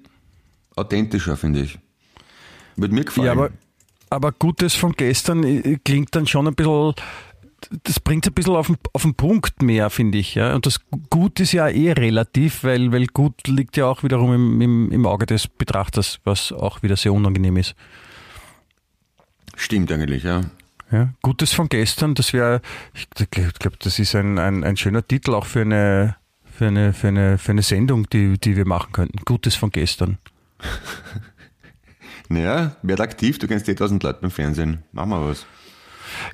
authentischer, 0.76 1.36
finde 1.36 1.62
ich. 1.62 1.78
Würde 2.76 2.94
mir 2.94 3.04
gefallen. 3.04 3.26
Ja, 3.26 3.32
aber, 3.32 3.50
aber 4.10 4.32
Gutes 4.32 4.74
von 4.74 4.92
gestern 4.92 5.42
äh, 5.42 5.78
klingt 5.84 6.14
dann 6.14 6.26
schon 6.26 6.46
ein 6.46 6.54
bisschen, 6.54 6.94
das 7.84 8.00
bringt 8.00 8.26
es 8.26 8.30
ein 8.30 8.34
bisschen 8.34 8.54
auf 8.54 8.66
den, 8.66 8.76
auf 8.92 9.02
den 9.02 9.14
Punkt 9.14 9.62
mehr, 9.62 9.90
finde 9.90 10.18
ich. 10.18 10.34
Ja? 10.34 10.54
Und 10.54 10.66
das 10.66 10.80
Gut 11.10 11.40
ist 11.40 11.52
ja 11.52 11.68
eh 11.68 11.92
relativ, 11.92 12.64
weil, 12.64 12.92
weil 12.92 13.06
gut 13.06 13.46
liegt 13.48 13.76
ja 13.76 13.86
auch 13.86 14.02
wiederum 14.02 14.34
im, 14.34 14.60
im, 14.60 14.92
im 14.92 15.06
Auge 15.06 15.26
des 15.26 15.48
Betrachters, 15.48 16.20
was 16.24 16.52
auch 16.52 16.82
wieder 16.82 16.96
sehr 16.96 17.12
unangenehm 17.12 17.56
ist. 17.56 17.74
Stimmt 19.56 19.90
eigentlich, 19.90 20.24
ja. 20.24 20.42
Ja? 20.90 21.12
Gutes 21.22 21.52
von 21.52 21.68
gestern, 21.68 22.14
das 22.14 22.32
wäre, 22.32 22.60
ich 22.94 23.08
glaube, 23.30 23.52
glaub, 23.58 23.80
das 23.80 23.98
ist 23.98 24.14
ein, 24.14 24.38
ein, 24.38 24.62
ein 24.62 24.76
schöner 24.76 25.06
Titel 25.06 25.34
auch 25.34 25.46
für 25.46 25.62
eine, 25.62 26.16
für 26.44 26.68
eine, 26.68 26.92
für 26.92 27.08
eine, 27.08 27.38
für 27.38 27.52
eine 27.52 27.62
Sendung, 27.62 28.08
die, 28.10 28.38
die 28.38 28.56
wir 28.56 28.66
machen 28.66 28.92
könnten. 28.92 29.18
Gutes 29.24 29.54
von 29.54 29.70
gestern. 29.70 30.18
Naja, 32.28 32.76
werd 32.82 33.00
aktiv, 33.00 33.38
du 33.38 33.46
kennst 33.46 33.68
eh 33.68 33.74
tausend 33.74 34.02
Leute 34.02 34.20
beim 34.20 34.30
Fernsehen. 34.30 34.82
Mach 34.92 35.06
mal 35.06 35.24
was. 35.24 35.46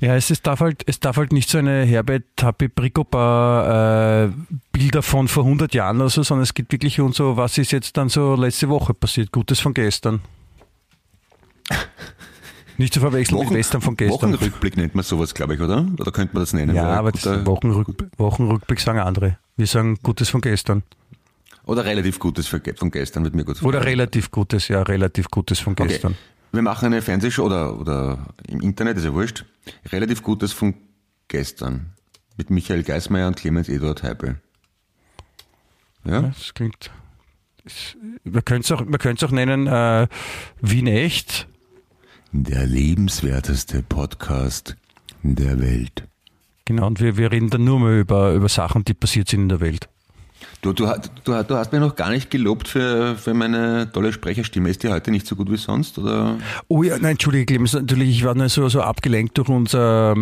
Ja, 0.00 0.16
es, 0.16 0.30
ist, 0.30 0.46
darf 0.46 0.60
halt, 0.60 0.82
es 0.86 1.00
darf 1.00 1.16
halt 1.16 1.32
nicht 1.32 1.48
so 1.48 1.58
eine 1.58 1.84
Herbert 1.84 2.24
Happy 2.40 2.68
Bricopa 2.68 4.24
äh, 4.26 4.30
Bilder 4.72 5.02
von 5.02 5.28
vor 5.28 5.44
100 5.44 5.74
Jahren 5.74 6.00
oder 6.00 6.10
so, 6.10 6.22
sondern 6.22 6.42
es 6.44 6.54
geht 6.54 6.70
wirklich 6.72 7.00
um 7.00 7.12
so, 7.12 7.36
was 7.36 7.58
ist 7.58 7.72
jetzt 7.72 7.96
dann 7.96 8.08
so 8.08 8.34
letzte 8.34 8.68
Woche 8.68 8.94
passiert, 8.94 9.32
Gutes 9.32 9.60
von 9.60 9.74
gestern. 9.74 10.20
Nicht 12.78 12.94
zu 12.94 13.00
verwechseln 13.00 13.38
mit 13.38 13.50
Western 13.50 13.80
von 13.80 13.96
gestern. 13.96 14.32
Wochenrückblick 14.32 14.76
nennt 14.76 14.94
man 14.94 15.04
sowas, 15.04 15.34
glaube 15.34 15.54
ich, 15.54 15.60
oder? 15.60 15.86
Oder 15.98 16.10
könnte 16.10 16.34
man 16.34 16.42
das 16.42 16.52
nennen? 16.52 16.74
Ja, 16.74 16.84
Oder 16.84 16.98
aber 16.98 17.46
Wochenrück, 17.46 17.88
Wochenrückblick 18.16 18.80
sagen 18.80 18.98
andere. 18.98 19.38
Wir 19.56 19.66
sagen 19.66 19.98
Gutes 20.02 20.30
von 20.30 20.40
gestern. 20.40 20.82
Oder 21.64 21.84
relativ 21.84 22.18
Gutes 22.18 22.48
von 22.48 22.60
gestern, 22.90 23.24
wird 23.24 23.34
mir 23.34 23.44
gut 23.44 23.62
Oder 23.62 23.78
gefallen. 23.78 23.84
relativ 23.84 24.30
Gutes, 24.30 24.68
ja, 24.68 24.82
relativ 24.82 25.28
Gutes 25.30 25.60
von 25.60 25.74
Okay. 25.74 26.00
Wir 26.52 26.60
machen 26.62 26.86
eine 26.86 27.00
Fernsehshow 27.00 27.46
oder, 27.46 27.80
oder 27.80 28.34
im 28.46 28.60
Internet, 28.60 28.98
ist 28.98 29.04
ja 29.04 29.14
wurscht. 29.14 29.46
Relativ 29.90 30.22
Gutes 30.22 30.52
von 30.52 30.74
gestern. 31.28 31.94
Mit 32.36 32.50
Michael 32.50 32.82
Geismeier 32.82 33.28
und 33.28 33.36
Clemens 33.36 33.70
Eduard 33.70 34.02
Heipel. 34.02 34.40
Ja? 36.04 36.22
Das 36.22 36.52
klingt. 36.52 36.90
Das, 37.64 37.96
man 38.24 38.44
könnte 38.44 38.66
es 38.66 38.72
auch, 38.72 38.84
man 38.84 38.98
könnte 38.98 39.24
es 39.24 39.30
auch 39.30 39.34
nennen 39.34 39.66
äh, 39.66 40.08
Wien 40.60 40.86
echt. 40.86 41.48
Der 42.32 42.66
lebenswerteste 42.66 43.82
Podcast 43.82 44.76
der 45.22 45.60
Welt. 45.60 46.06
Genau, 46.64 46.86
und 46.86 47.00
wir, 47.00 47.16
wir 47.16 47.32
reden 47.32 47.50
dann 47.50 47.64
nur 47.64 47.80
mal 47.80 47.98
über, 47.98 48.32
über 48.34 48.48
Sachen, 48.48 48.84
die 48.84 48.94
passiert 48.94 49.28
sind 49.28 49.42
in 49.42 49.48
der 49.48 49.60
Welt. 49.60 49.88
Du, 50.60 50.72
du, 50.72 50.86
du, 51.24 51.42
du 51.42 51.54
hast 51.56 51.72
mir 51.72 51.80
noch 51.80 51.96
gar 51.96 52.10
nicht 52.10 52.30
gelobt 52.30 52.68
für, 52.68 53.16
für 53.16 53.34
meine 53.34 53.90
tolle 53.92 54.12
Sprecherstimme. 54.12 54.70
Ist 54.70 54.82
die 54.82 54.88
heute 54.88 55.10
nicht 55.10 55.26
so 55.26 55.34
gut 55.36 55.50
wie 55.50 55.56
sonst? 55.56 55.98
Oder? 55.98 56.36
Oh 56.68 56.82
ja, 56.82 56.98
nein, 56.98 57.12
Entschuldige, 57.12 57.46
Clemens, 57.46 57.72
natürlich, 57.72 58.10
ich 58.10 58.24
war 58.24 58.34
nur 58.34 58.48
so, 58.48 58.68
so 58.68 58.80
abgelenkt 58.80 59.38
durch 59.38 59.48
unser 59.48 60.14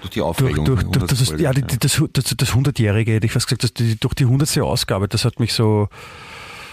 durch 0.00 0.10
die 0.10 0.20
Aufregung. 0.20 0.64
Durch, 0.64 0.82
durch, 0.84 1.06
durch 1.06 1.06
das, 1.06 1.40
ja, 1.40 1.52
die, 1.52 1.62
das, 1.62 2.02
das, 2.12 2.34
das 2.36 2.50
100-jährige, 2.50 3.12
hätte 3.12 3.26
ich 3.26 3.32
fast 3.32 3.48
gesagt, 3.48 3.64
das, 3.64 3.74
die, 3.74 3.98
durch 3.98 4.14
die 4.14 4.24
100. 4.24 4.58
Ausgabe, 4.58 5.08
das 5.08 5.24
hat 5.24 5.40
mich 5.40 5.52
so. 5.52 5.88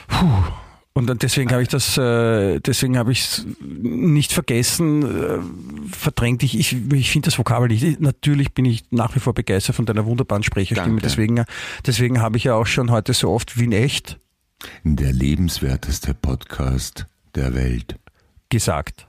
Puh, 0.07 0.43
und 0.97 1.21
deswegen 1.23 1.51
habe 1.51 1.61
ich 1.61 1.67
das, 1.67 1.97
äh, 1.97 2.61
deswegen 2.61 2.97
habe 2.97 3.11
ich 3.11 3.19
es 3.19 3.45
nicht 3.59 4.31
vergessen, 4.31 5.03
äh, 5.03 5.39
verdrängt. 5.93 6.41
Ich, 6.41 6.57
ich, 6.57 6.73
ich 6.93 7.11
finde 7.11 7.27
das 7.27 7.37
Vokabel 7.37 7.67
nicht. 7.67 7.99
Natürlich 7.99 8.53
bin 8.53 8.63
ich 8.63 8.85
nach 8.91 9.13
wie 9.13 9.19
vor 9.19 9.33
begeistert 9.33 9.75
von 9.75 9.85
deiner 9.85 10.05
wunderbaren 10.05 10.43
Sprecherstimme. 10.43 11.01
Danke. 11.01 11.03
Deswegen, 11.03 11.43
deswegen 11.85 12.21
habe 12.21 12.37
ich 12.37 12.45
ja 12.45 12.55
auch 12.55 12.65
schon 12.65 12.91
heute 12.91 13.13
so 13.13 13.29
oft 13.29 13.59
Wien 13.59 13.73
echt. 13.73 14.17
Der 14.85 15.11
lebenswerteste 15.11 16.13
Podcast 16.13 17.07
der 17.35 17.53
Welt. 17.53 17.97
Gesagt. 18.47 19.05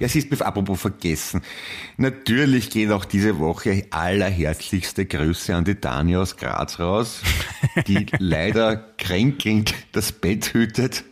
Ja, 0.00 0.08
siehst 0.08 0.32
du, 0.32 0.44
apropos 0.44 0.80
vergessen. 0.80 1.42
Natürlich 1.96 2.70
geht 2.70 2.90
auch 2.90 3.04
diese 3.04 3.38
Woche 3.38 3.86
allerherzlichste 3.90 5.06
Grüße 5.06 5.54
an 5.54 5.64
die 5.64 5.80
Dani 5.80 6.16
aus 6.16 6.36
Graz 6.36 6.78
raus, 6.78 7.22
die 7.86 8.06
leider 8.18 8.76
kränkelnd 8.98 9.74
das 9.92 10.12
Bett 10.12 10.52
hütet. 10.52 11.04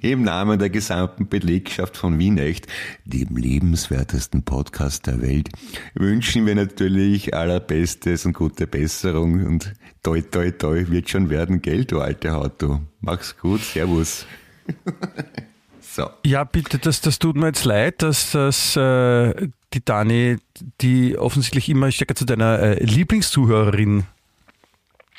Im 0.00 0.22
Namen 0.22 0.58
der 0.58 0.70
gesamten 0.70 1.28
Belegschaft 1.28 1.96
von 1.96 2.18
Wien 2.18 2.38
Echt, 2.38 2.66
dem 3.04 3.36
lebenswertesten 3.36 4.44
Podcast 4.44 5.06
der 5.06 5.20
Welt, 5.20 5.48
wünschen 5.94 6.46
wir 6.46 6.54
natürlich 6.54 7.34
allerbestes 7.34 8.24
und 8.24 8.34
gute 8.34 8.66
Besserung 8.66 9.44
und 9.44 9.72
toi 10.02 10.20
toi 10.20 10.50
toi 10.52 10.84
wird 10.88 11.10
schon 11.10 11.28
werden, 11.28 11.60
Geld, 11.60 11.92
du 11.92 12.00
alte 12.00 12.32
Haut, 12.32 12.60
du. 12.62 12.80
Mach's 13.00 13.36
gut, 13.36 13.62
Servus. 13.62 14.26
So. 15.94 16.08
Ja, 16.24 16.44
bitte, 16.44 16.78
das, 16.78 17.02
das 17.02 17.18
tut 17.18 17.36
mir 17.36 17.48
jetzt 17.48 17.66
leid, 17.66 18.00
dass 18.00 18.30
das 18.30 18.76
äh, 18.76 19.48
die 19.74 19.84
Dani, 19.84 20.38
die 20.80 21.18
offensichtlich 21.18 21.68
immer 21.68 21.92
stärker 21.92 22.14
zu 22.14 22.24
deiner 22.24 22.58
äh, 22.60 22.82
Lieblingszuhörerin 22.82 24.04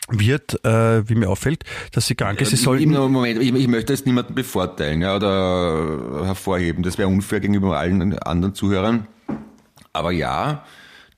wird, 0.10 0.66
äh, 0.66 1.08
wie 1.08 1.14
mir 1.14 1.30
auffällt, 1.30 1.64
dass 1.92 2.08
sie 2.08 2.16
krank 2.16 2.42
ist. 2.42 2.50
Sie 2.50 2.56
soll 2.56 2.84
Moment, 2.88 3.40
ich, 3.40 3.54
ich, 3.54 3.68
möchte 3.68 3.94
jetzt 3.94 4.08
niemanden 4.08 4.34
bevorteilen 4.34 5.04
ja, 5.04 5.16
oder 5.16 6.26
hervorheben. 6.26 6.82
Das 6.82 6.98
wäre 6.98 7.08
unfair 7.08 7.40
gegenüber 7.40 7.78
allen 7.78 8.18
anderen 8.18 8.56
Zuhörern. 8.56 9.08
Aber 9.94 10.12
ja, 10.12 10.66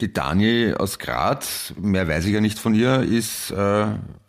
die 0.02 0.12
Dani 0.12 0.74
aus 0.78 1.00
Graz, 1.00 1.74
mehr 1.80 2.10
weiß 2.10 2.26
ich 2.26 2.34
ja 2.34 2.42
nicht 2.42 2.60
von 2.60 2.76
ihr, 2.76 3.04
ist 3.04 3.52
äh, 3.52 3.84
äh, 3.84 3.88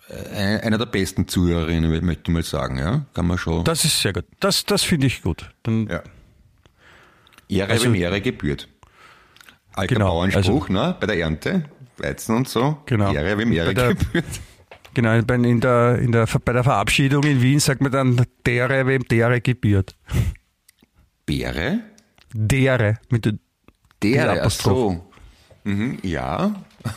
einer 0.08 0.78
der 0.78 0.86
besten 0.86 1.26
Zuhörerinnen, 1.26 1.90
möchte 2.04 2.24
ich 2.26 2.32
mal 2.32 2.42
sagen, 2.42 2.78
ja? 2.78 3.06
Kann 3.14 3.26
man 3.26 3.38
schon. 3.38 3.64
Das 3.64 3.84
ist 3.84 4.00
sehr 4.00 4.12
gut. 4.12 4.24
Das, 4.40 4.64
das 4.64 4.82
finde 4.82 5.08
ich 5.08 5.22
gut. 5.22 5.50
Dann 5.62 5.88
ja. 5.88 6.02
Ehre, 7.48 7.72
also, 7.72 7.86
wem 7.86 7.94
Ehre 7.94 8.20
gebührt. 8.20 8.68
Alter 9.72 9.94
genau, 9.94 10.08
Bauernspruch, 10.08 10.68
also, 10.68 10.72
ne? 10.72 10.96
Bei 10.98 11.06
der 11.06 11.18
Ernte, 11.18 11.64
Weizen 11.98 12.36
und 12.36 12.48
so. 12.48 12.78
Genau. 12.86 13.12
Ehre, 13.12 13.36
wem 13.38 13.52
Ehre 13.52 13.74
der, 13.74 13.94
gebührt. 13.94 14.24
Genau, 14.94 15.12
in 15.12 15.60
der, 15.60 15.98
in 15.98 16.12
der, 16.12 16.26
bei 16.26 16.52
der 16.52 16.64
Verabschiedung 16.64 17.22
in 17.24 17.42
Wien 17.42 17.60
sagt 17.60 17.82
man 17.82 17.92
dann 17.92 18.24
dere, 18.46 18.86
wem 18.86 19.02
dere 19.06 19.40
gebührt. 19.42 19.94
Beere? 21.26 21.80
Dere, 22.32 22.98
mit 23.10 23.26
der 23.26 23.34
Dere, 24.02 24.42
ach 24.42 24.50
so. 24.50 25.10
Mhm, 25.64 25.98
ja, 26.02 26.54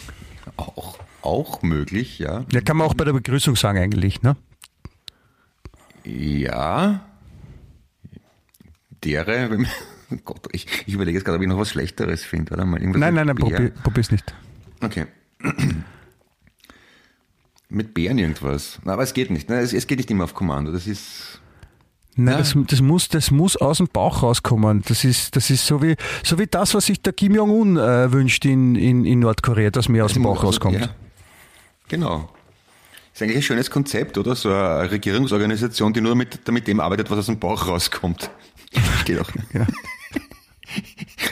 auch 0.57 0.97
auch 1.21 1.61
möglich, 1.61 2.19
ja. 2.19 2.45
Ja, 2.51 2.61
kann 2.61 2.77
man 2.77 2.87
auch 2.87 2.93
bei 2.93 3.05
der 3.05 3.13
Begrüßung 3.13 3.55
sagen 3.55 3.79
eigentlich, 3.79 4.21
ne? 4.21 4.35
Ja. 6.03 7.05
Dere, 9.03 9.49
wenn, 9.51 9.67
Gott, 10.25 10.47
ich, 10.51 10.67
ich 10.85 10.93
überlege 10.93 11.17
jetzt 11.17 11.25
gerade, 11.25 11.37
ob 11.37 11.41
ich 11.41 11.47
noch 11.49 11.59
was 11.59 11.69
Schlechteres 11.69 12.23
finde, 12.23 12.53
oder 12.53 12.65
mal 12.65 12.79
irgendwas. 12.79 12.99
Nein, 12.99 13.13
nein, 13.13 13.27
nein, 13.27 13.35
probier, 13.35 13.71
probier's 13.83 14.11
nicht. 14.11 14.33
Okay. 14.81 15.05
mit 17.69 17.93
Bären 17.93 18.17
irgendwas. 18.17 18.79
Na, 18.83 18.93
aber 18.93 19.03
es 19.03 19.13
geht 19.13 19.29
nicht. 19.29 19.49
Ne? 19.49 19.59
Es, 19.59 19.73
es, 19.73 19.87
geht 19.87 19.99
nicht 19.99 20.11
immer 20.11 20.25
auf 20.25 20.33
Kommando. 20.33 20.71
Das 20.71 20.87
ist. 20.87 21.39
Nein, 22.15 22.37
das, 22.37 22.55
das, 22.67 22.81
muss, 22.81 23.07
das 23.07 23.31
muss 23.31 23.55
aus 23.55 23.77
dem 23.77 23.87
Bauch 23.87 24.23
rauskommen. 24.23 24.81
Das 24.87 25.05
ist, 25.05 25.37
das 25.37 25.49
ist 25.49 25.65
so, 25.65 25.81
wie, 25.81 25.95
so 26.23 26.37
wie 26.37 26.47
das, 26.47 26.73
was 26.73 26.87
sich 26.87 27.01
der 27.01 27.13
Kim 27.13 27.33
Jong-un 27.33 27.77
äh, 27.77 28.11
wünscht 28.11 28.43
in, 28.43 28.75
in, 28.75 29.05
in 29.05 29.19
Nordkorea, 29.19 29.69
dass 29.69 29.87
mehr 29.87 30.03
aus 30.03 30.13
dem 30.13 30.23
Bauch 30.23 30.43
rauskommt. 30.43 30.81
Ja. 30.81 30.89
Genau. 31.89 32.29
Ist 33.13 33.21
eigentlich 33.21 33.37
ein 33.37 33.43
schönes 33.43 33.69
Konzept, 33.69 34.17
oder? 34.17 34.35
So 34.35 34.49
eine 34.49 34.89
Regierungsorganisation, 34.89 35.91
die 35.91 35.99
nur 35.99 36.15
mit, 36.15 36.47
mit 36.49 36.67
dem 36.67 36.79
arbeitet, 36.79 37.11
was 37.11 37.19
aus 37.19 37.25
dem 37.25 37.39
Bauch 37.39 37.67
rauskommt. 37.67 38.29
Geht 39.05 39.19
auch. 39.19 39.29
Ja. 39.53 39.67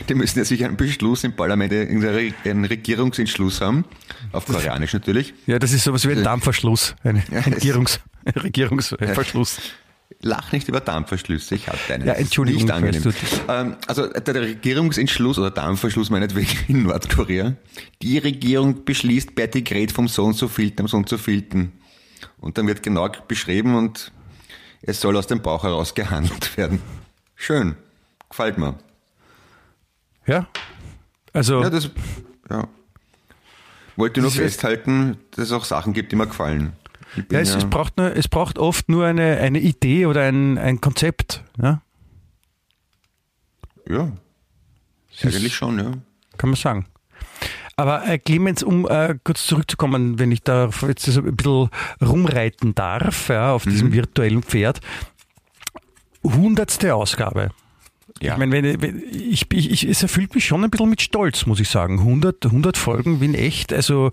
Die 0.10 0.16
müssen 0.16 0.40
ja 0.40 0.46
sicher 0.46 0.66
einen 0.66 0.78
Beschluss 0.78 1.24
im 1.24 1.36
Parlament, 1.36 1.72
einen 1.72 2.66
Regierungsentschluss 2.66 3.62
haben. 3.62 3.86
Auf 4.32 4.46
Koreanisch 4.46 4.94
natürlich. 4.94 5.34
Ja, 5.46 5.60
das 5.60 5.72
ist 5.72 5.84
sowas 5.84 6.08
wie 6.08 6.14
ein 6.14 6.24
Dampfverschluss. 6.24 6.96
Ein, 7.04 7.24
ja, 7.32 7.42
Regierungs, 7.42 8.00
Regierungsverschluss. 8.36 9.60
Lach 10.22 10.52
nicht 10.52 10.68
über 10.68 10.80
Dampfverschlüsse, 10.80 11.56
ich 11.56 11.68
hatte 11.68 11.94
einen. 11.94 12.08
Ja, 12.08 12.14
Entschuldigung. 12.14 12.64
Nicht 12.64 12.74
angenehm. 12.74 13.14
Ähm, 13.48 13.76
also 13.86 14.08
der 14.08 14.36
Regierungsentschluss 14.36 15.38
oder 15.38 15.52
Dampfverschluss 15.52 16.10
meinetwegen 16.10 16.58
in 16.68 16.84
Nordkorea. 16.84 17.54
Die 18.02 18.18
Regierung 18.18 18.84
beschließt 18.84 19.36
per 19.36 19.48
Dekret 19.48 19.92
vom 19.92 20.08
so 20.08 20.26
und 20.26 20.34
so 20.34 20.48
vielten 20.48 20.82
am 20.82 20.88
so 20.88 20.98
und 20.98 21.08
so 21.08 21.18
vielten. 21.18 21.74
Und 22.40 22.58
dann 22.58 22.66
wird 22.66 22.82
genau 22.82 23.10
beschrieben 23.28 23.76
und 23.76 24.12
es 24.82 25.02
soll 25.02 25.16
aus 25.18 25.28
dem 25.28 25.42
Bauch 25.42 25.64
heraus 25.64 25.94
gehandelt 25.94 26.58
werden. 26.58 26.82
Schön. 27.36 27.76
Gefällt 28.30 28.58
mir. 28.58 28.76
Ja. 30.26 30.48
Also. 31.32 31.62
Ja, 31.62 31.70
das, 31.70 31.92
ja. 32.50 32.68
Wollte 33.96 34.22
nur 34.22 34.32
festhalten, 34.32 35.18
dass 35.32 35.46
es 35.46 35.52
auch 35.52 35.66
Sachen 35.66 35.94
gibt, 35.94 36.12
die 36.12 36.16
mir 36.16 36.28
gefallen. 36.28 36.74
Ja, 37.32 37.40
es, 37.40 37.52
ja. 37.52 37.58
Es, 37.58 37.66
braucht 37.70 37.98
nur, 37.98 38.16
es 38.16 38.28
braucht 38.28 38.60
oft 38.60 38.90
nur 38.90 39.06
eine, 39.06 39.38
eine 39.38 39.60
Idee 39.60 40.06
oder 40.06 40.24
ein, 40.24 40.58
ein 40.58 40.82
Konzept. 40.82 41.44
Ja, 41.62 41.82
ja 43.90 44.12
eigentlich 45.24 45.56
schon, 45.56 45.80
ja. 45.80 45.92
Kann 46.38 46.50
man 46.50 46.56
sagen. 46.56 46.86
Aber 47.76 48.08
äh, 48.08 48.18
Clemens, 48.18 48.64
um 48.64 48.88
äh, 48.88 49.16
kurz 49.24 49.46
zurückzukommen, 49.46 50.20
wenn 50.20 50.32
ich 50.32 50.42
da 50.42 50.70
jetzt 50.88 51.06
so 51.06 51.22
ein 51.22 51.36
bisschen 51.36 51.70
rumreiten 52.02 52.74
darf, 52.74 53.30
ja, 53.30 53.54
auf 53.54 53.64
diesem 53.64 53.90
mhm. 53.90 53.94
virtuellen 53.94 54.44
Pferd. 54.44 54.82
Hundertste 56.24 56.96
Ausgabe. 56.96 57.52
Ja. 58.22 58.34
Ich 58.34 58.40
meine, 58.40 58.52
wenn, 58.52 58.82
wenn, 58.82 59.04
ich, 59.12 59.46
ich, 59.52 59.84
es 59.84 60.02
erfüllt 60.02 60.34
mich 60.34 60.46
schon 60.46 60.64
ein 60.64 60.70
bisschen 60.70 60.90
mit 60.90 61.02
Stolz, 61.02 61.46
muss 61.46 61.60
ich 61.60 61.70
sagen. 61.70 62.00
100, 62.00 62.46
100 62.46 62.78
Folgen 62.78 63.22
wie 63.22 63.26
in 63.26 63.36
echt. 63.36 63.72
Also, 63.72 64.12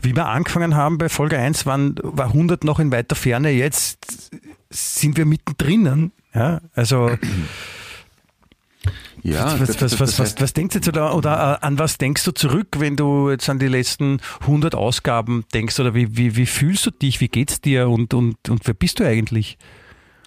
wie 0.00 0.16
wir 0.16 0.26
angefangen 0.26 0.74
haben 0.74 0.98
bei 0.98 1.08
Folge 1.08 1.38
1, 1.38 1.66
waren, 1.66 1.96
war 2.02 2.26
100 2.26 2.64
noch 2.64 2.78
in 2.78 2.90
weiter 2.90 3.16
Ferne. 3.16 3.50
Jetzt 3.50 4.30
sind 4.70 5.16
wir 5.16 5.26
mittendrin. 5.26 6.12
Ja, 6.34 6.60
also. 6.74 7.10
Ja, 9.22 9.58
was, 9.58 9.80
was, 9.80 9.98
was, 10.00 10.18
was, 10.18 10.38
was 10.38 10.52
denkst 10.52 10.74
du 10.74 10.78
jetzt 10.78 10.88
oder, 10.88 11.16
oder 11.16 11.58
äh, 11.62 11.66
an 11.66 11.78
was 11.78 11.96
denkst 11.96 12.24
du 12.24 12.32
zurück, 12.32 12.68
wenn 12.76 12.94
du 12.94 13.30
jetzt 13.30 13.48
an 13.48 13.58
die 13.58 13.68
letzten 13.68 14.20
100 14.42 14.74
Ausgaben 14.74 15.46
denkst 15.54 15.80
oder 15.80 15.94
wie, 15.94 16.14
wie, 16.18 16.36
wie 16.36 16.44
fühlst 16.44 16.84
du 16.84 16.90
dich, 16.90 17.22
wie 17.22 17.28
geht's 17.28 17.62
dir 17.62 17.88
und, 17.88 18.12
und, 18.12 18.36
und 18.50 18.66
wer 18.66 18.74
bist 18.74 19.00
du 19.00 19.06
eigentlich? 19.06 19.56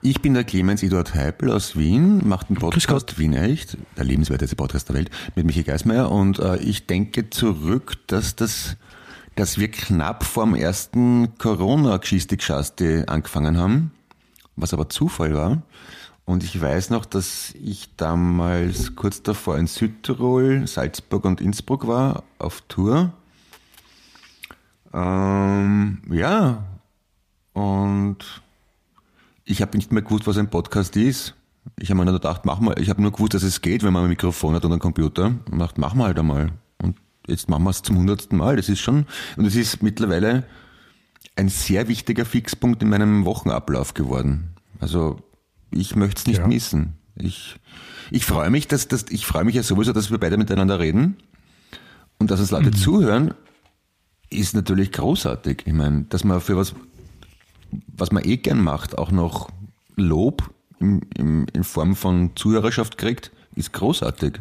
Ich 0.03 0.21
bin 0.21 0.35
der 0.35 0.43
Clemens 0.43 0.83
Eduard 0.83 1.15
Heipel 1.15 1.51
aus 1.51 1.75
Wien, 1.75 2.27
macht 2.27 2.49
einen 2.49 2.59
Podcast 2.59 3.17
Wien 3.17 3.33
Echt, 3.33 3.77
der 3.97 4.03
lebenswerteste 4.03 4.55
Podcast 4.55 4.89
der 4.89 4.95
Welt, 4.95 5.09
mit 5.35 5.45
Michi 5.45 5.63
Geismeier. 5.63 6.11
Und 6.11 6.37
äh, 6.37 6.57
ich 6.57 6.85
denke 6.85 7.31
zurück, 7.31 7.97
dass 8.05 8.35
das, 8.35 8.77
dass 9.35 9.57
wir 9.57 9.71
knapp 9.71 10.23
vor 10.23 10.45
dem 10.45 10.53
ersten 10.53 11.35
Corona-Geschichte 11.39 13.05
angefangen 13.07 13.57
haben, 13.57 13.91
was 14.55 14.71
aber 14.71 14.87
Zufall 14.87 15.33
war. 15.33 15.63
Und 16.25 16.43
ich 16.43 16.61
weiß 16.61 16.91
noch, 16.91 17.05
dass 17.05 17.55
ich 17.55 17.95
damals 17.95 18.95
kurz 18.95 19.23
davor 19.23 19.57
in 19.57 19.65
Südtirol, 19.65 20.67
Salzburg 20.67 21.25
und 21.25 21.41
Innsbruck 21.41 21.87
war, 21.87 22.23
auf 22.37 22.61
Tour. 22.67 23.13
Ähm, 24.93 26.01
ja, 26.11 26.65
und 27.53 28.17
ich 29.49 29.61
habe 29.61 29.77
nicht 29.77 29.91
mehr 29.91 30.01
gewusst, 30.03 30.27
was 30.27 30.37
ein 30.37 30.49
Podcast 30.49 30.95
ist. 30.97 31.33
Ich 31.79 31.89
habe 31.89 31.97
mir 31.99 32.05
nur 32.05 32.15
gedacht, 32.15 32.45
mach 32.45 32.59
mal, 32.59 32.79
ich 32.79 32.89
habe 32.89 33.01
nur 33.01 33.11
gewusst, 33.11 33.33
dass 33.33 33.43
es 33.43 33.61
geht, 33.61 33.83
wenn 33.83 33.93
man 33.93 34.03
ein 34.03 34.09
Mikrofon 34.09 34.53
hat 34.55 34.65
und 34.65 34.71
einen 34.71 34.79
Computer. 34.81 35.33
Und 35.49 35.59
dachte, 35.59 35.79
mach 35.79 35.93
mal 35.95 36.07
halt 36.07 36.19
einmal. 36.19 36.51
Und 36.81 36.97
jetzt 37.27 37.49
machen 37.49 37.63
wir 37.63 37.69
es 37.69 37.81
zum 37.81 37.97
hundertsten 37.97 38.37
Mal. 38.37 38.57
Das 38.57 38.69
ist 38.69 38.79
schon, 38.79 39.05
und 39.37 39.45
es 39.45 39.55
ist 39.55 39.81
mittlerweile 39.81 40.43
ein 41.37 41.49
sehr 41.49 41.87
wichtiger 41.87 42.25
Fixpunkt 42.25 42.81
in 42.83 42.89
meinem 42.89 43.25
Wochenablauf 43.25 43.93
geworden. 43.93 44.49
Also 44.79 45.19
ich 45.71 45.95
möchte 45.95 46.19
es 46.19 46.27
nicht 46.27 46.39
Ja. 46.39 46.47
missen. 46.47 46.93
Ich, 47.15 47.55
ich 48.11 48.25
freue 48.25 48.49
mich, 48.49 48.67
dass, 48.67 48.87
dass 48.87 49.05
ich 49.09 49.25
freue 49.25 49.43
mich 49.45 49.55
ja 49.55 49.63
sowieso, 49.63 49.93
dass 49.93 50.11
wir 50.11 50.17
beide 50.19 50.37
miteinander 50.37 50.79
reden 50.79 51.17
und 52.19 52.31
dass 52.31 52.39
es 52.39 52.51
Leute 52.51 52.71
zuhören, 52.71 53.33
ist 54.29 54.55
natürlich 54.55 54.91
großartig. 54.91 55.63
Ich 55.65 55.73
meine, 55.73 56.03
dass 56.09 56.23
man 56.23 56.41
für 56.41 56.57
was, 56.57 56.75
was 57.95 58.11
man 58.11 58.23
eh 58.23 58.37
gern 58.37 58.61
macht, 58.61 58.97
auch 58.97 59.11
noch 59.11 59.49
Lob 59.95 60.49
im, 60.79 61.01
im, 61.17 61.45
in 61.53 61.63
Form 61.63 61.95
von 61.95 62.31
Zuhörerschaft 62.35 62.97
kriegt, 62.97 63.31
ist 63.55 63.73
großartig. 63.73 64.39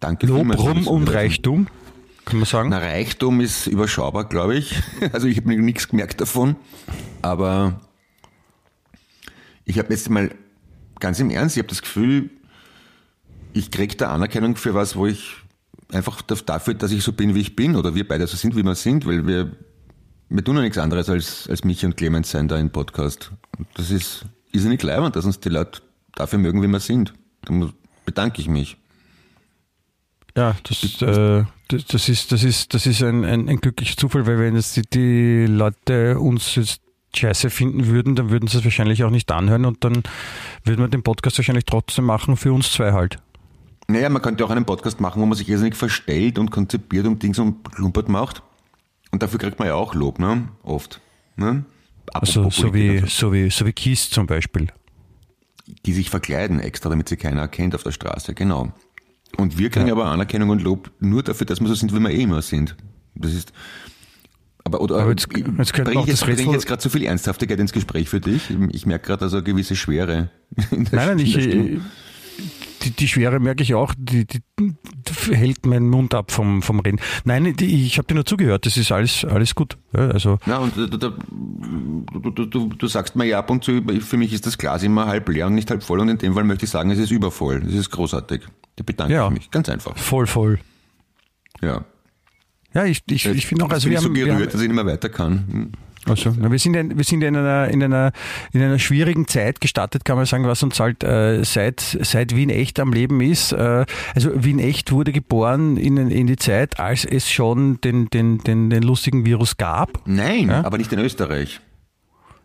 Danke 0.00 0.26
Lob, 0.26 0.38
vielmals 0.38 0.62
das 0.62 0.86
und. 0.86 1.12
Reichtum, 1.12 1.66
kann 2.24 2.38
man 2.38 2.46
sagen. 2.46 2.68
Na, 2.70 2.78
Reichtum 2.78 3.40
ist 3.40 3.66
überschaubar, 3.66 4.24
glaube 4.28 4.56
ich. 4.56 4.80
Also 5.12 5.26
ich 5.26 5.36
habe 5.38 5.48
mir 5.48 5.58
nichts 5.58 5.88
gemerkt 5.88 6.20
davon. 6.20 6.56
Aber 7.22 7.80
ich 9.64 9.78
habe 9.78 9.92
jetzt 9.92 10.08
mal 10.10 10.30
ganz 11.00 11.18
im 11.20 11.30
Ernst, 11.30 11.56
ich 11.56 11.60
habe 11.60 11.68
das 11.68 11.82
Gefühl, 11.82 12.30
ich 13.52 13.70
kriege 13.70 13.96
da 13.96 14.12
Anerkennung 14.12 14.56
für 14.56 14.74
was, 14.74 14.96
wo 14.96 15.06
ich 15.06 15.36
einfach 15.92 16.22
da- 16.22 16.34
dafür, 16.34 16.74
dass 16.74 16.92
ich 16.92 17.02
so 17.02 17.12
bin, 17.12 17.34
wie 17.34 17.40
ich 17.40 17.56
bin, 17.56 17.76
oder 17.76 17.94
wir 17.94 18.06
beide 18.06 18.26
so 18.26 18.36
sind, 18.36 18.56
wie 18.56 18.62
wir 18.62 18.74
sind, 18.74 19.06
weil 19.06 19.26
wir, 19.26 19.52
wir 20.34 20.42
tun 20.44 20.56
ja 20.56 20.62
nichts 20.62 20.78
anderes 20.78 21.08
als, 21.08 21.48
als 21.48 21.62
mich 21.62 21.84
und 21.84 21.96
Clemens 21.96 22.30
sein 22.30 22.48
da 22.48 22.58
im 22.58 22.70
Podcast. 22.70 23.30
Und 23.56 23.68
Das 23.74 23.90
ist, 23.90 24.26
ist 24.50 24.64
ja 24.64 24.68
nicht 24.68 24.82
leibend, 24.82 25.14
dass 25.14 25.24
uns 25.24 25.38
die 25.38 25.48
Leute 25.48 25.80
dafür 26.14 26.40
mögen, 26.40 26.60
wie 26.60 26.66
wir 26.66 26.80
sind. 26.80 27.14
Da 27.42 27.54
bedanke 28.04 28.40
ich 28.40 28.48
mich. 28.48 28.76
Ja, 30.36 30.56
das, 30.64 31.00
äh, 31.02 31.44
das 31.68 32.08
ist, 32.08 32.32
das 32.32 32.42
ist, 32.42 32.74
das 32.74 32.86
ist 32.86 33.00
ein, 33.02 33.24
ein, 33.24 33.48
ein 33.48 33.60
glücklicher 33.60 33.96
Zufall, 33.96 34.26
weil 34.26 34.40
wenn 34.40 34.56
jetzt 34.56 34.76
die, 34.76 34.82
die 34.82 35.46
Leute 35.46 36.18
uns 36.18 36.56
jetzt 36.56 36.80
scheiße 37.14 37.48
finden 37.48 37.86
würden, 37.86 38.16
dann 38.16 38.30
würden 38.30 38.48
sie 38.48 38.58
es 38.58 38.64
wahrscheinlich 38.64 39.04
auch 39.04 39.10
nicht 39.10 39.30
anhören 39.30 39.64
und 39.64 39.84
dann 39.84 40.02
würden 40.64 40.80
wir 40.80 40.88
den 40.88 41.04
Podcast 41.04 41.38
wahrscheinlich 41.38 41.64
trotzdem 41.64 42.06
machen 42.06 42.36
für 42.36 42.52
uns 42.52 42.72
zwei 42.72 42.90
halt. 42.92 43.18
Naja, 43.86 44.08
man 44.08 44.20
könnte 44.20 44.44
auch 44.44 44.50
einen 44.50 44.64
Podcast 44.64 45.00
machen, 45.00 45.22
wo 45.22 45.26
man 45.26 45.38
sich 45.38 45.48
irrsinnig 45.48 45.76
verstellt 45.76 46.40
und 46.40 46.50
konzipiert 46.50 47.06
und 47.06 47.22
Dings 47.22 47.38
und 47.38 47.62
klumpert 47.72 48.08
macht. 48.08 48.42
Und 49.14 49.22
dafür 49.22 49.38
kriegt 49.38 49.60
man 49.60 49.68
ja 49.68 49.74
auch 49.74 49.94
Lob, 49.94 50.18
ne? 50.18 50.48
Oft. 50.64 51.00
Ne? 51.36 51.64
Also 52.12 52.50
so 52.50 52.74
wie, 52.74 53.04
so 53.06 53.32
wie, 53.32 53.48
so 53.48 53.64
wie 53.64 53.72
Kies 53.72 54.10
zum 54.10 54.26
Beispiel. 54.26 54.66
Die 55.86 55.92
sich 55.92 56.10
verkleiden 56.10 56.58
extra, 56.58 56.90
damit 56.90 57.08
sie 57.08 57.16
keiner 57.16 57.42
erkennt 57.42 57.76
auf 57.76 57.84
der 57.84 57.92
Straße, 57.92 58.34
genau. 58.34 58.72
Und 59.36 59.56
wir 59.56 59.70
kriegen 59.70 59.86
Ja. 59.86 59.92
aber 59.92 60.06
Anerkennung 60.06 60.50
und 60.50 60.62
Lob 60.62 60.90
nur 60.98 61.22
dafür, 61.22 61.46
dass 61.46 61.60
wir 61.60 61.68
so 61.68 61.74
sind, 61.74 61.94
wie 61.94 62.00
wir 62.00 62.10
eh 62.10 62.22
immer 62.22 62.42
sind. 62.42 62.74
Das 63.14 63.32
ist. 63.32 63.52
Aber, 64.64 64.80
oder, 64.80 64.96
Aber 64.96 65.10
jetzt- 65.10 65.28
ich- 65.32 65.46
jetzt 65.58 65.72
bringe 65.72 66.00
ich 66.00 66.06
jetzt, 66.06 66.24
bring 66.24 66.38
ich 66.38 66.46
jetzt 66.46 66.66
gerade 66.66 66.82
zu 66.82 66.90
viel 66.90 67.04
Ernsthaftigkeit 67.04 67.60
ins 67.60 67.72
Gespräch 67.72 68.08
für 68.08 68.20
dich? 68.20 68.50
Ich, 68.50 68.56
ich 68.74 68.86
merke 68.86 69.06
gerade 69.06 69.26
also 69.26 69.36
eine 69.36 69.44
gewisse 69.44 69.76
Schwere. 69.76 70.30
in 70.72 70.86
der- 70.86 70.98
Nein, 70.98 71.08
nein, 71.08 71.18
in 71.20 71.24
ich, 71.26 71.36
äh, 71.38 71.80
die, 72.84 72.90
die 72.90 73.08
Schwere 73.08 73.40
merke 73.40 73.62
ich 73.62 73.74
auch, 73.74 73.94
die, 73.96 74.26
die, 74.26 74.40
hält 75.30 75.66
meinen 75.66 75.88
Mund 75.88 76.14
ab 76.14 76.30
vom, 76.30 76.62
vom 76.62 76.80
Reden. 76.80 77.00
Nein, 77.24 77.54
die, 77.56 77.86
ich 77.86 77.98
habe 77.98 78.06
dir 78.06 78.14
nur 78.14 78.26
zugehört, 78.26 78.66
das 78.66 78.76
ist 78.76 78.92
alles, 78.92 79.24
alles 79.24 79.54
gut. 79.54 79.76
Ja, 79.92 80.08
also, 80.08 80.38
Ja, 80.46 80.58
und 80.58 80.76
du, 80.76 80.86
du, 80.86 80.98
du, 80.98 82.30
du, 82.30 82.44
du, 82.46 82.68
du 82.68 82.86
sagst 82.86 83.16
mir 83.16 83.24
ja 83.24 83.38
ab 83.38 83.50
und 83.50 83.64
zu, 83.64 83.82
für 84.00 84.16
mich 84.16 84.32
ist 84.32 84.46
das 84.46 84.58
Glas 84.58 84.82
immer 84.82 85.06
halb 85.06 85.28
leer 85.28 85.46
und 85.46 85.54
nicht 85.54 85.70
halb 85.70 85.82
voll 85.82 86.00
und 86.00 86.08
in 86.08 86.18
dem 86.18 86.34
Fall 86.34 86.44
möchte 86.44 86.64
ich 86.66 86.70
sagen, 86.70 86.90
es 86.90 86.98
ist 86.98 87.10
übervoll. 87.10 87.62
Es 87.66 87.74
ist 87.74 87.90
großartig. 87.90 88.42
Da 88.76 88.84
bedanke 88.84 89.14
Ja. 89.14 89.26
ich 89.28 89.34
mich. 89.34 89.50
Ganz 89.50 89.68
einfach. 89.68 89.96
voll, 89.96 90.26
voll. 90.26 90.58
Ja. 91.62 91.84
Ja, 92.74 92.84
ich, 92.84 93.02
ich, 93.08 93.24
ich 93.26 93.46
finde 93.46 93.64
auch, 93.64 93.70
also 93.70 93.84
bin 93.88 93.94
ich 93.94 94.00
so 94.00 94.06
haben, 94.06 94.14
wir 94.16 94.24
gerührt, 94.24 94.40
haben, 94.42 94.52
dass 94.52 94.60
ich 94.60 94.68
nicht 94.68 94.74
mehr 94.74 94.86
weiter 94.86 95.08
kann. 95.08 95.46
Hm. 95.48 95.72
Also, 96.08 96.34
na, 96.38 96.50
wir 96.50 96.58
sind, 96.58 96.74
in, 96.76 96.96
wir 96.96 97.04
sind 97.04 97.22
in, 97.22 97.36
einer, 97.36 97.68
in, 97.68 97.82
einer, 97.82 98.12
in 98.52 98.62
einer 98.62 98.78
schwierigen 98.78 99.26
Zeit 99.26 99.60
gestartet, 99.60 100.04
kann 100.04 100.16
man 100.16 100.26
sagen, 100.26 100.44
was 100.46 100.62
uns 100.62 100.78
halt 100.80 101.02
äh, 101.04 101.42
seit, 101.44 101.80
seit 101.80 102.34
Wien 102.36 102.50
echt 102.50 102.78
am 102.80 102.92
Leben 102.92 103.20
ist. 103.20 103.52
Äh, 103.52 103.86
also 104.14 104.30
Wien 104.44 104.58
echt 104.58 104.92
wurde 104.92 105.12
geboren 105.12 105.76
in, 105.76 105.96
in 105.96 106.26
die 106.26 106.36
Zeit, 106.36 106.78
als 106.78 107.04
es 107.04 107.30
schon 107.30 107.80
den, 107.80 108.10
den, 108.10 108.38
den, 108.38 108.70
den 108.70 108.82
lustigen 108.82 109.24
Virus 109.24 109.56
gab. 109.56 110.00
Nein, 110.06 110.48
Ja? 110.48 110.64
aber 110.64 110.78
nicht 110.78 110.92
in 110.92 110.98
Österreich. 110.98 111.60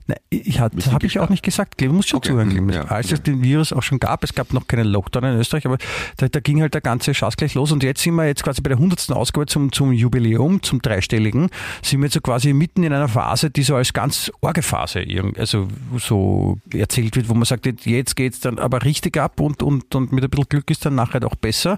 Nein, 0.10 0.18
ich 0.32 0.60
habe 0.60 0.76
ich 1.06 1.20
auch 1.20 1.30
nicht 1.30 1.44
gesagt. 1.44 1.78
Clemens 1.78 1.96
muss 1.98 2.08
schon 2.08 2.18
Okay, 2.18 2.30
zuhören, 2.30 2.50
Clemens. 2.50 2.76
ja, 2.76 2.84
Als 2.86 3.10
ja. 3.12 3.16
es 3.18 3.22
den 3.24 3.44
Virus 3.44 3.72
auch 3.74 3.84
schon 3.84 4.00
gab, 4.00 4.24
es 4.24 4.34
gab 4.34 4.54
noch 4.54 4.68
keinen 4.68 4.88
Lockdown 4.88 5.24
in 5.24 5.38
Österreich, 5.38 5.66
aber 5.68 5.78
da, 6.18 6.28
da 6.28 6.40
ging 6.40 6.62
halt 6.62 6.74
der 6.74 6.82
ganze 6.82 7.14
Schatz 7.14 7.38
gleich 7.38 7.54
los. 7.54 7.72
Und 7.72 7.84
jetzt 7.84 8.02
sind 8.02 8.16
wir 8.16 8.26
jetzt 8.26 8.44
quasi 8.44 8.62
bei 8.62 8.70
der 8.70 8.78
100. 8.78 9.12
Ausgabe 9.12 9.46
zum, 9.46 9.72
zum 9.72 9.92
Jubiläum, 9.94 10.64
zum 10.64 10.82
Dreistelligen, 10.82 11.50
sind 11.84 12.00
wir 12.00 12.06
jetzt 12.06 12.16
so 12.16 12.22
quasi 12.22 12.54
mitten 12.54 12.84
in 12.84 12.92
einer 12.92 13.08
Phase, 13.08 13.50
die 13.52 13.62
so 13.64 13.76
als 13.76 13.94
ganz 13.94 14.32
orge 14.42 14.64
Phase 14.64 15.02
irgend- 15.02 15.38
also 15.38 15.68
so 15.98 16.58
erzählt 16.74 17.16
wird, 17.16 17.30
wo 17.30 17.36
man 17.36 17.46
sagt, 17.46 17.68
jetzt 17.86 18.16
geht's 18.16 18.40
dann 18.40 18.58
aber 18.58 18.84
richtig 18.84 19.18
ab 19.18 19.40
und, 19.40 19.62
und, 19.62 19.94
und 19.94 20.12
mit 20.12 20.24
ein 20.24 20.30
bisschen 20.30 20.50
Glück 20.50 20.72
ist 20.72 20.86
dann 20.86 20.96
nachher 20.96 21.24
auch 21.26 21.36
besser. 21.36 21.78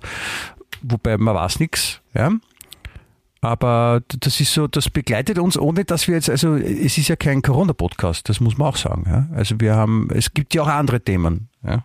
Wobei 0.81 1.17
man 1.17 1.35
weiß 1.35 1.59
nichts, 1.59 1.99
ja. 2.13 2.31
Aber 3.41 4.01
das 4.07 4.39
ist 4.39 4.53
so, 4.53 4.67
das 4.67 4.89
begleitet 4.91 5.39
uns, 5.39 5.57
ohne 5.57 5.83
dass 5.83 6.07
wir 6.07 6.13
jetzt, 6.13 6.29
also 6.29 6.55
es 6.55 6.99
ist 6.99 7.07
ja 7.07 7.15
kein 7.15 7.41
Corona-Podcast, 7.41 8.29
das 8.29 8.39
muss 8.39 8.57
man 8.57 8.67
auch 8.67 8.77
sagen. 8.77 9.05
Ja? 9.07 9.27
Also 9.35 9.59
wir 9.59 9.75
haben, 9.75 10.09
es 10.13 10.33
gibt 10.33 10.53
ja 10.53 10.61
auch 10.61 10.67
andere 10.67 11.01
Themen. 11.01 11.49
Ja? 11.65 11.83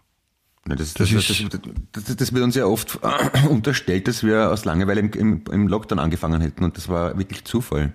Das, 0.66 0.94
Das 0.94 1.08
das, 1.08 2.16
das, 2.16 2.34
wird 2.34 2.44
uns 2.44 2.56
ja 2.56 2.66
oft 2.66 2.98
unterstellt, 3.48 4.06
dass 4.06 4.22
wir 4.22 4.50
aus 4.50 4.64
Langeweile 4.66 5.00
im, 5.00 5.42
im, 5.50 5.68
Lockdown 5.68 5.98
angefangen 5.98 6.40
hätten 6.42 6.64
und 6.64 6.76
das 6.76 6.88
war 6.88 7.16
wirklich 7.16 7.44
Zufall. 7.44 7.94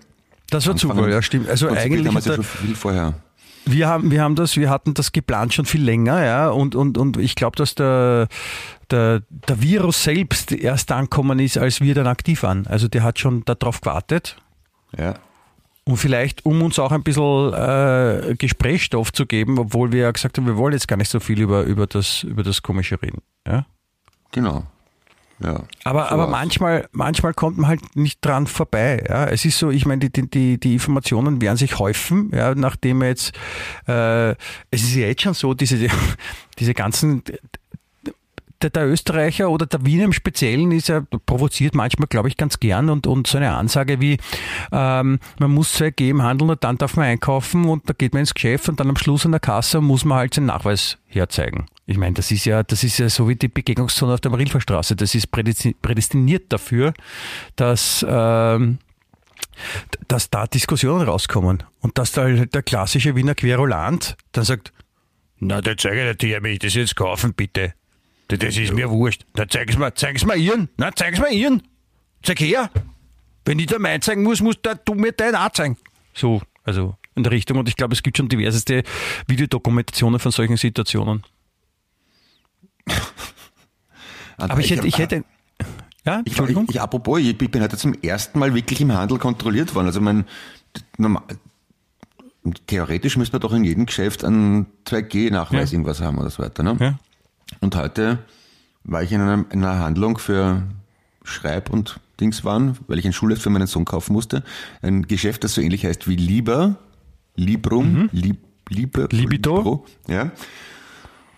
Das 0.50 0.66
war 0.66 0.74
Anfangen- 0.74 0.96
Zufall, 0.96 1.12
ja 1.12 1.22
stimmt. 1.22 1.48
Also 1.48 1.68
eigentlich 1.68 2.08
haben 2.08 2.16
wir 2.16 2.22
ja 2.22 2.36
schon 2.36 2.44
viel 2.44 2.76
vorher. 2.76 3.14
wir 3.66 3.88
haben, 3.88 4.10
wir 4.10 4.22
haben 4.24 4.36
das, 4.36 4.56
wir 4.58 4.70
hatten 4.70 4.94
das 4.94 5.12
geplant 5.12 5.54
schon 5.54 5.66
viel 5.66 5.84
länger, 5.84 6.24
ja, 6.24 6.50
und, 6.50 6.74
und, 6.74 6.98
und 6.98 7.18
ich 7.18 7.36
glaube, 7.36 7.58
dass 7.58 7.76
der, 7.76 8.28
der, 8.92 9.22
der 9.30 9.62
Virus 9.62 10.04
selbst 10.04 10.52
erst 10.52 10.92
angekommen 10.92 11.40
ist, 11.40 11.58
als 11.58 11.82
wir 11.82 11.96
dann 11.96 12.08
aktiv 12.08 12.44
waren. 12.44 12.68
Also 12.68 12.88
der 12.88 13.04
hat 13.04 13.20
schon 13.20 13.44
darauf 13.46 13.82
gewartet. 13.82 14.38
Ja. 14.98 15.16
Und 15.84 15.98
vielleicht, 15.98 16.46
um 16.46 16.62
uns 16.62 16.78
auch 16.78 16.92
ein 16.92 17.04
bisschen 17.04 17.54
äh, 17.54 18.36
Gesprächsstoff 18.38 19.12
zu 19.12 19.26
geben, 19.26 19.58
obwohl 19.58 19.92
wir 19.92 20.02
ja 20.04 20.12
gesagt 20.12 20.38
haben, 20.38 20.46
wir 20.46 20.58
wollen 20.58 20.74
jetzt 20.74 20.88
gar 20.88 20.98
nicht 20.98 21.10
so 21.10 21.20
viel 21.20 21.42
über, 21.42 21.64
über, 21.64 21.88
das, 21.88 22.24
über 22.24 22.44
das 22.44 22.62
Komische 22.62 23.02
reden. 23.02 23.22
Ja? 23.48 23.66
Genau. 24.32 24.66
Ja. 25.44 25.64
Aber, 25.84 26.04
So 26.04 26.10
aber 26.12 26.24
war's. 26.24 26.32
manchmal, 26.32 26.88
manchmal 26.92 27.34
kommt 27.34 27.58
man 27.58 27.68
halt 27.68 27.96
nicht 27.96 28.24
dran 28.24 28.46
vorbei. 28.46 29.04
Ja. 29.10 29.26
Es 29.26 29.44
ist 29.44 29.58
so, 29.58 29.72
ich 29.72 29.86
meine, 29.86 30.10
die, 30.10 30.30
die, 30.30 30.60
die 30.60 30.74
Informationen 30.74 31.42
werden 31.42 31.58
sich 31.58 31.80
häufen, 31.80 32.32
ja, 32.34 32.54
nachdem 32.54 33.02
wir 33.02 33.08
jetzt, 33.08 33.34
äh, 33.88 34.32
es 34.70 34.84
ist 34.84 34.96
ja 34.96 35.08
jetzt 35.08 35.24
schon 35.24 35.34
so, 35.34 35.54
diese, 35.54 35.88
diese 36.60 36.74
ganzen, 36.74 37.24
der, 38.62 38.70
der 38.70 38.88
Österreicher 38.88 39.50
oder 39.50 39.66
der 39.66 39.86
Wiener 39.86 40.06
im 40.06 40.14
Speziellen 40.14 40.72
ist 40.72 40.88
ja 40.90 41.02
provoziert 41.26 41.76
manchmal, 41.76 42.08
glaube 42.08 42.28
ich, 42.30 42.38
ganz 42.38 42.60
gern 42.60 42.90
und, 42.90 43.08
und 43.08 43.28
so 43.28 43.38
eine 43.38 43.52
Ansage 43.52 44.00
wie, 44.02 44.18
ähm, 44.72 45.20
man 45.40 45.52
muss 45.52 45.76
2G 45.80 46.10
im 46.10 46.22
Handel 46.22 46.50
und 46.52 46.64
dann 46.64 46.78
darf 46.78 46.96
man 46.96 47.06
einkaufen 47.06 47.66
und 47.66 47.90
da 47.90 47.94
geht 47.94 48.14
man 48.14 48.22
ins 48.22 48.34
Geschäft 48.34 48.70
und 48.70 48.80
dann 48.80 48.90
am 48.90 48.98
Schluss 48.98 49.26
an 49.26 49.32
der 49.32 49.40
Kasse 49.40 49.82
muss 49.82 50.06
man 50.06 50.20
halt 50.20 50.34
seinen 50.34 50.48
Nachweis 50.48 50.98
herzeigen. 51.08 51.66
Ich 51.86 51.98
meine, 51.98 52.14
das 52.14 52.32
ist 52.32 52.46
ja, 52.46 52.64
das 52.64 52.84
ist 52.84 52.98
ja 53.00 53.10
so 53.10 53.28
wie 53.28 53.36
die 53.36 53.48
Begegnungszone 53.50 54.14
auf 54.14 54.22
der 54.22 54.32
Marilferstraße. 54.32 54.96
Das 54.96 55.14
ist 55.14 55.28
prädesti- 55.34 55.76
prädestiniert 55.82 56.54
dafür, 56.54 56.94
dass, 57.56 58.06
ähm, 58.08 58.78
dass 60.08 60.30
da 60.30 60.48
Diskussionen 60.48 61.08
rauskommen 61.08 61.64
und 61.82 61.98
dass 61.98 62.14
da 62.14 62.24
halt 62.24 62.54
der 62.54 62.64
klassische 62.64 63.16
Wiener 63.16 63.36
Querulant 63.36 64.16
dann 64.32 64.46
sagt, 64.46 64.72
na, 65.40 65.60
da 65.60 65.76
zeige 65.76 66.12
ich 66.12 66.18
dir, 66.18 66.40
mich 66.40 66.60
das 66.60 66.76
jetzt 66.76 66.96
kaufen, 66.96 67.34
bitte. 67.34 67.74
Das 68.32 68.40
das 68.56 68.58
ist 68.58 68.74
mir 68.74 68.90
wurscht. 68.90 69.26
Na, 69.36 69.48
zeig's 69.48 69.78
mir, 69.78 69.94
zeig's 69.94 70.26
mir 70.26 70.36
ihren. 70.36 70.70
Na, 70.78 70.92
zeig's 70.96 71.20
mir 71.20 71.32
ihren. 71.32 71.62
Zeig 72.24 72.40
her. 72.40 72.70
Wenn 73.46 73.60
ich 73.60 73.66
da 73.68 73.80
mein 73.80 74.02
zeigen 74.02 74.24
muss, 74.24 74.42
muss 74.42 74.62
der, 74.62 74.76
du 74.76 74.94
mir 74.94 75.12
deinen 75.12 75.36
auch 75.36 75.52
zeigen. 75.52 75.78
So, 76.14 76.42
also 76.64 76.96
in 77.16 77.24
der 77.24 77.32
Richtung. 77.32 77.58
Und 77.58 77.68
ich 77.68 77.76
glaube, 77.76 77.94
es 77.94 78.04
gibt 78.04 78.18
schon 78.18 78.30
diverseste 78.30 78.84
Videodokumentationen 79.28 80.20
von 80.20 80.32
solchen 80.32 80.58
Situationen. 80.58 81.24
Aber 84.38 84.60
ich 84.60 84.72
hätte, 84.72 84.88
ich 84.88 84.98
hätte, 84.98 85.24
ja, 86.06 86.22
Ich, 86.22 86.28
Entschuldigung. 86.32 86.66
ich, 86.70 86.76
ich, 86.76 86.82
apropos, 86.82 87.20
ich 87.20 87.38
bin 87.38 87.62
heute 87.62 87.78
zum 87.78 87.94
ersten 88.02 88.40
Mal 88.40 88.54
wirklich 88.56 88.82
im 88.82 88.92
Handel 88.92 89.18
kontrolliert 89.20 89.74
worden. 89.76 89.88
Also 89.88 90.02
mein, 90.02 90.26
normal, 90.98 91.24
theoretisch 92.68 93.18
müsste 93.18 93.34
man 93.36 93.42
doch 93.42 93.54
in 93.54 93.64
jedem 93.64 93.86
Geschäft 93.86 94.24
einen 94.24 94.66
2G-Nachweis 94.86 95.72
Ja. 95.72 95.76
irgendwas 95.76 96.02
haben 96.02 96.18
oder 96.18 96.30
so 96.30 96.42
weiter. 96.44 96.64
Ne? 96.64 96.78
ja. 96.80 97.00
Und 97.60 97.76
heute 97.76 98.20
war 98.84 99.04
ich 99.04 99.12
in 99.12 99.22
einer, 99.22 99.46
in 99.52 99.64
einer 99.64 99.80
Handlung 99.80 100.18
für 100.18 100.64
Schreib- 101.24 101.70
und 101.70 102.00
Dingswaren, 102.20 102.78
weil 102.88 103.00
ich 103.00 103.06
ein 103.06 103.14
Schulheft 103.14 103.42
für 103.42 103.50
meinen 103.50 103.68
Sohn 103.68 103.86
kaufen 103.86 104.14
musste. 104.14 104.44
Ein 104.82 105.04
Geschäft, 105.08 105.44
das 105.44 105.54
so 105.54 105.62
ähnlich 105.62 105.86
heißt 105.86 106.08
wie 106.08 106.16
Lieber, 106.16 106.78
Librum, 107.36 108.10
Lib, 108.12 108.38
Liebe, 108.70 109.08
Mhm. 109.12 109.18
Libido. 109.18 109.58
Libro, 109.58 109.86
ja. 110.08 110.32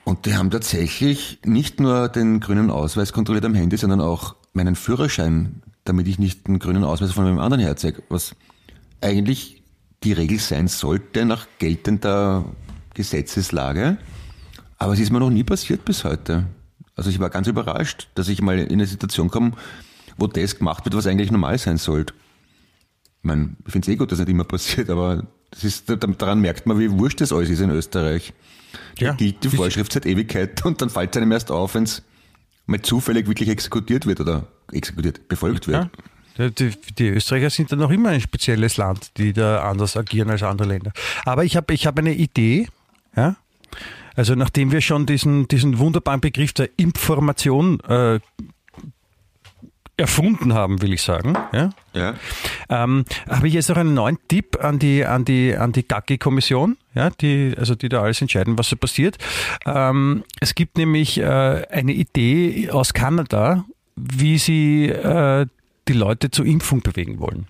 Und 0.04 0.26
die 0.26 0.36
haben 0.36 0.52
tatsächlich 0.52 1.40
nicht 1.46 1.80
nur 1.80 2.10
den 2.10 2.40
grünen 2.42 2.70
Ausweis 2.70 3.14
kontrolliert 3.14 3.46
am 3.46 3.56
Handy, 3.56 3.78
sondern 3.78 4.02
auch 4.02 4.36
meinen 4.54 4.76
Führerschein, 4.76 5.62
damit 5.86 6.08
ich 6.08 6.20
nicht 6.20 6.48
den 6.48 6.60
grünen 6.60 6.84
Ausweis 6.84 7.14
von 7.14 7.24
meinem 7.24 7.40
anderen 7.40 7.64
herzeige, 7.64 8.04
was 8.10 8.36
eigentlich 9.02 9.64
die 10.04 10.14
Regel 10.14 10.40
sein 10.40 10.68
sollte 10.68 11.26
nach 11.26 11.48
geltender 11.60 12.44
Gesetzeslage. 12.94 13.98
Aber 14.84 14.94
es 14.94 15.00
ist 15.00 15.12
mir 15.12 15.20
noch 15.20 15.30
nie 15.30 15.44
passiert 15.44 15.86
bis 15.86 16.04
heute. 16.04 16.46
Also 16.96 17.10
ich 17.10 17.20
war 17.20 17.30
ganz 17.30 17.48
überrascht, 17.48 18.08
dass 18.16 18.28
ich 18.28 18.42
mal 18.42 18.60
in 18.60 18.72
eine 18.72 18.86
Situation 18.86 19.30
komme, 19.30 19.54
wo 20.18 20.28
das 20.28 20.58
gemacht 20.58 20.86
wird, 20.86 20.96
was 20.96 21.08
eigentlich 21.08 21.32
normal 21.32 21.58
sein 21.58 21.78
sollte. 21.78 22.14
Ich 23.20 23.24
meine, 23.24 23.56
ich 23.66 23.72
finde 23.72 23.86
es 23.90 23.94
eh 23.94 23.96
gut, 23.96 24.12
dass 24.12 24.20
nicht 24.20 24.30
immer 24.30 24.44
passiert, 24.44 24.90
aber 24.90 25.26
das 25.52 25.64
ist, 25.64 25.90
daran 25.90 26.42
merkt 26.42 26.66
man, 26.68 26.80
wie 26.80 26.92
wurscht 26.92 27.22
das 27.22 27.32
alles 27.32 27.50
ist 27.50 27.62
in 27.62 27.70
Österreich. 27.70 28.34
Da 29.00 29.06
Ja. 29.06 29.14
gilt 29.14 29.44
die 29.44 29.50
Vorschrift 29.50 29.94
seit 29.94 30.06
Ewigkeit 30.06 30.64
und 30.66 30.82
dann 30.82 30.90
fällt 30.90 31.16
es 31.16 31.22
einem 31.22 31.32
erst 31.32 31.52
auf, 31.52 31.76
wenn 31.76 31.84
es 31.84 32.04
mal 32.66 32.82
zufällig 32.82 33.28
wirklich 33.28 33.50
exekutiert 33.50 34.06
wird 34.06 34.20
oder 34.20 34.48
exekutiert, 34.72 35.28
befolgt 35.28 35.68
wird. 35.68 35.90
Ja. 36.38 36.50
Die, 36.50 36.72
die 36.98 37.10
Österreicher 37.10 37.50
sind 37.52 37.72
dann 37.72 37.80
noch 37.80 37.92
immer 37.92 38.10
ein 38.10 38.22
spezielles 38.22 38.78
Land, 38.78 39.12
die 39.18 39.34
da 39.34 39.70
anders 39.70 39.96
agieren 39.96 40.30
als 40.32 40.42
andere 40.44 40.68
Länder. 40.68 40.92
Aber 41.26 41.44
ich 41.46 41.56
habe 41.56 41.74
ich 41.74 41.86
hab 41.86 41.98
eine 42.00 42.14
Idee, 42.14 42.68
ja. 43.16 43.36
Also 44.16 44.36
nachdem 44.36 44.72
wir 44.72 44.82
schon 44.82 45.06
diesen, 45.06 45.48
diesen 45.48 45.80
wunderbaren 45.80 46.22
Begriff 46.22 46.54
der 46.54 46.70
Information 46.78 47.80
äh, 47.82 48.20
erfunden 49.96 50.54
haben, 50.54 50.82
will 50.82 50.92
ich 50.94 51.02
sagen, 51.04 51.38
ja, 51.52 51.70
Ja. 51.94 52.16
ähm, 52.70 53.06
habe 53.30 53.48
ich 53.48 53.54
jetzt 53.54 53.70
noch 53.70 53.78
einen 53.78 53.94
neuen 53.94 54.18
Tipp 54.28 54.58
an 54.64 54.80
die, 54.80 55.06
an 55.06 55.24
die, 55.24 55.56
an 55.56 55.72
die 55.72 55.88
GACI-Kommission, 55.88 56.78
ja, 56.96 57.12
die, 57.12 57.54
also 57.58 57.76
die 57.76 57.90
da 57.90 58.02
alles 58.02 58.20
entscheiden, 58.20 58.58
was 58.58 58.70
so 58.70 58.76
passiert. 58.76 59.18
Ähm, 59.66 60.24
es 60.40 60.56
gibt 60.56 60.78
nämlich 60.78 61.20
äh, 61.20 61.24
eine 61.70 61.94
Idee 61.94 62.72
aus 62.72 62.94
Kanada, 62.94 63.66
wie 63.96 64.40
sie 64.40 64.90
äh, 64.90 65.46
die 65.88 65.94
Leute 65.94 66.32
zur 66.32 66.46
Impfung 66.46 66.82
bewegen 66.82 67.20
wollen. 67.20 67.48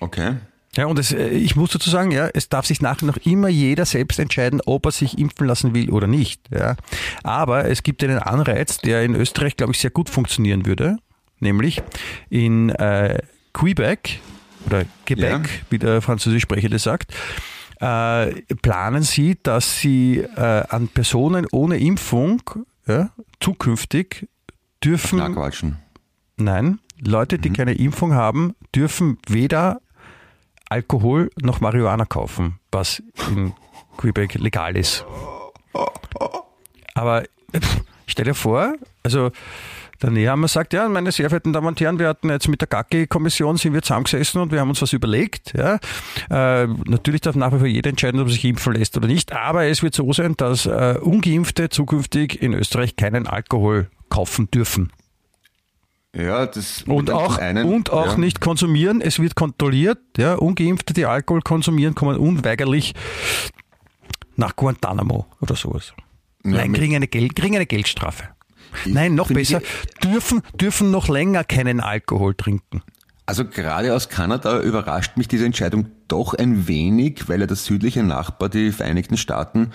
Okay. 0.00 0.36
Ja, 0.76 0.86
und 0.86 0.98
es, 0.98 1.12
äh, 1.12 1.28
ich 1.28 1.56
muss 1.56 1.70
dazu 1.70 1.90
sagen, 1.90 2.10
ja, 2.10 2.28
es 2.34 2.48
darf 2.48 2.66
sich 2.66 2.80
nachher 2.80 3.06
noch 3.06 3.16
immer 3.18 3.48
jeder 3.48 3.86
selbst 3.86 4.18
entscheiden, 4.18 4.60
ob 4.66 4.86
er 4.86 4.92
sich 4.92 5.18
impfen 5.18 5.46
lassen 5.46 5.74
will 5.74 5.90
oder 5.90 6.06
nicht. 6.06 6.42
Ja. 6.52 6.76
Aber 7.22 7.64
es 7.64 7.82
gibt 7.82 8.04
einen 8.04 8.18
Anreiz, 8.18 8.78
der 8.78 9.02
in 9.02 9.14
Österreich, 9.14 9.56
glaube 9.56 9.72
ich, 9.72 9.78
sehr 9.78 9.90
gut 9.90 10.10
funktionieren 10.10 10.66
würde. 10.66 10.98
Nämlich 11.40 11.82
in 12.28 12.70
äh, 12.70 13.18
Quebec 13.52 14.20
oder 14.66 14.84
Quebec, 15.06 15.30
Ja. 15.30 15.42
wie 15.70 15.78
der 15.78 16.02
Französischsprechende 16.02 16.78
sagt, 16.78 17.12
äh, 17.80 18.32
planen 18.60 19.02
sie, 19.04 19.38
dass 19.42 19.80
sie 19.80 20.18
äh, 20.18 20.40
an 20.68 20.88
Personen 20.88 21.46
ohne 21.52 21.78
Impfung 21.78 22.42
ja, 22.86 23.10
zukünftig 23.40 24.28
dürfen. 24.84 25.18
Nein, 26.36 26.80
Leute, 27.00 27.38
die 27.38 27.50
keine 27.50 27.74
Impfung 27.74 28.14
haben, 28.14 28.54
dürfen 28.74 29.18
weder 29.28 29.80
Alkohol 30.68 31.30
noch 31.40 31.60
Marihuana 31.60 32.04
kaufen, 32.04 32.58
was 32.70 33.02
in 33.30 33.52
Quebec 33.96 34.34
legal 34.34 34.76
ist. 34.76 35.04
Aber 36.94 37.24
stell 38.06 38.24
dir 38.24 38.34
vor, 38.34 38.74
also 39.02 39.30
der 40.02 40.10
Nehammer 40.10 40.46
sagt, 40.46 40.72
ja, 40.74 40.88
meine 40.88 41.10
sehr 41.10 41.28
verehrten 41.28 41.52
Damen 41.52 41.66
und 41.66 41.80
Herren, 41.80 41.98
wir 41.98 42.08
hatten 42.08 42.30
jetzt 42.30 42.46
mit 42.46 42.60
der 42.60 42.68
GACI-Kommission, 42.68 43.56
sind 43.56 43.74
wir 43.74 43.82
zusammengesessen 43.82 44.40
und 44.40 44.52
wir 44.52 44.60
haben 44.60 44.68
uns 44.68 44.80
was 44.80 44.92
überlegt. 44.92 45.54
Ja. 45.56 45.78
Äh, 46.30 46.68
natürlich 46.84 47.20
darf 47.20 47.34
nach 47.34 47.52
wie 47.52 47.58
vor 47.58 47.66
jeder 47.66 47.90
entscheiden, 47.90 48.20
ob 48.20 48.28
er 48.28 48.32
sich 48.32 48.44
impfen 48.44 48.74
lässt 48.74 48.96
oder 48.96 49.08
nicht, 49.08 49.32
aber 49.32 49.66
es 49.66 49.82
wird 49.82 49.94
so 49.94 50.12
sein, 50.12 50.34
dass 50.36 50.66
äh, 50.66 50.96
Ungeimpfte 51.00 51.68
zukünftig 51.68 52.40
in 52.40 52.54
Österreich 52.54 52.94
keinen 52.94 53.26
Alkohol 53.26 53.90
kaufen 54.08 54.48
dürfen. 54.50 54.92
Ja, 56.18 56.46
das 56.46 56.82
Und 56.82 57.10
auch, 57.10 57.38
einen, 57.38 57.68
und 57.68 57.90
auch 57.90 58.12
ja. 58.12 58.18
nicht 58.18 58.40
konsumieren. 58.40 59.00
Es 59.00 59.20
wird 59.20 59.36
kontrolliert. 59.36 59.98
Ja, 60.16 60.34
Ungeimpfte, 60.34 60.92
die 60.92 61.06
Alkohol 61.06 61.42
konsumieren, 61.42 61.94
kommen 61.94 62.16
unweigerlich 62.16 62.94
nach 64.34 64.56
Guantanamo 64.56 65.26
oder 65.40 65.54
sowas. 65.54 65.92
Ja, 66.44 66.50
Nein, 66.50 66.72
kriegen 66.72 66.96
eine, 66.96 67.06
Geld, 67.06 67.36
kriegen 67.36 67.54
eine 67.54 67.66
Geldstrafe. 67.66 68.24
Nein, 68.84 69.14
noch 69.14 69.28
besser, 69.28 69.62
dürfen, 70.02 70.42
dürfen 70.60 70.90
noch 70.90 71.08
länger 71.08 71.44
keinen 71.44 71.80
Alkohol 71.80 72.34
trinken. 72.34 72.82
Also 73.28 73.44
gerade 73.44 73.94
aus 73.94 74.08
Kanada 74.08 74.58
überrascht 74.62 75.18
mich 75.18 75.28
diese 75.28 75.44
Entscheidung 75.44 75.88
doch 76.08 76.32
ein 76.32 76.66
wenig, 76.66 77.28
weil 77.28 77.40
ja 77.40 77.46
das 77.46 77.66
südliche 77.66 78.02
Nachbar, 78.02 78.48
die 78.48 78.72
Vereinigten 78.72 79.18
Staaten, 79.18 79.72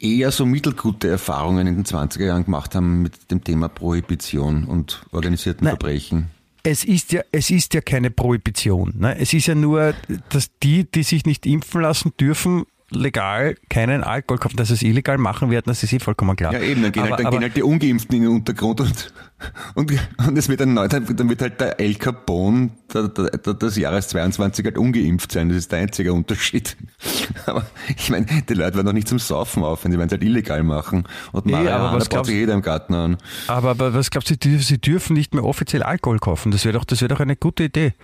eher 0.00 0.30
so 0.30 0.46
mittelgute 0.46 1.06
Erfahrungen 1.06 1.66
in 1.66 1.74
den 1.74 1.84
20er 1.84 2.24
Jahren 2.24 2.46
gemacht 2.46 2.74
haben 2.74 3.02
mit 3.02 3.30
dem 3.30 3.44
Thema 3.44 3.68
Prohibition 3.68 4.64
und 4.64 5.02
organisierten 5.12 5.66
Nein. 5.66 5.72
Verbrechen. 5.72 6.30
Es 6.62 6.82
ist 6.82 7.12
ja, 7.12 7.20
es 7.30 7.50
ist 7.50 7.74
ja 7.74 7.82
keine 7.82 8.10
Prohibition. 8.10 8.94
Ne? 8.96 9.18
Es 9.18 9.34
ist 9.34 9.46
ja 9.48 9.54
nur, 9.54 9.92
dass 10.30 10.48
die, 10.62 10.90
die 10.90 11.02
sich 11.02 11.26
nicht 11.26 11.44
impfen 11.44 11.82
lassen 11.82 12.12
dürfen, 12.18 12.64
legal 12.88 13.56
keinen 13.68 14.02
Alkohol 14.02 14.38
kaufen. 14.38 14.56
Dass 14.56 14.68
sie 14.68 14.74
es 14.74 14.82
illegal 14.82 15.18
machen 15.18 15.50
werden, 15.50 15.64
das 15.66 15.82
ist 15.82 15.92
eh 15.92 15.98
vollkommen 15.98 16.36
klar. 16.36 16.54
Ja, 16.54 16.60
eben, 16.60 16.82
dann 16.82 16.92
gehen, 16.92 17.02
Aber- 17.02 17.10
halt, 17.10 17.18
dann 17.20 17.26
aber- 17.26 17.36
gehen 17.36 17.42
halt 17.42 17.56
die 17.56 17.62
Ungeimpften 17.62 18.16
in 18.16 18.22
den 18.22 18.30
Untergrund 18.32 18.80
und, 18.80 19.12
und, 19.74 19.92
und 20.26 20.38
es 20.38 20.48
wird 20.48 20.60
dann, 20.60 20.74
neu, 20.74 20.88
dann 20.88 21.28
wird 21.28 21.42
halt 21.42 21.60
der 21.60 21.80
El 21.80 21.94
Capone 21.94 22.70
der, 22.92 23.08
der, 23.08 23.30
der, 23.30 23.54
des 23.54 23.76
Jahres 23.76 24.08
22 24.08 24.64
halt 24.64 24.78
ungeimpft 24.78 25.32
sein. 25.32 25.48
Das 25.48 25.58
ist 25.58 25.72
der 25.72 25.80
einzige 25.80 26.12
Unterschied. 26.12 26.76
Aber 27.46 27.64
ich 27.96 28.10
meine, 28.10 28.26
die 28.26 28.54
Leute 28.54 28.76
werden 28.76 28.86
doch 28.86 28.92
nicht 28.92 29.08
zum 29.08 29.18
Saufen 29.18 29.62
auf, 29.62 29.84
wenn 29.84 29.92
sie 29.92 29.98
es 29.98 30.10
halt 30.10 30.22
illegal 30.22 30.62
machen. 30.62 31.04
Und 31.32 31.48
Eh, 31.48 31.54
aber 31.54 31.64
Marihuana 31.64 31.96
was 31.96 32.08
baut 32.08 32.26
sich 32.26 32.34
jeder 32.34 32.54
im 32.54 32.62
Garten 32.62 32.94
an. 32.94 33.16
Aber, 33.46 33.70
aber 33.70 33.94
was 33.94 34.10
glaubst 34.10 34.30
du, 34.30 34.58
sie 34.58 34.78
dürfen 34.78 35.14
nicht 35.14 35.34
mehr 35.34 35.44
offiziell 35.44 35.82
Alkohol 35.82 36.18
kaufen? 36.18 36.50
Das 36.52 36.64
wäre 36.64 36.76
doch, 36.76 36.84
das 36.84 37.00
wäre 37.00 37.08
doch 37.08 37.20
eine 37.20 37.36
gute 37.36 37.64
Idee. 37.64 37.94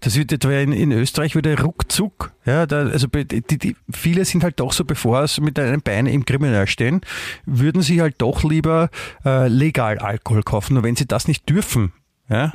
Das 0.00 0.16
wird 0.16 0.32
etwa 0.32 0.50
in, 0.52 0.72
in 0.72 0.92
Österreich 0.92 1.34
würde 1.34 1.60
ruckzuck, 1.60 2.32
ja, 2.44 2.66
da, 2.66 2.86
also 2.88 3.06
die, 3.06 3.40
die, 3.40 3.76
viele 3.90 4.24
sind 4.24 4.42
halt 4.42 4.58
doch 4.58 4.72
so, 4.72 4.84
bevor 4.84 5.22
es 5.22 5.40
mit 5.40 5.60
einem 5.60 5.80
Bein 5.80 6.06
im 6.06 6.24
Kriminal 6.24 6.66
stehen, 6.66 7.00
würden 7.46 7.82
sie 7.82 8.00
halt 8.00 8.16
doch 8.18 8.42
lieber 8.42 8.90
äh, 9.24 9.46
legal 9.46 9.98
Alkohol 9.98 10.42
kaufen. 10.42 10.81
Nur 10.82 10.88
wenn 10.88 10.96
sie 10.96 11.06
das 11.06 11.28
nicht 11.28 11.48
dürfen, 11.48 11.92
ja, 12.28 12.52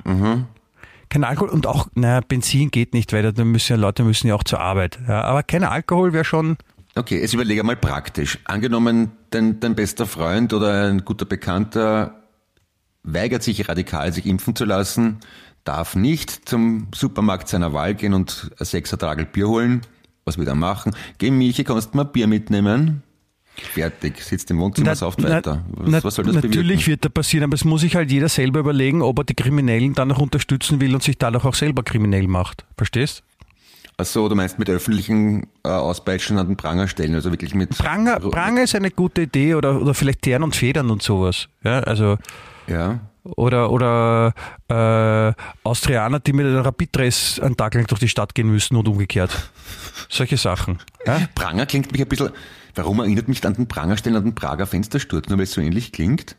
kein 1.08 1.24
Alkohol 1.24 1.48
und 1.48 1.66
auch, 1.66 1.88
naja, 1.96 2.20
Benzin 2.20 2.72
geht 2.72 2.94
nicht, 2.94 3.14
weil 3.14 3.32
da 3.32 3.44
müssen 3.46 3.72
ja 3.72 3.78
Leute 3.78 4.04
müssen 4.04 4.28
ja 4.28 4.36
auch 4.36 4.44
zur 4.44 4.60
Arbeit. 4.60 5.00
Ja, 5.08 5.22
aber 5.22 5.44
kein 5.44 5.64
Alkohol 5.64 6.12
wäre 6.12 6.26
schon, 6.26 6.58
Okay, 6.94 7.22
jetzt 7.22 7.34
überlege 7.34 7.64
mal 7.64 7.78
praktisch. 7.78 8.40
Angenommen, 8.44 9.12
dein, 9.30 9.62
dein 9.62 9.76
bester 9.76 10.08
Freund 10.08 10.52
oder 10.52 10.90
ein 10.90 11.06
guter 11.06 11.26
Bekannter 11.26 12.24
weigert 13.04 13.44
sich 13.44 13.70
radikal, 13.70 14.12
sich 14.12 14.26
impfen 14.26 14.56
zu 14.56 14.66
lassen, 14.66 15.20
darf 15.64 15.96
nicht 15.96 16.50
zum 16.50 16.88
Supermarkt 16.94 17.48
seiner 17.48 17.72
Wahl 17.72 17.96
gehen 17.96 18.14
und 18.14 18.52
ein 18.60 18.66
sechser 18.66 18.98
Tragel 18.98 19.26
Bier 19.26 19.48
holen. 19.48 19.82
Was 20.26 20.38
will 20.38 20.48
er 20.48 20.56
machen? 20.56 20.94
Geh 21.20 21.32
Michi, 21.32 21.64
kannst 21.64 21.94
du 21.94 21.98
mal 21.98 22.04
Bier 22.04 22.28
mitnehmen? 22.28 23.04
Fertig, 23.60 24.22
sitzt 24.22 24.52
im 24.52 24.60
Wohnzimmer, 24.60 24.96
sauft 24.96 25.22
weiter. 25.24 25.64
Na- 25.84 26.04
was 26.04 26.16
soll 26.16 26.26
das 26.26 26.36
natürlich 26.36 26.58
bewirken? 26.58 26.86
wird 26.88 27.06
da 27.06 27.10
passieren, 27.10 27.44
aber 27.46 27.56
es 27.56 27.66
muss 27.66 27.82
sich 27.82 27.96
halt 27.96 28.12
jeder 28.12 28.30
selber 28.30 28.60
überlegen, 28.60 29.02
ob 29.02 29.18
er 29.20 29.24
die 29.24 29.34
Kriminellen 29.34 29.94
dann 29.94 30.10
noch 30.10 30.20
unterstützen 30.20 30.80
will 30.80 30.94
und 30.94 31.02
sich 31.04 31.18
dadurch 31.18 31.44
auch 31.46 31.56
selber 31.56 31.84
kriminell 31.84 32.28
macht. 32.28 32.66
Verstehst? 32.78 33.24
Ach 34.00 34.06
so, 34.06 34.30
du 34.30 34.36
meinst 34.36 34.60
mit 34.60 34.70
öffentlichen 34.70 35.48
äh, 35.64 35.70
Auspeitschen 35.70 36.38
an 36.38 36.46
den 36.48 36.56
Pranger 36.56 36.88
stellen, 36.88 37.16
also 37.16 37.32
wirklich 37.32 37.56
mit... 37.56 37.76
Pranger, 37.76 38.20
Pranger 38.20 38.62
ist 38.64 38.76
eine 38.76 38.92
gute 38.92 39.24
Idee 39.24 39.56
oder, 39.56 39.82
oder 39.82 39.96
vielleicht 39.96 40.22
Tern 40.22 40.44
und 40.44 40.56
Federn 40.56 40.92
und 40.92 41.02
sowas. 41.02 41.48
Ja, 41.64 41.80
also, 41.80 42.18
Ja, 42.68 43.00
oder 43.24 43.72
oder 43.72 44.34
äh, 44.70 45.34
Austrianer, 45.64 46.20
die 46.20 46.32
mit 46.32 46.46
einem 46.46 46.60
Rapid-Dress 46.62 47.40
einen 47.40 47.58
Tag 47.58 47.74
lang 47.74 47.88
durch 47.88 48.00
die 48.00 48.08
Stadt 48.08 48.36
gehen 48.36 48.48
müssen 48.50 48.76
und 48.78 48.88
umgekehrt. 48.88 49.32
Solche 50.10 50.38
Sachen. 50.38 50.78
Ja? 51.06 51.22
Pranger 51.36 51.66
klingt 51.66 51.92
mich 51.92 52.02
ein 52.02 52.08
bisschen. 52.08 52.30
Warum 52.78 53.00
erinnert 53.00 53.28
mich 53.28 53.46
an 53.46 53.54
den 53.56 53.68
Prangerstellen 53.68 54.18
an 54.18 54.24
den 54.24 54.36
Prager 54.36 54.68
Fenstersturz? 54.68 55.28
Nur 55.30 55.38
weil 55.38 55.44
es 55.46 55.52
so 55.52 55.62
ähnlich 55.62 55.92
klingt? 55.92 56.36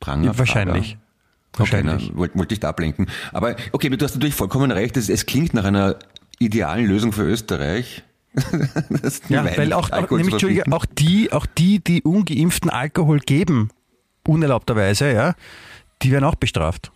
Pranger. 0.00 0.36
Wahrscheinlich. 0.38 0.92
Prager. 0.92 1.02
Okay, 1.54 1.58
Wahrscheinlich. 1.58 2.10
na, 2.12 2.16
wollte 2.18 2.38
wollte 2.38 2.54
ich 2.54 2.60
da 2.60 2.68
ablenken. 2.70 3.08
Aber 3.32 3.56
okay, 3.72 3.90
du 3.90 4.02
hast 4.04 4.14
natürlich 4.14 4.34
vollkommen 4.34 4.70
recht. 4.70 4.96
Es, 4.96 5.08
es 5.10 5.26
klingt 5.26 5.52
nach 5.54 5.64
einer 5.64 5.96
idealen 6.38 6.86
Lösung 6.86 7.12
für 7.12 7.24
Österreich. 7.24 8.02
Ja, 9.28 9.44
Wein- 9.44 9.56
weil 9.58 9.72
auch, 9.74 9.90
auch, 9.90 10.10
nämlich, 10.10 10.32
Entschuldige, 10.32 10.64
auch 10.72 10.86
die, 10.86 11.30
auch 11.32 11.44
die, 11.44 11.84
die 11.84 12.02
ungeimpften 12.02 12.70
Alkohol 12.70 13.18
geben, 13.18 13.68
unerlaubterweise, 14.26 15.12
ja, 15.12 15.34
die 16.00 16.10
werden 16.12 16.24
auch 16.24 16.36
bestraft. 16.36 16.92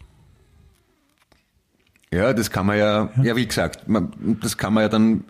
Ja, 2.12 2.32
das 2.32 2.50
kann 2.50 2.64
man 2.66 2.78
ja, 2.78 3.10
ja, 3.22 3.36
wie 3.36 3.46
gesagt, 3.46 3.88
man, 3.88 4.38
das 4.40 4.56
kann 4.56 4.72
man 4.72 4.84
ja 4.84 4.88
dann 4.88 5.24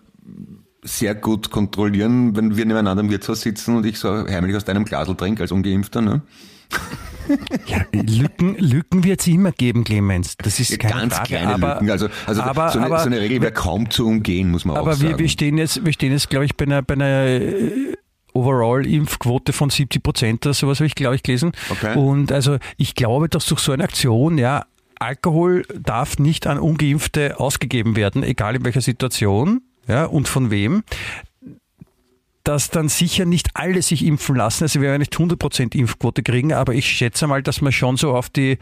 sehr 0.87 1.15
gut 1.15 1.51
kontrollieren, 1.51 2.35
wenn 2.35 2.57
wir 2.57 2.65
nebeneinander 2.65 3.03
im 3.03 3.09
Wirtshaus 3.09 3.41
sitzen 3.41 3.75
und 3.75 3.85
ich 3.85 3.99
so 3.99 4.27
heimlich 4.27 4.55
aus 4.55 4.65
deinem 4.65 4.85
Glasel 4.85 5.15
trinke 5.15 5.43
als 5.43 5.51
Ungeimpfter, 5.51 6.01
ne? 6.01 6.21
Ja, 7.65 7.79
Lücken, 7.91 8.55
Lücken 8.55 9.03
wird 9.03 9.19
es 9.19 9.27
immer 9.27 9.51
geben, 9.51 9.83
Clemens. 9.83 10.37
Das 10.37 10.61
ist 10.61 10.79
keine 10.79 11.01
ganz 11.01 11.13
Frage. 11.13 11.27
kleine 11.27 11.55
aber, 11.55 11.73
Lücken. 11.73 11.91
Also, 11.91 12.07
also 12.25 12.41
aber, 12.41 12.69
so, 12.69 12.79
eine, 12.79 12.85
aber, 12.85 12.99
so 12.99 13.07
eine 13.07 13.19
Regel 13.19 13.41
wäre 13.41 13.51
kaum 13.51 13.89
zu 13.89 14.07
umgehen, 14.07 14.49
muss 14.49 14.63
man 14.63 14.77
auch 14.77 14.81
aber 14.81 14.93
sagen. 14.93 15.09
wir, 15.09 15.19
wir 15.19 15.29
stehen 15.29 15.57
jetzt, 15.57 15.85
wir 15.85 15.91
stehen 15.91 16.13
jetzt, 16.13 16.29
glaube 16.29 16.45
ich, 16.45 16.55
bei 16.55 16.63
einer, 16.63 16.81
bei 16.81 16.93
einer 16.93 17.25
äh, 17.25 17.93
Overall-Impfquote 18.33 19.51
von 19.51 19.69
70 19.69 20.01
Prozent 20.01 20.45
oder 20.45 20.53
sowas 20.53 20.79
habe 20.79 20.87
ich, 20.87 20.95
glaube 20.95 21.15
ich, 21.15 21.23
gelesen. 21.23 21.51
Okay. 21.69 21.97
Und 21.97 22.31
also 22.31 22.59
ich 22.77 22.95
glaube, 22.95 23.27
dass 23.27 23.45
durch 23.47 23.59
so 23.59 23.73
eine 23.73 23.83
Aktion, 23.83 24.37
ja, 24.37 24.65
Alkohol 24.99 25.63
darf 25.77 26.19
nicht 26.19 26.47
an 26.47 26.59
Ungeimpfte 26.59 27.39
ausgegeben 27.39 27.95
werden, 27.95 28.23
egal 28.23 28.55
in 28.55 28.65
welcher 28.65 28.81
Situation. 28.81 29.61
Ja, 29.87 30.05
und 30.05 30.27
von 30.27 30.51
wem, 30.51 30.83
dass 32.43 32.69
dann 32.69 32.87
sicher 32.87 33.25
nicht 33.25 33.49
alle 33.55 33.81
sich 33.81 34.05
impfen 34.05 34.35
lassen. 34.37 34.63
Also 34.63 34.79
wir 34.79 34.87
werden 34.89 35.01
nicht 35.01 35.13
100% 35.13 35.75
Impfquote 35.75 36.23
kriegen, 36.23 36.53
aber 36.53 36.73
ich 36.73 36.87
schätze 36.87 37.27
mal, 37.27 37.43
dass 37.43 37.61
man 37.61 37.73
schon 37.73 37.97
so 37.97 38.15
auf 38.15 38.29
die, 38.29 38.57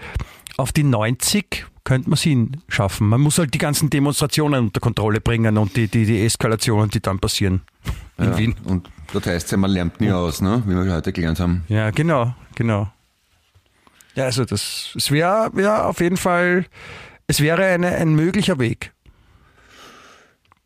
auf 0.57 0.71
die 0.71 0.83
90 0.83 1.65
könnte 1.83 2.09
man 2.09 2.17
sie 2.17 2.49
schaffen. 2.67 3.07
Man 3.07 3.21
muss 3.21 3.37
halt 3.37 3.53
die 3.53 3.59
ganzen 3.59 3.91
Demonstrationen 3.91 4.65
unter 4.65 4.79
Kontrolle 4.79 5.21
bringen 5.21 5.57
und 5.59 5.75
die, 5.75 5.87
die, 5.87 6.05
die 6.05 6.25
Eskalationen, 6.25 6.89
die 6.89 6.99
dann 6.99 7.19
passieren 7.19 7.61
in 8.17 8.25
ja, 8.25 8.37
Wien. 8.37 8.55
Und 8.63 8.89
das 9.13 9.27
heißt 9.27 9.51
ja, 9.51 9.57
man 9.57 9.69
lernt 9.69 10.01
nie 10.01 10.11
aus, 10.11 10.41
ne? 10.41 10.63
wie 10.65 10.73
wir 10.73 10.91
heute 10.91 11.13
gelernt 11.13 11.39
haben. 11.39 11.63
Ja, 11.67 11.91
genau, 11.91 12.33
genau. 12.55 12.91
Ja, 14.15 14.23
also 14.23 14.45
das, 14.45 14.93
es 14.95 15.11
wäre 15.11 15.51
wär 15.53 15.87
auf 15.87 15.99
jeden 15.99 16.17
Fall, 16.17 16.65
es 17.27 17.39
wäre 17.39 17.65
eine, 17.65 17.89
ein 17.89 18.15
möglicher 18.15 18.57
Weg. 18.57 18.94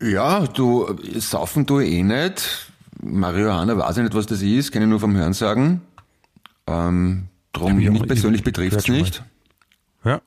Ja, 0.02 0.46
du, 0.46 0.96
saufen 1.18 1.66
du 1.66 1.80
eh 1.80 2.02
nicht. 2.02 2.72
Marihuana 3.02 3.76
weiß 3.76 3.98
ich 3.98 4.02
nicht, 4.04 4.14
was 4.14 4.26
das 4.26 4.42
ist, 4.42 4.72
kann 4.72 4.82
ich 4.82 4.88
nur 4.88 5.00
vom 5.00 5.16
Hören 5.16 5.32
sagen. 5.32 5.82
Ähm, 6.66 7.28
drum, 7.52 7.72
auch 7.72 7.92
mich 7.92 8.06
persönlich 8.06 8.42
betrifft 8.42 8.76
es 8.76 8.88
nicht. 8.88 9.22
Ja. 10.04 10.20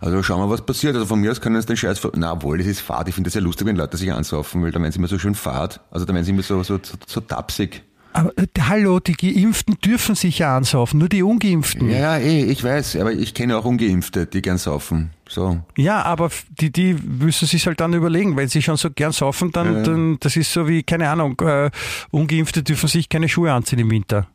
Also 0.00 0.22
schauen 0.22 0.40
wir, 0.40 0.50
was 0.50 0.64
passiert. 0.64 0.94
Also 0.94 1.06
von 1.06 1.20
mir 1.20 1.30
aus 1.32 1.40
können 1.40 1.56
uns 1.56 1.66
den 1.66 1.76
Scheiß... 1.76 2.00
Na, 2.14 2.32
obwohl, 2.32 2.58
das 2.58 2.66
ist 2.66 2.80
fad. 2.80 3.08
Ich 3.08 3.14
finde 3.14 3.28
das 3.28 3.34
ja 3.34 3.40
lustig, 3.40 3.66
wenn 3.66 3.76
Leute 3.76 3.96
sich 3.96 4.12
ansaufen, 4.12 4.62
weil 4.62 4.70
dann 4.70 4.82
werden 4.82 4.92
sie 4.92 4.98
immer 4.98 5.08
so 5.08 5.18
schön 5.18 5.34
fad. 5.34 5.80
Also 5.90 6.06
dann 6.06 6.14
werden 6.14 6.24
sie 6.24 6.30
immer 6.30 6.42
so, 6.42 6.62
so, 6.62 6.78
so, 6.82 6.96
so 7.06 7.20
tapsig. 7.20 7.82
Aber 8.18 8.32
äh, 8.36 8.46
hallo, 8.60 8.98
die 8.98 9.12
Geimpften 9.12 9.76
dürfen 9.84 10.14
sich 10.16 10.40
ja 10.40 10.56
ansaufen, 10.56 10.98
nur 10.98 11.08
die 11.08 11.22
Ungeimpften. 11.22 11.88
Ja, 11.88 12.16
eh, 12.18 12.42
ich 12.44 12.64
weiß, 12.64 12.96
aber 12.96 13.12
ich 13.12 13.32
kenne 13.32 13.56
auch 13.56 13.64
Ungeimpfte, 13.64 14.26
die 14.26 14.42
gern 14.42 14.58
saufen. 14.58 15.10
So. 15.28 15.60
Ja, 15.76 16.02
aber 16.02 16.30
die, 16.60 16.72
die 16.72 16.94
müssen 16.94 17.46
sich 17.46 17.66
halt 17.66 17.80
dann 17.80 17.92
überlegen, 17.92 18.36
wenn 18.36 18.48
sie 18.48 18.62
schon 18.62 18.76
so 18.76 18.90
gern 18.90 19.12
saufen, 19.12 19.52
dann, 19.52 19.72
Ja. 19.74 19.82
dann 19.82 20.16
das 20.20 20.36
ist 20.36 20.52
so 20.52 20.66
wie, 20.66 20.82
keine 20.82 21.08
Ahnung, 21.10 21.40
äh, 21.42 21.70
Ungeimpfte 22.10 22.62
dürfen 22.62 22.88
sich 22.88 23.08
keine 23.08 23.28
Schuhe 23.28 23.52
anziehen 23.52 23.78
im 23.78 23.90
Winter. 23.90 24.26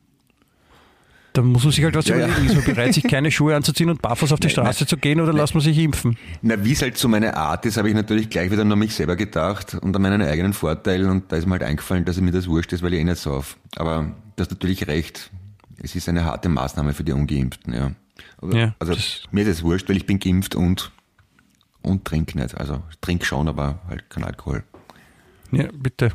Dann 1.34 1.46
muss 1.48 1.64
man 1.64 1.72
sich 1.74 1.84
halt 1.84 1.96
was 1.96 2.08
Ja, 2.08 2.16
ja. 2.18 2.28
überlegen. 2.28 2.46
Ist 2.48 2.56
man 2.56 2.64
bereit, 2.76 2.94
sich 2.94 3.04
keine 3.06 3.32
Schuhe 3.32 3.56
anzuziehen 3.56 3.90
und 3.90 4.02
barfuß 4.04 4.32
auf 4.34 4.40
die 4.40 4.50
Straße 4.52 4.86
zu 4.86 4.98
gehen 4.98 5.20
oder 5.20 5.34
lässt 5.34 5.56
man 5.56 5.62
sich 5.62 5.78
impfen? 5.80 6.16
Na, 6.44 6.64
wie 6.64 6.74
es 6.74 6.82
halt 6.84 6.96
so 6.98 7.08
meine 7.08 7.36
Art 7.36 7.66
ist, 7.66 7.78
habe 7.78 7.90
ich 7.90 7.96
natürlich 7.96 8.30
gleich 8.30 8.52
wieder 8.52 8.64
nur 8.64 8.74
an 8.74 8.80
mich 8.80 8.94
selber 8.94 9.16
gedacht 9.16 9.74
und 9.74 9.96
an 9.96 10.02
meinen 10.04 10.22
eigenen 10.22 10.54
Vorteil 10.54 11.06
und 11.10 11.32
da 11.32 11.38
ist 11.38 11.46
mir 11.48 11.54
halt 11.54 11.64
eingefallen, 11.64 12.06
dass 12.06 12.22
mir 12.22 12.32
das 12.32 12.48
wurscht 12.48 12.72
ist, 12.74 12.84
weil 12.84 12.94
ich 12.94 13.00
eh 13.00 13.04
nicht 13.04 13.18
sauf. 13.18 13.58
Aber 13.78 14.12
du 14.36 14.42
hast 14.42 14.52
natürlich 14.52 14.86
recht. 14.88 15.32
Es 15.82 15.96
ist 15.96 16.08
eine 16.08 16.24
harte 16.24 16.50
Maßnahme 16.50 16.94
für 16.94 17.04
die 17.04 17.14
Ungeimpften, 17.14 17.74
ja. 17.74 17.92
Aber, 18.38 18.56
Ja, 18.56 18.76
also 18.78 18.94
das- 18.94 19.24
mir 19.32 19.42
ist 19.42 19.48
es 19.48 19.64
wurscht, 19.64 19.90
weil 19.90 19.98
ich 19.98 20.06
bin 20.06 20.20
geimpft 20.20 20.54
und, 20.54 20.92
und 21.82 22.06
trink 22.06 22.36
nicht. 22.36 22.56
Also 22.56 22.84
trink 23.02 23.26
schon, 23.26 23.48
aber 23.48 23.80
halt 23.90 24.08
kein 24.10 24.24
Alkohol. 24.24 24.64
Ja, 25.56 25.66
bitte. 25.74 26.12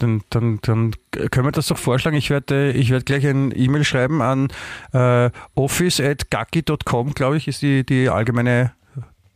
Dann, 0.00 0.22
dann, 0.30 0.58
dann 0.62 0.94
können 1.30 1.46
wir 1.46 1.52
das 1.52 1.66
doch 1.66 1.78
vorschlagen. 1.78 2.16
Ich 2.16 2.30
werde, 2.30 2.72
ich 2.72 2.90
werde 2.90 3.04
gleich 3.04 3.26
ein 3.26 3.52
E-Mail 3.54 3.84
schreiben 3.84 4.22
an 4.22 4.48
äh, 4.92 5.30
office.gaki.com, 5.54 7.14
glaube 7.14 7.36
ich, 7.36 7.48
ist 7.48 7.62
die, 7.62 7.84
die 7.84 8.08
allgemeine, 8.08 8.72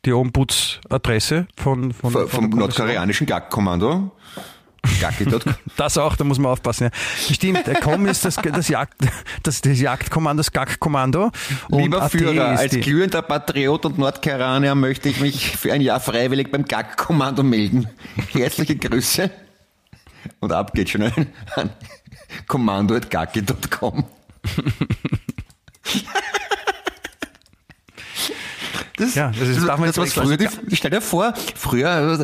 die 0.05 0.13
Ombudsadresse 0.13 1.47
von, 1.57 1.93
von, 1.93 2.13
Vom, 2.13 2.29
von 2.29 2.51
vom 2.51 2.59
nordkoreanischen 2.59 3.27
Gag-Kommando. 3.27 4.13
Gacki.com. 5.01 5.55
Das 5.77 5.99
auch, 5.99 6.17
da 6.17 6.25
muss 6.25 6.39
man 6.39 6.53
aufpassen. 6.53 6.85
Ja. 6.85 7.35
Stimmt, 7.35 7.67
der 7.67 7.81
Com 7.81 8.07
ist 8.07 8.25
das, 8.25 8.37
das, 8.37 8.69
Jagd, 8.69 8.95
das, 9.43 9.61
das 9.61 9.81
Jagdkommando, 9.81 10.41
das 10.41 10.53
Gag-Kommando. 10.53 11.31
Und 11.69 11.83
Lieber 11.83 12.03
AT 12.03 12.13
Führer, 12.13 12.59
als 12.59 12.73
glühender 12.73 13.23
Patriot 13.23 13.85
und 13.85 13.99
Nordkoreaner 13.99 14.75
möchte 14.75 15.09
ich 15.09 15.21
mich 15.21 15.57
für 15.57 15.73
ein 15.73 15.81
Jahr 15.81 16.01
freiwillig 16.01 16.51
beim 16.51 16.65
Gag-Kommando 16.65 17.43
melden. 17.43 17.89
Herzliche 18.33 18.77
Grüße. 18.77 19.31
Und 20.41 20.53
ab 20.53 20.73
geht 20.75 20.91
schon 20.91 21.03
an, 21.03 21.27
an 21.57 21.71
kommando.gacki.com. 22.47 24.05
Das, 28.97 29.15
Ja, 29.15 29.31
das 29.31 29.49
ist- 29.49 29.67
darf 29.69 29.79
man 29.79 29.89
das, 29.89 29.99
was 29.99 30.13
früher, 30.15 30.37
die, 30.39 30.49
stell 30.75 30.91
dir 30.91 31.03
vor, 31.03 31.35
früher, 31.55 32.19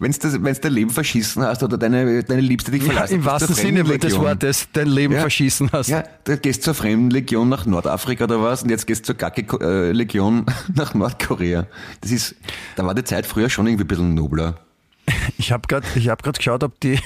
wenn 0.00 0.10
du 0.10 0.42
wenn's 0.42 0.60
dein 0.60 0.72
Leben 0.72 0.90
verschissen 0.90 1.44
hast 1.44 1.62
oder 1.62 1.78
deine, 1.78 2.24
deine 2.24 2.40
Liebste 2.40 2.72
dich 2.72 2.82
ja, 2.82 2.92
verlassen 2.92 3.14
Im 3.14 3.20
bist 3.20 3.30
wahrsten 3.30 3.54
Sinne 3.54 3.84
des. 3.84 4.18
Wortes 4.18 4.68
dein 4.72 4.88
Leben 4.88 5.14
Ja. 5.14 5.20
verschießen 5.20 5.70
hast. 5.72 5.88
Ja, 5.88 6.02
du 6.24 6.36
gehst 6.36 6.64
zur 6.64 6.74
Fremdenlegion 6.74 7.48
nach 7.48 7.64
Nordafrika 7.64 8.24
oder 8.24 8.42
was 8.42 8.64
und 8.64 8.70
jetzt 8.70 8.88
gehst 8.88 9.06
zur 9.06 9.14
Gacki-Legion 9.14 10.46
nach 10.74 10.94
Nordkorea. 10.94 11.66
Das 12.00 12.10
ist, 12.10 12.34
da 12.74 12.84
war 12.84 12.94
die 12.96 13.04
Zeit 13.04 13.24
früher 13.24 13.48
schon 13.48 13.68
irgendwie 13.68 13.84
ein 13.84 13.88
bisschen 13.88 14.14
nobler. 14.14 14.58
Ich 15.38 15.52
habe 15.52 15.66
gerade 15.68 15.86
ich 15.94 16.08
hab 16.08 16.22
geschaut, 16.22 16.62
ob 16.64 16.78
die. 16.80 16.98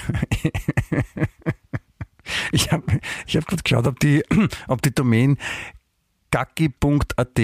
ich 2.52 2.70
habe 2.72 3.00
ich 3.26 3.36
hab 3.36 3.46
gerade 3.46 3.62
geschaut, 3.62 3.86
ob 3.86 3.98
die, 4.00 4.22
ob 4.68 4.82
die 4.82 4.94
Domain 4.94 5.36
gacki.at 6.30 7.40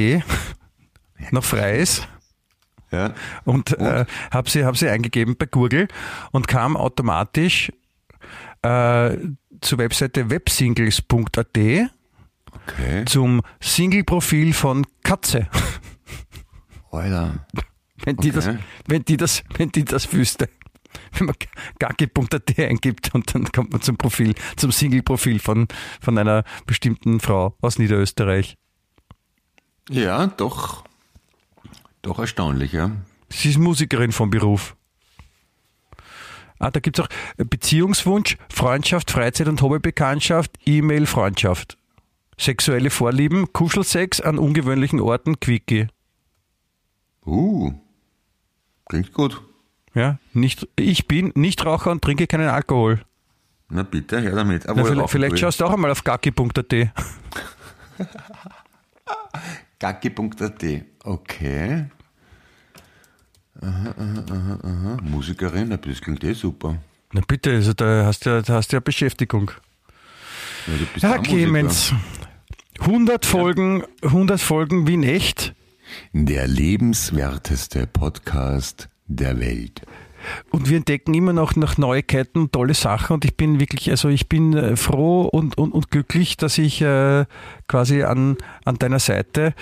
noch 1.31 1.45
frei 1.45 1.79
ist. 1.79 2.07
Ja. 2.93 3.15
Und, 3.45 3.73
Äh, 3.79 4.07
habe 4.31 4.49
sie, 4.49 4.65
hab 4.65 4.77
sie 4.77 4.89
eingegeben 4.89 5.37
bei 5.37 5.47
Google 5.47 5.89
und 6.31 6.47
kam 6.47 6.77
automatisch 6.77 7.73
äh, 8.63 9.17
zur 9.61 9.79
Webseite 9.79 10.31
websingles.at 10.31 11.59
Okay. 12.69 13.05
zum 13.05 13.43
Single-Profil 13.61 14.53
von 14.55 14.87
Katze. 15.05 15.47
Alter. 16.91 17.47
Wenn 18.05 18.17
die, 18.17 18.31
Okay. 18.31 18.37
das, 18.37 18.49
wenn 18.87 19.05
die 19.05 19.17
das, 19.17 19.43
wenn 19.57 19.73
die 19.73 19.85
das 19.85 20.13
wüsste. 20.13 20.49
Wenn 21.13 21.27
man 21.27 21.37
gacki.at 21.79 22.59
eingibt 22.59 23.15
und 23.15 23.35
dann 23.35 23.51
kommt 23.53 23.73
man 23.73 23.81
zum 23.81 23.97
Profil, 23.97 24.35
zum 24.57 24.73
Single-Profil 24.73 25.39
von, 25.39 25.69
von 26.01 26.19
einer 26.19 26.45
bestimmten 26.67 27.21
Frau 27.21 27.57
aus 27.61 27.79
Niederösterreich. 27.79 28.57
Ja, 29.89 30.27
doch. 30.27 30.85
Doch 32.03 32.19
erstaunlich, 32.19 32.73
ja. 32.73 32.93
Sie 33.29 33.51
ist 33.51 33.59
Musikerin 33.59 34.13
vom 34.13 34.31
Beruf. 34.31 34.77
Ah, 36.59 36.71
da 36.71 36.81
gibt's 36.81 37.01
auch 37.01 37.09
Beziehungswunsch, 37.37 38.39
Freundschaft, 38.49 39.11
Freizeit- 39.11 39.49
und 39.49 39.61
Hobbybekanntschaft, 39.61 40.53
E-Mail, 40.65 41.07
Freundschaft. 41.07 41.77
Sexuelle 42.39 42.91
Vorlieben, 42.91 43.53
Kuschelsex 43.53 44.21
an 44.21 44.39
ungewöhnlichen 44.39 45.01
Orten, 45.01 45.41
Quickie. 45.41 45.89
Uh. 47.25 47.73
Klingt 48.87 49.13
gut. 49.13 49.43
Ja, 49.97 50.19
nicht, 50.35 50.69
ich 50.77 51.09
bin 51.09 51.33
Nichtraucher 51.35 51.91
und 51.91 52.03
trinke 52.03 52.27
keinen 52.27 52.51
Alkohol. 52.51 53.01
Na 53.71 53.83
bitte, 53.83 54.21
her 54.21 54.33
damit. 54.33 54.65
Na, 54.67 54.75
vielleicht 54.85 55.11
vielleicht 55.11 55.39
schaust 55.39 55.59
du 55.59 55.65
auch 55.65 55.73
einmal 55.73 55.91
auf 55.91 56.05
gacki.at. 56.05 56.71
Gacki.at. 59.79 60.65
Okay. 61.03 61.87
Aha, 63.63 63.95
aha, 63.99 64.25
aha, 64.31 64.59
aha. 64.63 64.99
Musikerin, 65.03 65.71
das 65.71 66.01
klingt 66.03 66.23
eh 66.25 66.35
super. 66.35 66.77
Na 67.13 67.23
bitte, 67.27 67.53
also 67.53 67.73
da 67.73 68.05
hast 68.05 68.27
du 68.27 68.31
ja, 68.31 68.43
hast 68.55 68.73
ja 68.73 68.81
Beschäftigung. 68.81 69.51
Ja, 70.67 70.75
du 70.75 70.85
bist 70.93 71.05
Musiker. 71.07 71.23
Clemens. 71.23 71.95
100 72.81 73.25
Folgen, 73.25 73.83
100 74.03 74.39
Folgen 74.43 74.87
Wien 74.87 75.03
echt. 75.05 75.55
Der 76.13 76.47
lebenswerteste 76.47 77.87
Podcast 77.87 78.91
der 79.07 79.39
Welt. 79.39 79.83
Und 80.51 80.69
wir 80.69 80.77
entdecken 80.77 81.15
immer 81.15 81.33
noch 81.33 81.55
nach 81.57 81.79
Neuigkeiten 81.79 82.41
und 82.41 82.53
tolle 82.53 82.75
Sachen. 82.75 83.15
Und 83.15 83.25
ich 83.25 83.37
bin 83.37 83.61
wirklich, 83.61 83.91
also 83.91 84.09
ich 84.09 84.29
bin 84.29 84.55
äh, 84.55 84.77
froh 84.77 85.23
und, 85.23 85.57
und, 85.57 85.73
und 85.73 85.91
glücklich, 85.91 86.37
dass 86.37 86.59
ich 86.59 86.83
äh, 86.83 87.27
quasi 87.69 88.03
an, 88.03 88.37
an 88.65 88.77
deiner 88.77 88.99
Seite 88.99 89.55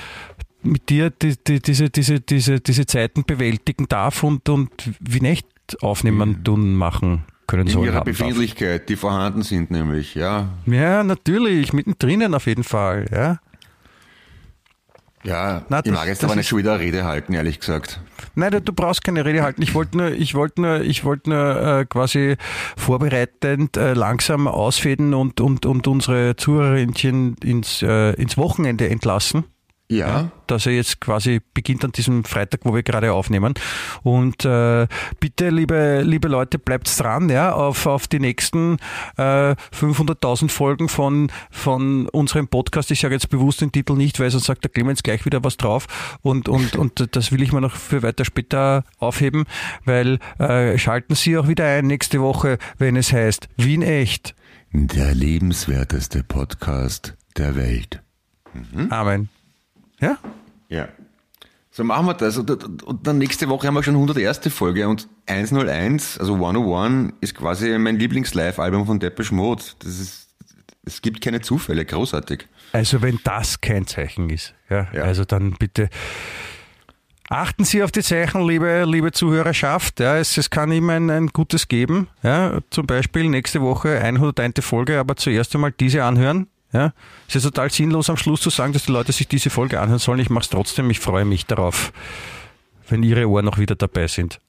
mit 0.63 0.89
dir 0.89 1.11
die, 1.11 1.35
die, 1.37 1.61
diese, 1.61 1.91
diese, 1.91 2.21
diese, 2.21 2.61
diese 2.61 2.87
Zeiten 2.87 3.25
bewältigen 3.25 3.87
darf 3.89 4.23
und, 4.23 4.49
und 4.49 4.71
Wien 5.01 5.27
echt 5.27 5.47
aufnehmen, 5.83 6.43
tun, 6.45 6.75
machen 6.75 7.25
können 7.47 7.67
In 7.67 7.73
soll. 7.73 7.87
ihrer 7.87 7.97
haben 7.97 8.07
darf. 8.07 8.19
Befindlichkeit, 8.19 8.89
die 8.89 8.97
vorhanden 8.97 9.43
sind 9.43 9.71
nämlich, 9.71 10.15
ja. 10.15 10.49
Ja, 10.67 11.05
natürlich, 11.05 11.73
mittendrin 11.73 12.35
auf 12.35 12.47
jeden 12.47 12.65
Fall. 12.65 13.07
Ja. 13.13 13.39
Ja, 15.25 15.63
Na, 15.71 15.79
ich 15.79 15.85
das- 15.85 15.93
mag 15.95 16.07
jetzt 16.07 16.23
aber 16.25 16.37
nicht 16.37 16.49
schon 16.49 16.59
wieder 16.59 16.75
eine 16.75 16.83
Rede 16.83 17.05
halten, 17.05 17.33
ehrlich 17.33 17.59
gesagt. 17.59 18.01
Nein, 18.35 18.51
du- 18.53 18.61
du 18.61 18.73
brauchst 18.73 19.03
keine 19.03 19.25
Rede 19.25 19.43
halten. 19.43 19.63
Ich 19.63 19.75
wollte 19.75 19.97
nur, 19.97 20.11
ich 20.13 20.35
wollte 20.35 20.61
nur, 20.61 20.81
ich 20.83 21.05
wollte 21.05 21.31
nur 21.31 21.57
äh, 21.81 21.85
quasi 21.87 22.37
vorbereitend 22.77 23.77
äh, 23.77 23.95
langsam 23.95 24.47
ausfäden 24.47 25.15
und, 25.15 25.41
und, 25.41 25.67
und 25.67 25.87
unsere 25.89 26.37
Zuhörerinnchen 26.37 27.37
ins, 27.43 27.83
äh, 27.83 28.13
ins 28.15 28.37
Wochenende 28.37 28.89
entlassen. 28.89 29.45
Ja. 29.99 30.31
dass 30.47 30.67
er 30.67 30.73
jetzt 30.73 31.01
quasi 31.01 31.41
beginnt 31.55 31.85
an 31.85 31.93
diesem 31.93 32.25
Freitag, 32.25 32.61
wo 32.65 32.75
wir 32.75 32.83
gerade 32.83 33.13
aufnehmen. 33.13 33.55
Und 34.03 34.45
äh, 34.45 34.87
bitte, 35.21 35.51
liebe, 35.51 36.03
liebe 36.03 36.29
Leute, 36.29 36.59
bleibt 36.59 36.99
dran, 37.01 37.31
ja, 37.31 37.53
auf, 37.53 37.87
auf 37.87 38.07
die 38.07 38.21
nächsten 38.21 38.77
äh, 39.17 39.55
500.000 39.73 40.51
Folgen 40.51 40.89
von, 40.89 41.31
von 41.51 42.09
unserem 42.09 42.49
Podcast. 42.49 42.91
Ich 42.91 43.01
sage 43.01 43.15
jetzt 43.15 43.31
bewusst 43.31 43.61
den 43.61 43.73
Titel 43.73 43.95
nicht, 43.95 44.21
weil 44.21 44.31
sonst 44.31 44.45
sagt 44.45 44.65
der 44.65 44.71
Clemens 44.71 45.03
gleich 45.03 45.25
wieder 45.25 45.43
was 45.45 45.57
drauf. 45.57 46.19
Und, 46.23 46.49
und, 46.49 46.77
und 46.77 47.17
das 47.17 47.33
will 47.33 47.43
ich 47.43 47.53
mir 47.53 47.61
noch 47.61 47.77
für 47.77 48.03
weiter 48.03 48.25
später 48.25 48.85
aufheben, 48.99 49.45
weil 49.85 50.19
äh, 50.39 50.77
schalten 50.79 51.15
Sie 51.15 51.37
auch 51.39 51.49
wieder 51.49 51.67
ein 51.67 51.87
nächste 51.87 52.21
Woche, 52.21 52.59
wenn 52.79 52.97
es 52.97 53.13
heißt 53.13 53.49
Wien 53.57 53.83
echt. 53.83 54.35
Der 54.73 55.15
lebenswerteste 55.15 56.25
Podcast 56.25 57.15
der 57.37 57.55
Welt. 57.55 58.03
Amen. 58.91 59.29
Ja? 60.05 60.19
Ja. 60.69 60.89
So 61.71 61.83
machen 61.83 62.07
wir 62.07 62.15
das. 62.15 62.37
Und, 62.37 62.83
und 62.85 63.07
dann 63.07 63.19
nächste 63.19 63.49
Woche 63.49 63.67
haben 63.67 63.75
wir 63.75 63.83
schon 63.83 63.95
101. 63.95 64.41
Folge 64.55 64.87
und 64.89 65.09
101, 65.27 66.19
also 66.19 66.35
101, 66.35 67.15
ist 67.21 67.35
quasi 67.35 67.77
mein 67.79 67.97
Lieblings-Live-Album 67.99 68.87
von 68.87 69.01
Depeche 69.01 69.35
Mode. 69.35 69.63
Das 69.81 69.99
ist, 69.99 70.29
es 70.85 71.03
gibt 71.03 71.21
keine 71.21 71.41
Zufälle, 71.41 71.85
großartig. 71.85 72.47
Also 72.73 73.03
wenn 73.03 73.19
das 73.25 73.61
kein 73.61 73.87
Zeichen 73.87 74.31
ist, 74.31 74.55
ja, 74.71 74.87
Ja. 74.93 75.03
also 75.03 75.25
dann 75.25 75.53
bitte 75.59 75.89
achten 77.29 77.65
Sie 77.65 77.83
auf 77.83 77.91
die 77.91 78.03
Zeichen, 78.03 78.47
liebe, 78.47 78.85
liebe 78.85 79.11
Zuhörerschaft. 79.13 79.99
Ja, 80.01 80.17
es, 80.19 80.37
es 80.37 80.51
kann 80.51 80.71
immer 80.71 80.93
ein, 80.93 81.11
ein 81.11 81.27
gutes 81.29 81.69
geben. 81.69 82.09
Ja, 82.23 82.59
zum 82.71 82.87
Beispiel 82.87 83.29
nächste 83.29 83.61
Woche 83.63 83.99
101. 84.01 84.55
Folge, 84.61 84.99
aber 85.01 85.17
zuerst 85.17 85.55
einmal 85.55 85.73
diese 85.73 86.05
anhören. 86.05 86.47
Ja, 86.75 86.93
es 87.29 87.37
ist 87.37 87.45
total 87.45 87.71
sinnlos 87.71 88.11
am 88.11 88.17
Schluss 88.17 88.41
zu 88.41 88.51
sagen, 88.51 88.73
dass 88.73 88.87
die 88.87 88.93
Leute 88.93 89.13
sich 89.13 89.29
diese 89.29 89.49
Folge 89.49 89.81
anhören 89.81 90.01
sollen. 90.01 90.19
Ich 90.19 90.29
mache 90.29 90.43
es 90.43 90.51
trotzdem. 90.51 90.91
Ich 90.91 90.99
freue 90.99 91.25
mich 91.25 91.47
darauf, 91.47 91.93
wenn 92.89 93.05
Ihre 93.05 93.29
Ohren 93.29 93.45
noch 93.45 93.59
wieder 93.59 93.77
dabei 93.77 94.09
sind. 94.09 94.41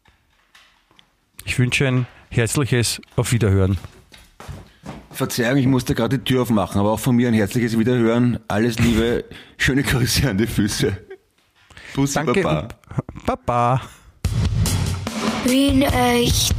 Ich 1.46 1.60
wünsche 1.60 1.88
ein 1.88 2.08
herzliches 2.32 3.00
Auf 3.16 3.32
Wiederhören. 3.32 3.78
Verzeihung, 5.12 5.58
ich 5.58 5.68
musste 5.68 5.94
gerade 5.94 6.18
die 6.18 6.24
Tür 6.24 6.42
aufmachen, 6.42 6.82
aber 6.82 6.92
auch 6.92 7.00
von 7.00 7.16
mir 7.16 7.28
ein 7.28 7.36
herzliches 7.36 7.78
Wiederhören. 7.78 8.40
Alles 8.48 8.80
Liebe, 8.80 9.26
schöne 9.58 9.84
Grüße 9.84 10.28
an 10.28 10.40
die 10.40 10.48
Füße. 10.48 10.98
Bussi 11.94 12.16
Danke 12.16 12.42
Baba. 12.42 12.68
und 13.14 13.26
Baba. 13.26 13.82
Wien 15.46 15.84
echt. 15.84 16.56